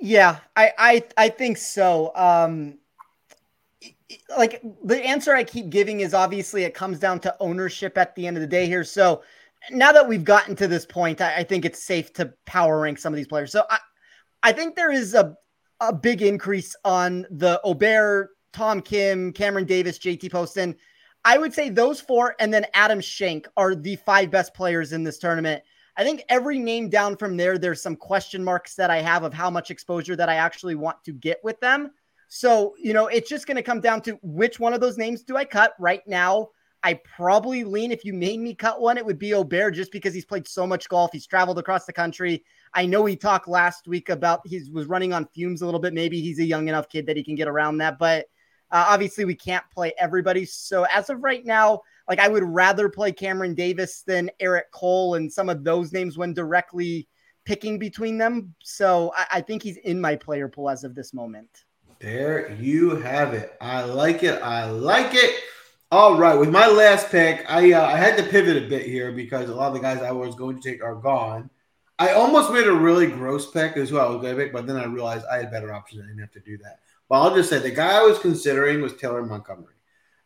Yeah, 0.00 0.38
I 0.54 0.72
I, 0.78 1.04
I 1.16 1.28
think 1.30 1.56
so. 1.56 2.12
Um, 2.14 2.78
like 4.36 4.62
the 4.84 5.04
answer 5.04 5.34
I 5.34 5.44
keep 5.44 5.70
giving 5.70 6.00
is 6.00 6.14
obviously 6.14 6.64
it 6.64 6.74
comes 6.74 6.98
down 6.98 7.20
to 7.20 7.36
ownership 7.40 7.98
at 7.98 8.14
the 8.14 8.26
end 8.26 8.36
of 8.36 8.40
the 8.40 8.46
day 8.46 8.66
here. 8.66 8.84
So 8.84 9.22
now 9.70 9.92
that 9.92 10.06
we've 10.06 10.24
gotten 10.24 10.54
to 10.56 10.68
this 10.68 10.86
point, 10.86 11.20
I, 11.20 11.36
I 11.36 11.42
think 11.42 11.64
it's 11.64 11.82
safe 11.82 12.12
to 12.14 12.32
power 12.44 12.80
rank 12.80 12.98
some 12.98 13.12
of 13.12 13.16
these 13.16 13.26
players. 13.26 13.52
So 13.52 13.64
I, 13.68 13.78
I 14.42 14.52
think 14.52 14.76
there 14.76 14.92
is 14.92 15.14
a 15.14 15.36
a 15.80 15.92
big 15.92 16.22
increase 16.22 16.74
on 16.84 17.26
the 17.30 17.60
Aberg, 17.64 18.28
Tom 18.52 18.80
Kim, 18.80 19.32
Cameron 19.32 19.66
Davis, 19.66 19.98
JT 19.98 20.30
Poston. 20.30 20.74
I 21.24 21.38
would 21.38 21.52
say 21.52 21.68
those 21.68 22.00
four 22.00 22.34
and 22.38 22.52
then 22.52 22.66
Adam 22.72 23.00
Schenk 23.00 23.48
are 23.56 23.74
the 23.74 23.96
five 23.96 24.30
best 24.30 24.54
players 24.54 24.92
in 24.92 25.04
this 25.04 25.18
tournament. 25.18 25.62
I 25.96 26.04
think 26.04 26.22
every 26.28 26.58
name 26.58 26.88
down 26.88 27.16
from 27.16 27.36
there, 27.36 27.58
there's 27.58 27.82
some 27.82 27.96
question 27.96 28.44
marks 28.44 28.74
that 28.76 28.90
I 28.90 29.00
have 29.00 29.22
of 29.22 29.34
how 29.34 29.50
much 29.50 29.70
exposure 29.70 30.16
that 30.16 30.28
I 30.28 30.36
actually 30.36 30.74
want 30.74 31.02
to 31.04 31.12
get 31.12 31.40
with 31.42 31.58
them. 31.60 31.90
So, 32.28 32.74
you 32.78 32.92
know, 32.92 33.06
it's 33.06 33.28
just 33.28 33.46
going 33.46 33.56
to 33.56 33.62
come 33.62 33.80
down 33.80 34.00
to 34.02 34.18
which 34.22 34.58
one 34.58 34.74
of 34.74 34.80
those 34.80 34.98
names 34.98 35.22
do 35.22 35.36
I 35.36 35.44
cut 35.44 35.74
right 35.78 36.02
now. 36.06 36.48
I 36.82 37.00
probably 37.16 37.64
lean 37.64 37.90
if 37.90 38.04
you 38.04 38.12
made 38.12 38.38
me 38.38 38.54
cut 38.54 38.80
one, 38.80 38.96
it 38.96 39.04
would 39.04 39.18
be 39.18 39.30
Aberg 39.30 39.74
just 39.74 39.90
because 39.90 40.14
he's 40.14 40.24
played 40.24 40.46
so 40.46 40.66
much 40.66 40.88
golf. 40.88 41.10
He's 41.12 41.26
traveled 41.26 41.58
across 41.58 41.84
the 41.84 41.92
country. 41.92 42.44
I 42.74 42.86
know 42.86 43.04
he 43.04 43.16
talked 43.16 43.48
last 43.48 43.88
week 43.88 44.08
about 44.08 44.40
he 44.44 44.62
was 44.70 44.86
running 44.86 45.12
on 45.12 45.26
fumes 45.34 45.62
a 45.62 45.64
little 45.64 45.80
bit. 45.80 45.94
Maybe 45.94 46.20
he's 46.20 46.38
a 46.38 46.44
young 46.44 46.68
enough 46.68 46.88
kid 46.88 47.06
that 47.06 47.16
he 47.16 47.24
can 47.24 47.34
get 47.34 47.48
around 47.48 47.78
that, 47.78 47.98
but 47.98 48.26
uh, 48.70 48.86
obviously 48.88 49.24
we 49.24 49.34
can't 49.34 49.64
play 49.72 49.92
everybody. 49.98 50.44
So 50.44 50.84
as 50.84 51.10
of 51.10 51.22
right 51.22 51.44
now, 51.44 51.80
like 52.08 52.20
I 52.20 52.28
would 52.28 52.44
rather 52.44 52.88
play 52.88 53.10
Cameron 53.10 53.54
Davis 53.54 54.02
than 54.02 54.30
Eric 54.38 54.70
Cole 54.70 55.14
and 55.14 55.32
some 55.32 55.48
of 55.48 55.64
those 55.64 55.92
names 55.92 56.16
when 56.16 56.34
directly 56.34 57.08
picking 57.44 57.78
between 57.78 58.18
them. 58.18 58.54
So 58.62 59.12
I, 59.16 59.26
I 59.32 59.40
think 59.40 59.62
he's 59.62 59.78
in 59.78 60.00
my 60.00 60.14
player 60.14 60.48
pool 60.48 60.70
as 60.70 60.84
of 60.84 60.94
this 60.94 61.12
moment. 61.12 61.64
There 61.98 62.52
you 62.54 62.96
have 62.96 63.34
it. 63.34 63.56
I 63.60 63.82
like 63.84 64.22
it. 64.22 64.42
I 64.42 64.70
like 64.70 65.14
it. 65.14 65.34
All 65.92 66.18
right, 66.18 66.34
with 66.34 66.50
my 66.50 66.66
last 66.66 67.10
pick, 67.10 67.44
I 67.48 67.72
uh, 67.72 67.86
I 67.86 67.96
had 67.96 68.16
to 68.18 68.24
pivot 68.24 68.62
a 68.62 68.68
bit 68.68 68.86
here 68.86 69.12
because 69.12 69.48
a 69.48 69.54
lot 69.54 69.68
of 69.68 69.74
the 69.74 69.80
guys 69.80 70.02
I 70.02 70.10
was 70.10 70.34
going 70.34 70.60
to 70.60 70.70
take 70.70 70.82
are 70.82 70.96
gone. 70.96 71.48
I 71.98 72.12
almost 72.12 72.52
made 72.52 72.66
a 72.66 72.72
really 72.72 73.06
gross 73.06 73.50
pick 73.50 73.76
as 73.76 73.92
well, 73.92 74.18
pick, 74.18 74.52
but 74.52 74.66
then 74.66 74.76
I 74.76 74.84
realized 74.84 75.24
I 75.30 75.38
had 75.38 75.50
better 75.50 75.72
options. 75.72 76.02
I 76.02 76.06
didn't 76.08 76.20
have 76.20 76.32
to 76.32 76.40
do 76.40 76.58
that. 76.58 76.80
But 77.08 77.20
I'll 77.20 77.34
just 77.34 77.48
say 77.48 77.58
the 77.58 77.70
guy 77.70 77.98
I 77.98 78.02
was 78.02 78.18
considering 78.18 78.82
was 78.82 78.96
Taylor 78.96 79.24
Montgomery. 79.24 79.74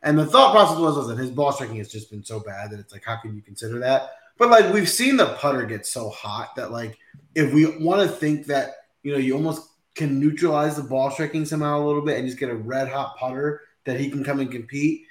And 0.03 0.19
the 0.19 0.27
thought 0.27 0.53
process 0.53 0.79
was, 0.79 0.97
was 0.97 1.09
that 1.09 1.19
his 1.19 1.31
ball 1.31 1.53
striking 1.53 1.77
has 1.77 1.93
just 1.93 2.11
been 2.11 2.25
so 2.25 2.41
bad 2.41 2.71
that 2.71 2.81
it's 2.81 2.93
like, 2.93 3.05
how 3.05 3.17
can 3.17 3.37
you 3.37 3.43
consider 3.43 3.79
that? 3.81 4.13
But 4.39 4.49
like 4.49 4.73
we've 4.73 4.89
seen 4.89 5.19
the 5.19 5.35
putter 5.35 5.67
get 5.67 5.87
so 5.87 6.09
hot 6.09 6.57
that 6.57 6.73
like 6.73 6.99
if 7.35 7.53
we 7.53 7.67
want 7.85 8.01
to 8.01 8.09
think 8.09 8.47
that 8.47 8.77
you 9.03 9.13
know 9.13 9.19
you 9.19 9.35
almost 9.35 9.70
can 9.95 10.19
neutralize 10.19 10.77
the 10.77 10.83
ball 10.83 11.11
striking 11.11 11.45
somehow 11.45 11.81
a 11.81 11.85
little 11.85 12.03
bit 12.03 12.19
and 12.19 12.27
just 12.27 12.39
get 12.39 12.51
a 12.51 12.55
red 12.55 12.89
hot 12.89 13.17
putter 13.19 13.63
that 13.85 13.99
he 13.99 14.11
can 14.11 14.25
come 14.25 14.41
and 14.41 14.51
compete. 14.51 15.03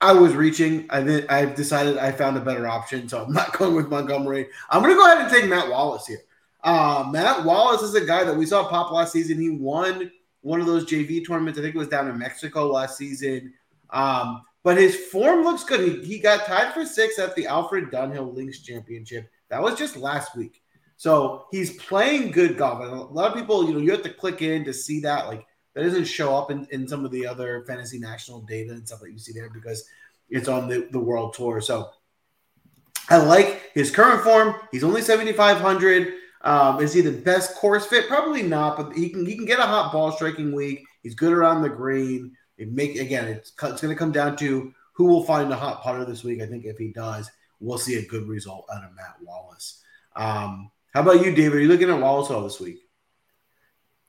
I 0.00 0.12
was 0.12 0.34
reaching. 0.34 0.86
I 0.90 1.00
then 1.00 1.26
I've 1.28 1.54
decided 1.54 1.96
I 1.96 2.10
found 2.10 2.36
a 2.36 2.40
better 2.40 2.66
option, 2.66 3.08
so 3.08 3.22
I'm 3.22 3.32
not 3.32 3.52
going 3.58 3.74
with 3.74 3.88
Montgomery. 3.88 4.48
I'm 4.68 4.82
going 4.82 4.94
to 4.94 4.98
go 4.98 5.06
ahead 5.06 5.22
and 5.22 5.30
take 5.30 5.48
Matt 5.48 5.68
Wallace 5.68 6.06
here. 6.06 6.22
Uh, 6.64 7.08
Matt 7.10 7.44
Wallace 7.44 7.82
is 7.82 7.94
a 7.94 8.04
guy 8.04 8.24
that 8.24 8.36
we 8.36 8.46
saw 8.46 8.68
pop 8.68 8.90
last 8.92 9.12
season. 9.12 9.40
He 9.40 9.50
won 9.50 10.10
one 10.40 10.60
of 10.60 10.66
those 10.66 10.84
JV 10.84 11.24
tournaments. 11.26 11.58
I 11.58 11.62
think 11.62 11.74
it 11.74 11.78
was 11.78 11.88
down 11.88 12.08
in 12.08 12.18
Mexico 12.18 12.66
last 12.66 12.96
season. 12.96 13.52
Um, 13.90 14.42
but 14.64 14.76
his 14.76 14.96
form 14.96 15.44
looks 15.44 15.64
good. 15.64 15.80
He, 15.80 16.04
he 16.04 16.18
got 16.18 16.46
tied 16.46 16.72
for 16.72 16.84
six 16.84 17.18
at 17.18 17.34
the 17.34 17.46
Alfred 17.46 17.90
Dunhill 17.90 18.34
Links 18.34 18.60
Championship. 18.60 19.30
That 19.48 19.62
was 19.62 19.78
just 19.78 19.96
last 19.96 20.36
week. 20.36 20.61
So 21.02 21.46
he's 21.50 21.74
playing 21.78 22.30
good 22.30 22.56
golf. 22.56 22.80
And 22.80 22.92
a 22.92 23.02
lot 23.02 23.32
of 23.32 23.36
people, 23.36 23.66
you 23.66 23.72
know, 23.72 23.80
you 23.80 23.90
have 23.90 24.04
to 24.04 24.14
click 24.14 24.40
in 24.40 24.64
to 24.64 24.72
see 24.72 25.00
that. 25.00 25.26
Like 25.26 25.44
that 25.74 25.82
doesn't 25.82 26.04
show 26.04 26.36
up 26.36 26.52
in, 26.52 26.64
in 26.70 26.86
some 26.86 27.04
of 27.04 27.10
the 27.10 27.26
other 27.26 27.64
fantasy 27.66 27.98
national 27.98 28.42
data 28.42 28.70
and 28.70 28.86
stuff 28.86 29.00
that 29.00 29.10
you 29.10 29.18
see 29.18 29.32
there 29.32 29.50
because 29.50 29.84
it's 30.30 30.46
on 30.46 30.68
the, 30.68 30.86
the 30.92 31.00
world 31.00 31.34
tour. 31.34 31.60
So 31.60 31.90
I 33.10 33.16
like 33.16 33.72
his 33.74 33.90
current 33.90 34.22
form. 34.22 34.54
He's 34.70 34.84
only 34.84 35.02
7,500. 35.02 36.12
Um, 36.42 36.80
is 36.80 36.92
he 36.92 37.00
the 37.00 37.10
best 37.10 37.56
course 37.56 37.84
fit? 37.84 38.06
Probably 38.06 38.44
not, 38.44 38.76
but 38.76 38.96
he 38.96 39.08
can 39.08 39.26
he 39.26 39.34
can 39.34 39.44
get 39.44 39.58
a 39.58 39.62
hot 39.62 39.92
ball 39.92 40.12
striking 40.12 40.54
week. 40.54 40.84
He's 41.02 41.16
good 41.16 41.32
around 41.32 41.62
the 41.62 41.68
green. 41.68 42.30
It 42.58 42.70
make 42.70 42.94
again, 42.94 43.26
it's 43.26 43.50
it's 43.60 43.80
going 43.80 43.92
to 43.92 43.98
come 43.98 44.12
down 44.12 44.36
to 44.36 44.72
who 44.92 45.06
will 45.06 45.24
find 45.24 45.52
a 45.52 45.56
hot 45.56 45.82
putter 45.82 46.04
this 46.04 46.22
week. 46.22 46.40
I 46.40 46.46
think 46.46 46.64
if 46.64 46.78
he 46.78 46.92
does, 46.92 47.28
we'll 47.58 47.76
see 47.76 47.96
a 47.96 48.06
good 48.06 48.28
result 48.28 48.68
out 48.72 48.84
of 48.84 48.94
Matt 48.94 49.16
Wallace. 49.20 49.82
Um, 50.14 50.70
how 50.92 51.02
about 51.02 51.24
you, 51.24 51.34
David? 51.34 51.54
Are 51.54 51.60
you 51.60 51.68
looking 51.68 51.90
at 51.90 52.00
Wallace 52.00 52.30
all 52.30 52.42
this 52.42 52.60
week? 52.60 52.80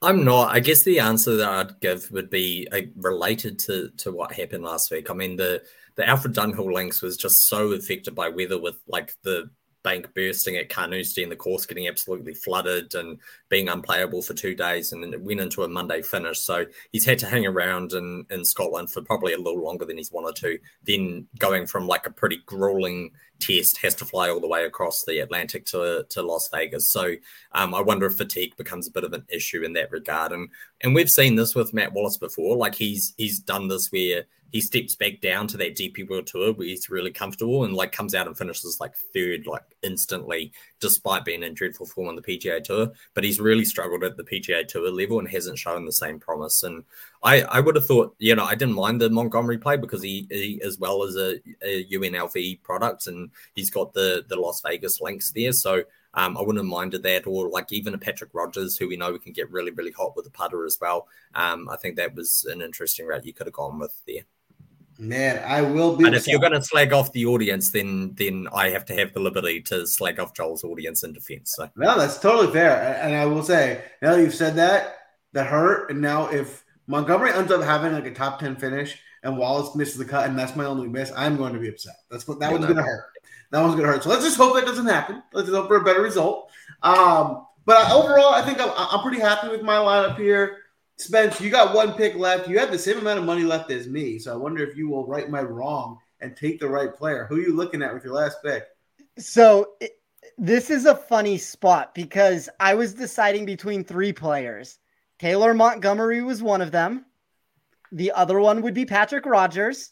I'm 0.01 0.25
not. 0.25 0.53
I 0.53 0.59
guess 0.59 0.83
the 0.83 0.99
answer 0.99 1.37
that 1.37 1.49
I'd 1.49 1.79
give 1.79 2.11
would 2.11 2.29
be 2.29 2.67
uh, 2.71 2.81
related 2.97 3.57
to 3.59 3.89
to 3.97 4.11
what 4.11 4.33
happened 4.33 4.63
last 4.63 4.91
week. 4.91 5.09
I 5.09 5.13
mean, 5.13 5.37
the 5.37 5.63
the 5.95 6.07
Alfred 6.07 6.35
Dunhill 6.35 6.73
links 6.73 7.01
was 7.01 7.15
just 7.15 7.47
so 7.47 7.71
affected 7.71 8.13
by 8.13 8.27
weather 8.27 8.59
with 8.59 8.75
like 8.87 9.13
the 9.23 9.49
bank 9.83 10.13
bursting 10.15 10.57
at 10.57 10.69
Carnoustie 10.69 11.23
and 11.23 11.31
the 11.31 11.35
course 11.35 11.65
getting 11.65 11.87
absolutely 11.87 12.33
flooded 12.33 12.95
and 12.95 13.19
being 13.49 13.67
unplayable 13.67 14.21
for 14.21 14.33
two 14.33 14.55
days 14.55 14.91
and 14.93 15.03
then 15.03 15.13
it 15.13 15.21
went 15.21 15.41
into 15.41 15.63
a 15.63 15.67
Monday 15.67 16.01
finish. 16.01 16.39
So 16.39 16.65
he's 16.91 17.05
had 17.05 17.19
to 17.19 17.27
hang 17.27 17.45
around 17.45 17.93
in, 17.93 18.25
in 18.29 18.45
Scotland 18.45 18.91
for 18.91 19.01
probably 19.01 19.33
a 19.33 19.37
little 19.37 19.61
longer 19.61 19.85
than 19.85 19.97
he's 19.97 20.11
wanted 20.11 20.35
to. 20.37 20.57
Then 20.83 21.27
going 21.37 21.67
from 21.67 21.85
like 21.85 22.07
a 22.07 22.11
pretty 22.11 22.39
grueling 22.45 23.11
test 23.39 23.77
has 23.81 23.95
to 23.95 24.05
fly 24.05 24.29
all 24.29 24.39
the 24.39 24.47
way 24.47 24.65
across 24.65 25.03
the 25.03 25.19
Atlantic 25.19 25.65
to, 25.67 26.05
to 26.09 26.21
Las 26.21 26.49
Vegas. 26.53 26.89
So 26.89 27.15
um, 27.51 27.73
I 27.73 27.81
wonder 27.81 28.05
if 28.05 28.15
fatigue 28.15 28.55
becomes 28.57 28.87
a 28.87 28.91
bit 28.91 29.03
of 29.03 29.13
an 29.13 29.25
issue 29.29 29.63
in 29.63 29.73
that 29.73 29.91
regard. 29.91 30.31
And 30.31 30.49
and 30.81 30.95
we've 30.95 31.09
seen 31.09 31.35
this 31.35 31.55
with 31.55 31.73
Matt 31.73 31.93
Wallace 31.93 32.17
before. 32.17 32.55
Like 32.55 32.75
he's 32.75 33.13
he's 33.17 33.39
done 33.39 33.67
this 33.67 33.91
where 33.91 34.25
he 34.51 34.61
steps 34.61 34.95
back 34.95 35.19
down 35.19 35.47
to 35.47 35.57
that 35.57 35.75
DP 35.75 36.07
World 36.07 36.27
Tour 36.27 36.53
where 36.53 36.67
he's 36.67 36.89
really 36.89 37.11
comfortable 37.11 37.63
and 37.63 37.73
like 37.73 37.91
comes 37.91 38.13
out 38.13 38.27
and 38.27 38.37
finishes 38.37 38.77
like 38.79 38.93
third, 39.13 39.47
like 39.47 39.63
instantly, 39.83 40.51
despite 40.79 41.25
being 41.25 41.43
in 41.43 41.53
dreadful 41.53 41.85
form 41.85 42.07
on 42.07 42.15
the 42.15 42.21
PGA 42.21 42.63
Tour. 42.63 42.91
But 43.13 43.23
he's 43.23 43.39
really 43.39 43.65
struggled 43.65 44.03
at 44.03 44.17
the 44.17 44.23
PGA 44.23 44.67
Tour 44.67 44.91
level 44.91 45.19
and 45.19 45.27
hasn't 45.27 45.59
shown 45.59 45.85
the 45.85 45.91
same 45.91 46.19
promise. 46.19 46.63
And 46.63 46.83
I, 47.23 47.41
I 47.41 47.59
would 47.59 47.75
have 47.75 47.85
thought, 47.85 48.15
you 48.19 48.35
know, 48.35 48.45
I 48.45 48.55
didn't 48.55 48.75
mind 48.75 49.01
the 49.01 49.09
Montgomery 49.09 49.57
play 49.57 49.77
because 49.77 50.01
he, 50.01 50.27
he 50.29 50.61
as 50.63 50.77
well 50.79 51.03
as 51.03 51.15
a, 51.15 51.39
a 51.61 51.85
UNLV 51.85 52.61
product 52.63 53.07
and 53.07 53.29
he's 53.55 53.69
got 53.69 53.93
the 53.93 54.25
the 54.27 54.35
Las 54.35 54.61
Vegas 54.61 55.01
links 55.01 55.31
there. 55.31 55.53
So 55.53 55.83
um, 56.15 56.37
I 56.37 56.41
wouldn't 56.41 56.59
have 56.59 56.65
minded 56.65 57.03
that, 57.03 57.25
or 57.25 57.49
like 57.49 57.71
even 57.71 57.93
a 57.93 57.97
Patrick 57.97 58.31
Rodgers, 58.33 58.77
who 58.77 58.87
we 58.87 58.97
know 58.97 59.11
we 59.11 59.19
can 59.19 59.33
get 59.33 59.51
really, 59.51 59.71
really 59.71 59.91
hot 59.91 60.15
with 60.15 60.25
the 60.25 60.31
putter 60.31 60.65
as 60.65 60.77
well. 60.79 61.07
Um, 61.33 61.67
I 61.69 61.77
think 61.77 61.95
that 61.95 62.15
was 62.15 62.45
an 62.49 62.61
interesting 62.61 63.07
route 63.07 63.25
you 63.25 63.33
could 63.33 63.47
have 63.47 63.53
gone 63.53 63.79
with 63.79 63.99
there. 64.05 64.23
Man, 64.99 65.43
I 65.45 65.61
will 65.61 65.95
be. 65.95 66.05
And 66.05 66.15
if 66.15 66.27
you're 66.27 66.39
going 66.39 66.53
to 66.53 66.61
slag 66.61 66.93
off 66.93 67.11
the 67.13 67.25
audience, 67.25 67.71
then 67.71 68.13
then 68.15 68.47
I 68.53 68.69
have 68.69 68.85
to 68.85 68.93
have 68.95 69.11
the 69.13 69.19
liberty 69.19 69.59
to 69.63 69.87
slag 69.87 70.19
off 70.19 70.33
Joel's 70.35 70.63
audience 70.63 71.03
in 71.03 71.13
defense. 71.13 71.53
So 71.55 71.69
no, 71.75 71.97
that's 71.97 72.19
totally 72.19 72.53
fair. 72.53 72.99
And 73.01 73.15
I 73.15 73.25
will 73.25 73.43
say, 73.43 73.83
now 74.01 74.15
that 74.15 74.21
you've 74.21 74.35
said 74.35 74.55
that, 74.55 74.97
that 75.33 75.47
hurt. 75.47 75.89
And 75.89 75.99
now 75.99 76.27
if 76.27 76.63
Montgomery 76.87 77.31
ends 77.31 77.51
up 77.51 77.63
having 77.63 77.93
like 77.93 78.05
a 78.05 78.13
top 78.13 78.39
ten 78.39 78.55
finish 78.55 78.99
and 79.23 79.37
Wallace 79.37 79.75
misses 79.75 79.97
the 79.97 80.05
cut, 80.05 80.29
and 80.29 80.37
that's 80.37 80.55
my 80.55 80.65
only 80.65 80.87
miss, 80.87 81.11
I'm 81.15 81.37
going 81.37 81.53
to 81.53 81.59
be 81.59 81.69
upset. 81.69 81.95
That's 82.11 82.27
what 82.27 82.39
that 82.39 82.47
yeah, 82.47 82.51
one's 82.51 82.61
no. 82.67 82.73
going 82.73 82.85
to 82.85 82.91
hurt. 82.91 83.05
That 83.51 83.61
one's 83.61 83.75
going 83.75 83.85
to 83.85 83.93
hurt. 83.93 84.03
So 84.03 84.09
let's 84.09 84.23
just 84.23 84.37
hope 84.37 84.55
that 84.55 84.65
doesn't 84.65 84.85
happen. 84.85 85.23
Let's 85.33 85.47
just 85.47 85.55
hope 85.55 85.67
for 85.67 85.77
a 85.77 85.83
better 85.83 86.01
result. 86.01 86.51
Um, 86.81 87.47
but 87.65 87.89
overall, 87.91 88.33
I 88.33 88.41
think 88.41 88.59
I'm, 88.59 88.71
I'm 88.75 89.01
pretty 89.01 89.19
happy 89.19 89.47
with 89.47 89.61
my 89.61 89.75
lineup 89.75 90.17
here. 90.17 90.62
Spence, 90.97 91.41
you 91.41 91.49
got 91.49 91.75
one 91.75 91.93
pick 91.93 92.15
left. 92.15 92.47
You 92.47 92.59
have 92.59 92.71
the 92.71 92.79
same 92.79 92.99
amount 92.99 93.19
of 93.19 93.25
money 93.25 93.43
left 93.43 93.71
as 93.71 93.87
me. 93.87 94.19
So 94.19 94.33
I 94.33 94.37
wonder 94.37 94.63
if 94.63 94.77
you 94.77 94.89
will 94.89 95.05
right 95.05 95.29
my 95.29 95.41
wrong 95.41 95.97
and 96.21 96.35
take 96.35 96.59
the 96.59 96.69
right 96.69 96.93
player. 96.93 97.25
Who 97.25 97.35
are 97.35 97.41
you 97.41 97.55
looking 97.55 97.81
at 97.81 97.93
with 97.93 98.03
your 98.03 98.13
last 98.13 98.37
pick? 98.43 98.65
So 99.17 99.73
it, 99.79 99.99
this 100.37 100.69
is 100.69 100.85
a 100.85 100.95
funny 100.95 101.37
spot 101.37 101.93
because 101.93 102.49
I 102.59 102.75
was 102.75 102.93
deciding 102.93 103.45
between 103.45 103.83
three 103.83 104.13
players. 104.13 104.79
Taylor 105.19 105.53
Montgomery 105.53 106.21
was 106.21 106.41
one 106.41 106.61
of 106.61 106.71
them. 106.71 107.05
The 107.91 108.11
other 108.11 108.39
one 108.39 108.61
would 108.61 108.73
be 108.73 108.85
Patrick 108.85 109.25
Rodgers. 109.25 109.91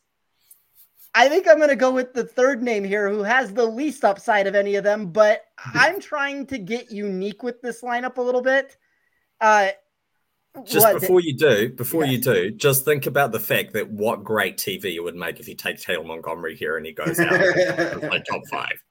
I 1.13 1.27
think 1.27 1.47
I'm 1.47 1.57
going 1.57 1.69
to 1.69 1.75
go 1.75 1.91
with 1.91 2.13
the 2.13 2.23
third 2.23 2.63
name 2.63 2.83
here, 2.83 3.09
who 3.09 3.23
has 3.23 3.53
the 3.53 3.65
least 3.65 4.05
upside 4.05 4.47
of 4.47 4.55
any 4.55 4.75
of 4.75 4.83
them, 4.83 5.11
but 5.11 5.43
I'm 5.73 5.99
trying 5.99 6.47
to 6.47 6.57
get 6.57 6.91
unique 6.91 7.43
with 7.43 7.61
this 7.61 7.81
lineup 7.81 8.17
a 8.17 8.21
little 8.21 8.41
bit. 8.41 8.77
Uh, 9.39 9.69
just 10.65 10.85
what? 10.85 10.99
before 10.99 11.21
you 11.21 11.35
do, 11.35 11.69
before 11.69 12.05
yeah. 12.05 12.11
you 12.11 12.17
do, 12.17 12.51
just 12.51 12.83
think 12.85 13.05
about 13.05 13.31
the 13.31 13.39
fact 13.39 13.73
that 13.73 13.89
what 13.89 14.23
great 14.23 14.57
TV 14.57 14.95
it 14.95 14.99
would 14.99 15.15
make 15.15 15.39
if 15.39 15.47
you 15.47 15.55
take 15.55 15.79
Taylor 15.79 16.03
Montgomery 16.03 16.55
here 16.55 16.77
and 16.77 16.85
he 16.85 16.91
goes 16.91 17.19
out 17.19 17.31
like 18.03 18.23
top 18.25 18.41
five. 18.49 18.83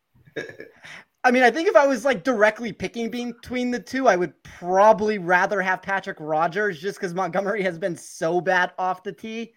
I 1.22 1.30
mean, 1.30 1.42
I 1.42 1.50
think 1.50 1.68
if 1.68 1.76
I 1.76 1.86
was 1.86 2.04
like 2.04 2.24
directly 2.24 2.72
picking 2.72 3.11
between 3.11 3.70
the 3.70 3.78
two, 3.78 4.08
I 4.08 4.16
would 4.16 4.32
probably 4.42 5.18
rather 5.18 5.61
have 5.61 5.82
Patrick 5.82 6.16
Rodgers 6.18 6.80
just 6.80 6.98
because 6.98 7.12
Montgomery 7.12 7.62
has 7.62 7.78
been 7.78 7.96
so 7.96 8.40
bad 8.40 8.72
off 8.78 9.02
the 9.02 9.12
tee. 9.12 9.52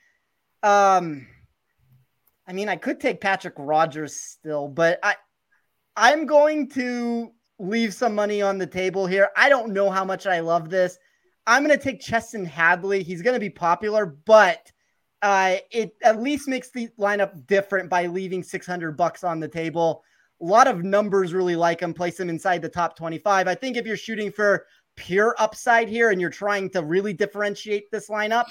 Um, 0.61 1.25
I 2.45 2.51
mean, 2.51 2.67
I 2.67 2.75
could 2.75 2.99
take 2.99 3.21
Patrick 3.21 3.53
Rodgers 3.57 4.13
still, 4.13 4.67
but 4.67 4.99
I, 5.03 5.15
I'm 5.95 6.25
going 6.25 6.69
to 6.71 7.31
leave 7.59 7.93
some 7.93 8.13
money 8.13 8.41
on 8.41 8.57
the 8.57 8.67
table 8.67 9.07
here. 9.07 9.29
I 9.37 9.47
don't 9.47 9.71
know 9.71 9.89
how 9.89 10.03
much 10.03 10.27
I 10.27 10.41
love 10.41 10.69
this. 10.69 10.97
I'm 11.45 11.65
going 11.65 11.77
to 11.77 11.83
take 11.83 12.01
Chesson 12.01 12.45
Hadley. 12.45 13.03
He's 13.03 13.21
going 13.21 13.33
to 13.33 13.39
be 13.39 13.49
popular, 13.49 14.05
but 14.05 14.71
uh, 15.21 15.57
it 15.71 15.95
at 16.03 16.21
least 16.21 16.47
makes 16.47 16.69
the 16.71 16.89
lineup 16.99 17.47
different 17.47 17.89
by 17.89 18.07
leaving 18.07 18.43
600 18.43 18.97
bucks 18.97 19.23
on 19.23 19.39
the 19.39 19.47
table. 19.47 20.03
A 20.41 20.45
lot 20.45 20.67
of 20.67 20.83
numbers 20.83 21.33
really 21.33 21.55
like 21.55 21.81
him, 21.81 21.93
place 21.93 22.19
him 22.19 22.29
inside 22.29 22.61
the 22.61 22.69
top 22.69 22.95
25. 22.95 23.47
I 23.47 23.55
think 23.55 23.77
if 23.77 23.85
you're 23.85 23.97
shooting 23.97 24.31
for 24.31 24.65
pure 24.95 25.35
upside 25.39 25.87
here 25.89 26.11
and 26.11 26.19
you're 26.19 26.29
trying 26.29 26.69
to 26.71 26.83
really 26.83 27.13
differentiate 27.13 27.89
this 27.91 28.09
lineup, 28.09 28.45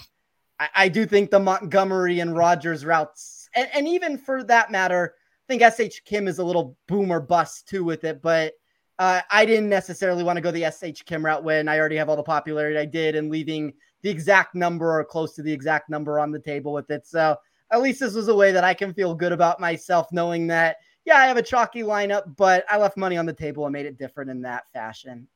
I, 0.58 0.68
I 0.74 0.88
do 0.88 1.06
think 1.06 1.30
the 1.30 1.40
Montgomery 1.40 2.20
and 2.20 2.36
Rodgers 2.36 2.84
routes, 2.84 3.48
and, 3.54 3.68
and 3.74 3.88
even 3.88 4.16
for 4.16 4.42
that 4.44 4.70
matter, 4.70 5.14
I 5.48 5.58
think 5.58 5.62
SH 5.62 6.04
Kim 6.04 6.28
is 6.28 6.38
a 6.38 6.44
little 6.44 6.76
boomer 6.88 7.20
bust 7.20 7.68
too 7.68 7.84
with 7.84 8.04
it, 8.04 8.22
but 8.22 8.54
uh, 9.02 9.20
I 9.32 9.44
didn't 9.44 9.68
necessarily 9.68 10.22
want 10.22 10.36
to 10.36 10.40
go 10.40 10.52
the 10.52 10.70
SH 10.70 11.02
Kim 11.06 11.24
route 11.26 11.42
when 11.42 11.66
I 11.66 11.76
already 11.76 11.96
have 11.96 12.08
all 12.08 12.14
the 12.14 12.22
popularity 12.22 12.78
I 12.78 12.84
did 12.84 13.16
and 13.16 13.32
leaving 13.32 13.72
the 14.02 14.10
exact 14.10 14.54
number 14.54 14.96
or 14.96 15.04
close 15.04 15.34
to 15.34 15.42
the 15.42 15.52
exact 15.52 15.90
number 15.90 16.20
on 16.20 16.30
the 16.30 16.38
table 16.38 16.72
with 16.72 16.88
it. 16.88 17.04
So 17.04 17.36
at 17.72 17.82
least 17.82 17.98
this 17.98 18.14
was 18.14 18.28
a 18.28 18.34
way 18.34 18.52
that 18.52 18.62
I 18.62 18.74
can 18.74 18.94
feel 18.94 19.16
good 19.16 19.32
about 19.32 19.58
myself, 19.58 20.06
knowing 20.12 20.46
that, 20.46 20.76
yeah, 21.04 21.16
I 21.16 21.26
have 21.26 21.36
a 21.36 21.42
chalky 21.42 21.82
lineup, 21.82 22.36
but 22.36 22.64
I 22.70 22.78
left 22.78 22.96
money 22.96 23.16
on 23.16 23.26
the 23.26 23.32
table 23.32 23.66
and 23.66 23.72
made 23.72 23.86
it 23.86 23.98
different 23.98 24.30
in 24.30 24.42
that 24.42 24.70
fashion. 24.72 25.26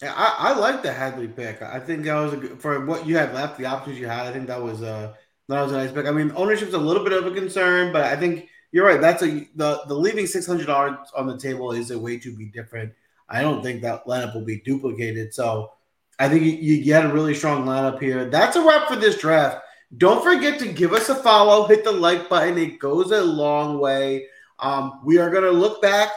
Yeah, 0.00 0.14
I, 0.14 0.50
I 0.50 0.56
like 0.56 0.80
the 0.84 0.92
Hadley 0.92 1.26
pick. 1.26 1.62
I 1.62 1.80
think 1.80 2.04
that 2.04 2.14
was 2.14 2.34
a 2.34 2.36
good, 2.36 2.60
for 2.60 2.86
what 2.86 3.08
you 3.08 3.16
had 3.16 3.34
left, 3.34 3.58
the 3.58 3.66
options 3.66 3.98
you 3.98 4.06
had. 4.06 4.28
I 4.28 4.32
think 4.32 4.46
that 4.46 4.62
was 4.62 4.82
a 4.82 5.16
that 5.48 5.60
was 5.60 5.72
a 5.72 5.78
nice 5.78 5.90
pick. 5.90 6.06
I 6.06 6.12
mean, 6.12 6.30
ownership's 6.36 6.74
a 6.74 6.78
little 6.78 7.02
bit 7.02 7.12
of 7.12 7.26
a 7.26 7.32
concern, 7.32 7.92
but 7.92 8.04
I 8.04 8.14
think 8.14 8.48
you're 8.70 8.86
right. 8.86 9.00
That's 9.00 9.24
a 9.24 9.48
the 9.56 9.82
the 9.88 9.94
leaving 9.94 10.28
six 10.28 10.46
hundred 10.46 10.68
dollars 10.68 10.96
on 11.16 11.26
the 11.26 11.36
table 11.36 11.72
is 11.72 11.90
a 11.90 11.98
way 11.98 12.16
to 12.18 12.34
be 12.36 12.46
different. 12.46 12.92
I 13.30 13.42
don't 13.42 13.62
think 13.62 13.80
that 13.82 14.06
lineup 14.06 14.34
will 14.34 14.44
be 14.44 14.60
duplicated. 14.60 15.32
So 15.32 15.72
I 16.18 16.28
think 16.28 16.42
you, 16.60 16.84
get 16.84 17.06
a 17.06 17.12
really 17.12 17.34
strong 17.34 17.64
lineup 17.64 18.00
here. 18.00 18.28
That's 18.28 18.56
a 18.56 18.62
wrap 18.66 18.88
for 18.88 18.96
this 18.96 19.18
draft. 19.18 19.64
Don't 19.96 20.22
forget 20.22 20.58
to 20.58 20.72
give 20.72 20.92
us 20.92 21.08
a 21.08 21.14
follow, 21.14 21.66
hit 21.66 21.84
the 21.84 21.92
like 21.92 22.28
button. 22.28 22.58
It 22.58 22.78
goes 22.78 23.10
a 23.10 23.22
long 23.22 23.78
way. 23.78 24.26
Um, 24.58 25.00
we 25.04 25.18
are 25.18 25.30
going 25.30 25.44
to 25.44 25.50
look 25.50 25.80
back, 25.80 26.10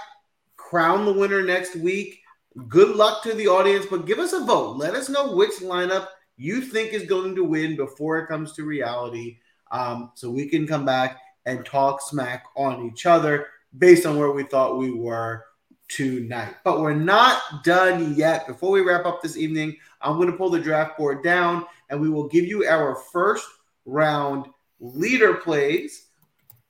crown 0.58 1.06
the 1.06 1.14
winner 1.14 1.44
next 1.44 1.76
week. 1.76 2.20
Good 2.68 2.96
luck 2.96 3.24
to 3.24 3.34
the 3.34 3.48
audience, 3.48 3.86
but 3.90 4.06
give 4.06 4.20
us 4.20 4.34
a 4.34 4.44
vote. 4.44 4.78
Let 4.78 4.94
us 4.94 5.10
know 5.10 5.36
which 5.36 5.60
lineup 5.62 6.08
you 6.36 6.62
think 6.62 6.94
is 6.94 7.06
going 7.06 7.36
to 7.36 7.44
win 7.44 7.76
before 7.76 8.20
it 8.20 8.28
comes 8.28 8.54
to 8.54 8.64
reality, 8.64 9.38
um, 9.72 10.12
so 10.16 10.30
we 10.30 10.50
can 10.50 10.68
come 10.68 10.86
back 10.86 11.20
and 11.46 11.66
talk 11.66 12.02
smack 12.02 12.44
on 12.56 12.86
each 12.86 13.06
other 13.06 13.48
based 13.78 14.06
on 14.06 14.18
where 14.18 14.32
we 14.32 14.44
thought 14.44 14.78
we 14.78 14.92
were 14.92 15.46
tonight. 15.96 16.56
But 16.64 16.82
we're 16.82 16.94
not 16.94 17.64
done 17.64 18.16
yet. 18.16 18.48
Before 18.48 18.72
we 18.72 18.82
wrap 18.82 19.06
up 19.06 19.22
this 19.22 19.38
evening, 19.38 19.78
I'm 20.02 20.18
going 20.18 20.32
to 20.32 20.38
pull 20.38 20.50
the 20.50 20.60
draft 20.60 20.98
board 20.98 21.24
down 21.24 21.66
and 21.90 22.00
we 22.00 22.10
will 22.10 22.28
give 22.28 22.46
you 22.46 22.66
our 22.66 22.96
first 23.12 23.46
round 23.86 24.48
leader 24.80 25.36
plays. 25.36 26.08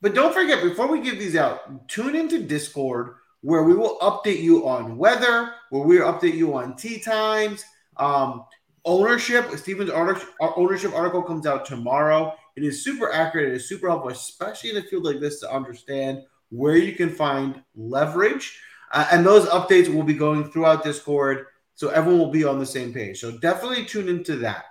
But 0.01 0.13
don't 0.13 0.33
forget, 0.33 0.61
before 0.61 0.87
we 0.87 1.01
give 1.01 1.17
these 1.17 1.35
out, 1.35 1.87
tune 1.87 2.15
into 2.15 2.43
Discord 2.43 3.15
where 3.41 3.63
we 3.63 3.73
will 3.75 3.97
update 3.99 4.41
you 4.41 4.67
on 4.67 4.97
weather, 4.97 5.53
where 5.69 5.83
we 5.83 5.97
update 5.97 6.35
you 6.35 6.55
on 6.55 6.75
tee 6.75 6.99
times, 6.99 7.63
um, 7.97 8.45
ownership. 8.85 9.49
Steven's 9.57 9.89
ownership 9.89 10.93
article 10.93 11.21
comes 11.21 11.45
out 11.45 11.65
tomorrow. 11.65 12.33
It 12.55 12.63
is 12.63 12.83
super 12.83 13.11
accurate. 13.11 13.49
It 13.49 13.55
is 13.55 13.67
super 13.67 13.89
helpful, 13.89 14.11
especially 14.11 14.71
in 14.71 14.77
a 14.77 14.81
field 14.81 15.03
like 15.03 15.19
this, 15.19 15.39
to 15.41 15.51
understand 15.51 16.23
where 16.49 16.77
you 16.77 16.93
can 16.93 17.09
find 17.09 17.61
leverage. 17.75 18.59
Uh, 18.93 19.07
and 19.11 19.25
those 19.25 19.47
updates 19.47 19.93
will 19.93 20.03
be 20.03 20.13
going 20.13 20.49
throughout 20.49 20.83
Discord, 20.83 21.47
so 21.73 21.89
everyone 21.89 22.19
will 22.19 22.31
be 22.31 22.43
on 22.43 22.59
the 22.59 22.65
same 22.65 22.93
page. 22.93 23.19
So 23.19 23.37
definitely 23.39 23.85
tune 23.85 24.07
into 24.07 24.37
that. 24.37 24.65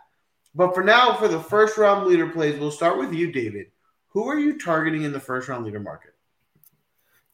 But 0.55 0.75
for 0.75 0.85
now, 0.85 1.14
for 1.14 1.29
the 1.29 1.41
first 1.41 1.77
round 1.77 2.07
leader 2.07 2.29
plays, 2.29 2.59
we'll 2.59 2.70
start 2.70 2.99
with 2.99 3.12
you, 3.12 3.33
David. 3.33 3.66
Who 4.09 4.29
are 4.29 4.39
you 4.39 4.59
targeting 4.59 5.03
in 5.03 5.12
the 5.12 5.20
first 5.20 5.49
round 5.49 5.64
leader 5.64 5.81
market? 5.81 6.14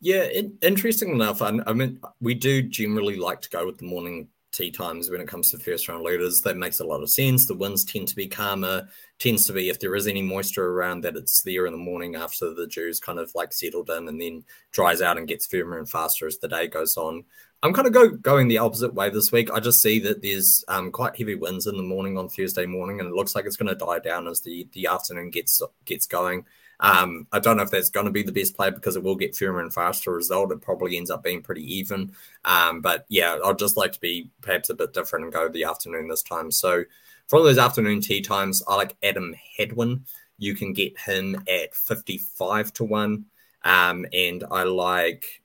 Yeah, 0.01 0.23
it, 0.23 0.53
interesting 0.63 1.11
enough. 1.11 1.43
I, 1.43 1.59
I 1.67 1.73
mean, 1.73 2.01
we 2.21 2.35
do 2.35 2.63
generally 2.63 3.17
like 3.17 3.41
to 3.43 3.51
go 3.51 3.67
with 3.67 3.79
the 3.79 3.87
morning 3.87 4.29
tee 4.59 4.71
times 4.71 5.09
when 5.09 5.21
it 5.21 5.29
comes 5.29 5.51
to 5.51 5.59
first 5.59 5.89
round 5.89 6.03
leaders. 6.03 6.41
That 6.41 6.57
makes 6.57 6.81
a 6.81 6.85
lot 6.85 7.03
of 7.03 7.11
sense. 7.11 7.47
The 7.47 7.55
winds 7.55 7.85
tend 7.85 8.09
to 8.09 8.17
be 8.17 8.27
calmer, 8.27 8.89
tends 9.19 9.47
to 9.47 9.53
be 9.53 9.69
if 9.69 9.79
there 9.79 9.95
is 9.95 10.07
any 10.07 10.23
moisture 10.23 10.67
around 10.67 11.03
that 11.03 11.17
it's 11.17 11.43
there 11.43 11.67
in 11.67 11.73
the 11.73 11.79
morning 11.79 12.17
after 12.17 12.53
the 12.53 12.67
dew's 12.67 13.01
kind 13.01 13.19
of 13.19 13.31
like 13.35 13.53
settled 13.53 13.91
in 13.91 14.09
and 14.09 14.21
then 14.21 14.45
dries 14.73 15.01
out 15.01 15.17
and 15.17 15.29
gets 15.29 15.47
firmer 15.47 15.79
and 15.79 15.89
faster 15.89 16.27
as 16.27 16.39
the 16.39 16.49
day 16.49 16.67
goes 16.67 16.97
on. 16.97 17.25
I'm 17.63 17.73
kind 17.73 17.89
of 17.89 17.93
go, 17.93 18.09
going 18.09 18.47
the 18.47 18.59
opposite 18.59 18.95
way 18.95 19.11
this 19.11 19.33
week. 19.33 19.51
I 19.51 19.59
just 19.59 19.83
see 19.83 19.99
that 20.01 20.23
there's 20.23 20.65
um, 20.69 20.93
quite 20.93 21.17
heavy 21.17 21.35
winds 21.35 21.67
in 21.67 21.77
the 21.77 21.83
morning 21.83 22.17
on 22.17 22.29
Thursday 22.29 22.67
morning, 22.67 23.01
and 23.01 23.09
it 23.09 23.15
looks 23.15 23.35
like 23.35 23.47
it's 23.47 23.57
going 23.57 23.69
to 23.69 23.75
die 23.75 23.99
down 23.99 24.29
as 24.29 24.41
the, 24.43 24.69
the 24.73 24.87
afternoon 24.87 25.31
gets 25.31 25.61
gets 25.85 26.07
going. 26.07 26.45
Um, 26.81 27.27
I 27.33 27.41
don't 27.41 27.57
know 27.57 27.63
if 27.63 27.71
that's 27.71 27.91
going 27.91 28.07
to 28.07 28.13
be 28.13 28.23
the 28.23 28.33
best 28.33 28.57
play 28.57 28.71
because 28.71 28.97
it 28.97 29.03
will 29.03 29.17
get 29.17 29.37
firmer 29.37 29.61
and 29.61 29.73
faster 29.73 30.13
result. 30.13 30.53
It 30.53 30.61
probably 30.61 30.97
ends 30.97 31.11
up 31.11 31.25
being 31.25 31.43
pretty 31.43 31.63
even. 31.77 32.13
Um, 32.45 32.81
but 32.81 33.05
yeah, 33.09 33.39
I'd 33.45 33.59
just 33.59 33.77
like 33.77 33.93
to 33.93 34.01
be 34.01 34.31
perhaps 34.41 34.71
a 34.71 34.75
bit 34.75 34.93
different 34.93 35.25
and 35.25 35.33
go 35.33 35.49
the 35.49 35.65
afternoon 35.65 36.09
this 36.09 36.23
time. 36.23 36.51
So 36.51 36.85
for 37.27 37.43
those 37.43 37.59
afternoon 37.59 38.01
tee 38.01 38.21
times, 38.21 38.63
I 38.69 38.77
like 38.77 38.97
Adam 39.03 39.35
Hadwin. 39.57 40.05
You 40.39 40.55
can 40.55 40.73
get 40.73 40.99
him 40.99 41.43
at 41.49 41.75
55 41.75 42.73
to 42.75 42.85
1. 42.85 43.25
Um, 43.65 44.07
and 44.13 44.45
I 44.49 44.63
like, 44.63 45.43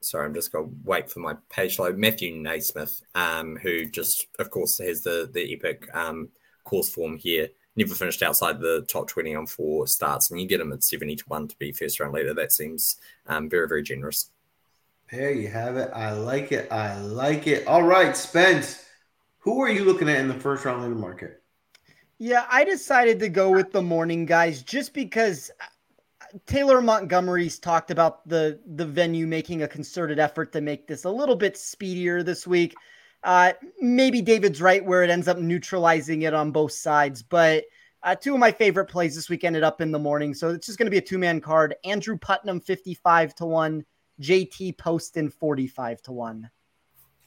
sorry, 0.00 0.26
I'm 0.26 0.34
just 0.34 0.50
going 0.50 0.68
to 0.68 0.76
wait 0.84 1.08
for 1.08 1.20
my 1.20 1.36
page 1.50 1.78
load. 1.78 1.96
Matthew 1.96 2.34
NeSmith, 2.34 3.00
um, 3.14 3.56
who 3.56 3.86
just, 3.86 4.26
of 4.40 4.50
course, 4.50 4.78
has 4.78 5.02
the, 5.02 5.30
the 5.32 5.54
epic 5.54 5.88
um, 5.94 6.30
course 6.64 6.90
form 6.90 7.16
here 7.16 7.48
never 7.76 7.94
finished 7.94 8.22
outside 8.22 8.60
the 8.60 8.84
top 8.88 9.08
20 9.08 9.34
on 9.34 9.46
four 9.46 9.86
starts, 9.86 10.30
and 10.30 10.40
you 10.40 10.46
get 10.46 10.60
him 10.60 10.72
at 10.72 10.84
70 10.84 11.16
to 11.16 11.24
1 11.26 11.48
to 11.48 11.58
be 11.58 11.72
first 11.72 12.00
round 12.00 12.12
leader. 12.12 12.34
That 12.34 12.52
seems 12.52 12.96
um, 13.26 13.48
very, 13.48 13.68
very 13.68 13.82
generous. 13.82 14.30
There 15.10 15.32
you 15.32 15.48
have 15.48 15.76
it. 15.76 15.90
I 15.94 16.12
like 16.12 16.52
it. 16.52 16.70
I 16.72 16.98
like 17.00 17.46
it. 17.46 17.66
All 17.66 17.82
right, 17.82 18.16
Spence, 18.16 18.84
who 19.38 19.60
are 19.60 19.68
you 19.68 19.84
looking 19.84 20.08
at 20.08 20.20
in 20.20 20.28
the 20.28 20.34
first 20.34 20.64
round 20.64 20.82
leader 20.82 20.94
market? 20.94 21.42
Yeah, 22.18 22.46
I 22.50 22.64
decided 22.64 23.18
to 23.20 23.28
go 23.28 23.50
with 23.50 23.72
the 23.72 23.82
morning 23.82 24.24
guys 24.24 24.62
just 24.62 24.94
because 24.94 25.50
uh, 25.60 26.38
Taylor 26.46 26.80
Montgomery's 26.80 27.58
talked 27.58 27.90
about 27.90 28.26
the 28.28 28.60
the 28.76 28.86
venue 28.86 29.26
making 29.26 29.62
a 29.62 29.68
concerted 29.68 30.18
effort 30.18 30.52
to 30.52 30.60
make 30.60 30.86
this 30.86 31.04
a 31.04 31.10
little 31.10 31.36
bit 31.36 31.56
speedier 31.56 32.22
this 32.22 32.46
week. 32.46 32.74
Uh, 33.24 33.52
maybe 33.80 34.20
David's 34.20 34.60
right 34.60 34.84
where 34.84 35.02
it 35.02 35.10
ends 35.10 35.28
up 35.28 35.38
neutralizing 35.38 36.22
it 36.22 36.34
on 36.34 36.50
both 36.50 36.72
sides, 36.72 37.22
but 37.22 37.64
uh, 38.02 38.14
two 38.14 38.34
of 38.34 38.38
my 38.38 38.52
favorite 38.52 38.84
plays 38.84 39.14
this 39.14 39.30
week 39.30 39.44
ended 39.44 39.62
up 39.62 39.80
in 39.80 39.90
the 39.90 39.98
morning, 39.98 40.34
so 40.34 40.50
it's 40.50 40.66
just 40.66 40.78
going 40.78 40.86
to 40.86 40.90
be 40.90 40.98
a 40.98 41.02
two 41.02 41.18
man 41.18 41.40
card. 41.40 41.74
Andrew 41.84 42.18
Putnam 42.18 42.60
fifty-five 42.60 43.34
to 43.36 43.46
one, 43.46 43.84
JT 44.20 44.76
Poston 44.76 45.30
forty-five 45.30 46.02
to 46.02 46.12
one. 46.12 46.50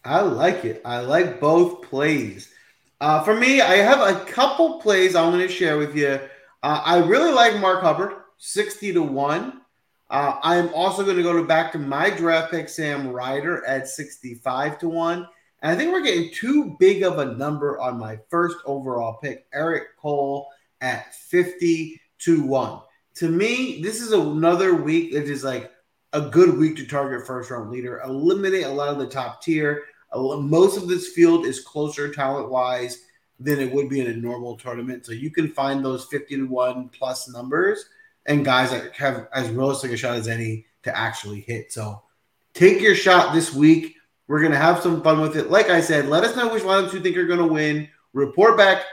I 0.06 0.22
like 0.22 0.64
it. 0.64 0.82
I 0.86 1.00
like 1.00 1.40
both 1.42 1.82
plays. 1.82 2.54
Uh, 3.02 3.24
for 3.24 3.36
me, 3.36 3.62
I 3.62 3.78
have 3.78 4.00
a 4.00 4.24
couple 4.26 4.80
plays 4.80 5.16
I'm 5.16 5.32
going 5.32 5.46
to 5.46 5.54
share 5.54 5.78
with 5.78 5.96
you. 5.96 6.20
Uh, 6.64 6.82
I 6.84 6.98
really 6.98 7.32
like 7.32 7.60
Mark 7.60 7.82
Hubbard, 7.82 8.14
60 8.38 8.94
to 8.94 9.04
1. 9.04 9.62
Uh, 10.10 10.40
I'm 10.42 10.74
also 10.74 11.04
going 11.04 11.18
to 11.18 11.24
go 11.24 11.34
to 11.34 11.44
back 11.44 11.72
to 11.74 11.78
my 11.78 12.10
draft 12.10 12.52
pick, 12.52 12.70
Sam 12.70 13.10
Ryder, 13.10 13.66
at 13.66 13.88
65 13.88 14.80
to 14.80 14.90
1. 14.90 15.28
And 15.62 15.72
I 15.72 15.76
think 15.76 15.92
we're 15.92 16.04
getting 16.04 16.32
too 16.34 16.76
big 16.80 17.04
of 17.04 17.20
a 17.20 17.34
number 17.36 17.80
on 17.80 17.98
my 18.00 18.20
first 18.30 18.58
overall 18.66 19.18
pick, 19.22 19.48
Eric 19.54 19.98
Cole 19.98 20.48
at 20.82 21.16
50 21.16 22.00
to 22.20 22.44
1. 22.44 22.82
To 23.16 23.30
me, 23.30 23.82
this 23.82 24.02
is 24.02 24.12
another 24.12 24.76
week 24.76 25.14
that 25.14 25.24
is 25.24 25.44
like 25.44 25.72
a 26.14 26.22
good 26.22 26.58
week 26.58 26.76
to 26.78 26.86
target 26.86 27.26
first 27.26 27.50
round 27.50 27.72
leader, 27.72 28.02
eliminate 28.02 28.66
a 28.66 28.70
lot 28.70 28.90
of 28.90 29.00
the 29.00 29.08
top 29.08 29.42
tier. 29.42 29.84
Most 30.16 30.78
of 30.78 30.88
this 30.88 31.10
field 31.10 31.46
is 31.46 31.60
closer 31.62 32.14
talent 32.14 32.50
wise 32.50 33.04
than 33.40 33.60
it 33.60 33.72
would 33.72 33.90
be 33.90 34.00
in 34.00 34.08
a 34.08 34.16
normal 34.16 34.58
tournament. 34.58 35.06
So 35.06 35.12
you 35.12 35.32
can 35.32 35.50
find 35.50 35.84
those 35.84 36.06
50 36.06 36.38
to 36.38 36.44
1 36.48 36.90
plus 36.90 37.28
numbers 37.30 37.86
and 38.26 38.46
guys 38.46 38.72
that 38.72 38.94
have 38.94 39.28
as 39.34 39.50
realistic 39.50 39.92
a 39.92 39.98
shot 39.98 40.16
as 40.16 40.28
any 40.28 40.66
to 40.84 40.96
actually 40.96 41.42
hit. 41.42 41.72
So 41.74 42.02
take 42.54 42.82
your 42.82 42.96
shot 42.96 43.34
this 43.34 43.54
week 43.54 43.97
we're 44.28 44.40
going 44.40 44.52
to 44.52 44.58
have 44.58 44.82
some 44.82 45.02
fun 45.02 45.22
with 45.22 45.38
it. 45.38 45.50
Like 45.50 45.70
I 45.70 45.82
said, 45.82 46.08
let 46.08 46.24
us 46.24 46.36
know 46.36 46.52
which 46.52 46.64
lineups 46.64 46.94
you 46.94 47.00
think 47.00 47.18
are 47.18 47.26
going 47.26 47.40
to 47.40 47.54
win. 47.54 47.88
Report 48.14 48.58
back 48.58 48.84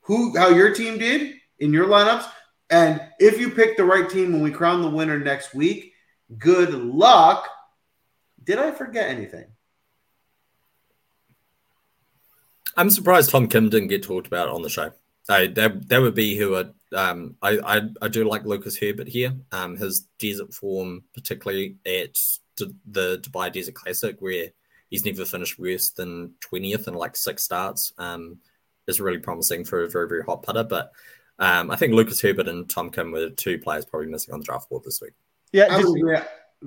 who 0.00 0.36
how 0.36 0.48
your 0.48 0.74
team 0.74 0.98
did 0.98 1.36
in 1.58 1.72
your 1.72 1.86
lineups. 1.86 2.28
And 2.70 3.00
if 3.18 3.40
you 3.40 3.50
pick 3.50 3.76
the 3.76 3.84
right 3.84 4.08
team 4.08 4.32
when 4.32 4.42
we 4.42 4.50
crown 4.50 4.82
the 4.82 4.90
winner 4.90 5.18
next 5.18 5.54
week, 5.54 5.92
good 6.38 6.72
luck. 6.72 7.48
Did 8.42 8.58
I 8.58 8.70
forget 8.72 9.08
anything? 9.08 9.46
I'm 12.76 12.90
surprised 12.90 13.30
Tom 13.30 13.48
Kim 13.48 13.68
didn't 13.68 13.88
get 13.88 14.02
talked 14.02 14.26
about 14.26 14.48
on 14.48 14.62
the 14.62 14.70
show. 14.70 14.92
I, 15.28 15.48
that, 15.48 15.88
that 15.88 16.00
would 16.00 16.14
be 16.14 16.36
who 16.36 16.56
I, 16.56 16.96
um, 16.96 17.36
I, 17.42 17.58
I, 17.58 17.80
I 18.02 18.08
do 18.08 18.24
like 18.24 18.44
Lucas 18.44 18.78
Herbert 18.78 19.08
here. 19.08 19.34
Um, 19.52 19.76
his 19.76 20.06
desert 20.18 20.54
form, 20.54 21.04
particularly 21.14 21.76
at 21.84 22.18
the 22.90 23.18
Dubai 23.18 23.52
Desert 23.52 23.74
Classic, 23.74 24.16
where 24.20 24.48
he's 24.88 25.04
never 25.04 25.24
finished 25.24 25.58
worse 25.58 25.90
than 25.90 26.34
20th 26.40 26.88
in 26.88 26.94
like 26.94 27.16
six 27.16 27.44
starts, 27.44 27.92
um, 27.98 28.38
is 28.86 29.00
really 29.00 29.18
promising 29.18 29.64
for 29.64 29.84
a 29.84 29.88
very, 29.88 30.08
very 30.08 30.22
hot 30.22 30.42
putter. 30.42 30.64
But 30.64 30.92
um, 31.38 31.70
I 31.70 31.76
think 31.76 31.94
Lucas 31.94 32.20
Herbert 32.20 32.48
and 32.48 32.68
Tom 32.68 32.90
Kim 32.90 33.12
were 33.12 33.30
two 33.30 33.58
players 33.58 33.84
probably 33.84 34.08
missing 34.08 34.34
on 34.34 34.40
the 34.40 34.46
draft 34.46 34.68
board 34.68 34.84
this 34.84 35.00
week. 35.00 35.12
Yeah. 35.52 35.68
Just, 35.80 35.94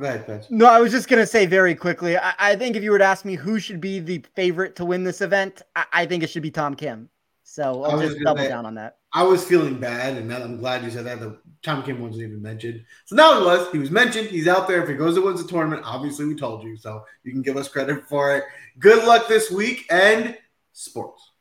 Ahead, 0.01 0.47
no, 0.49 0.65
I 0.65 0.79
was 0.79 0.91
just 0.91 1.07
going 1.07 1.21
to 1.21 1.27
say 1.27 1.45
very 1.45 1.75
quickly. 1.75 2.17
I, 2.17 2.33
I, 2.39 2.55
think 2.55 2.75
if 2.75 2.81
you 2.81 2.89
were 2.89 2.97
to 2.97 3.03
ask 3.03 3.25
me 3.25 3.35
who 3.35 3.59
should 3.59 3.79
be 3.79 3.99
the 3.99 4.25
favorite 4.35 4.75
to 4.77 4.85
win 4.85 5.03
this 5.03 5.21
event, 5.21 5.61
I, 5.75 5.85
I 5.93 6.05
think 6.07 6.23
it 6.23 6.31
should 6.31 6.41
be 6.41 6.49
Tom 6.49 6.73
Kim. 6.73 7.09
So 7.43 7.83
I'll 7.83 7.99
just 7.99 8.19
double 8.19 8.41
say, 8.41 8.47
down 8.47 8.65
on 8.65 8.75
that. 8.75 8.97
I 9.11 9.23
was 9.23 9.43
feeling 9.43 9.79
bad, 9.79 10.17
and 10.17 10.33
I'm 10.33 10.57
glad 10.57 10.83
you 10.83 10.89
said 10.89 11.05
that. 11.05 11.19
The 11.19 11.37
Tom 11.61 11.83
Kim 11.83 12.01
wasn't 12.01 12.23
even 12.23 12.41
mentioned. 12.41 12.83
So 13.05 13.15
now 13.15 13.39
it 13.39 13.45
was. 13.45 13.71
He 13.71 13.79
was 13.79 13.91
mentioned. 13.91 14.29
He's 14.29 14.47
out 14.47 14.67
there. 14.67 14.81
If 14.81 14.89
he 14.89 14.95
goes 14.95 15.15
to 15.15 15.21
wins 15.21 15.43
the 15.43 15.47
tournament, 15.47 15.83
obviously 15.85 16.25
we 16.25 16.35
told 16.35 16.63
you. 16.63 16.77
So 16.77 17.03
you 17.23 17.31
can 17.31 17.41
give 17.41 17.57
us 17.57 17.67
credit 17.67 18.07
for 18.07 18.35
it. 18.35 18.43
Good 18.79 19.05
luck 19.05 19.27
this 19.27 19.51
week 19.51 19.85
and 19.91 20.37
sports. 20.71 21.32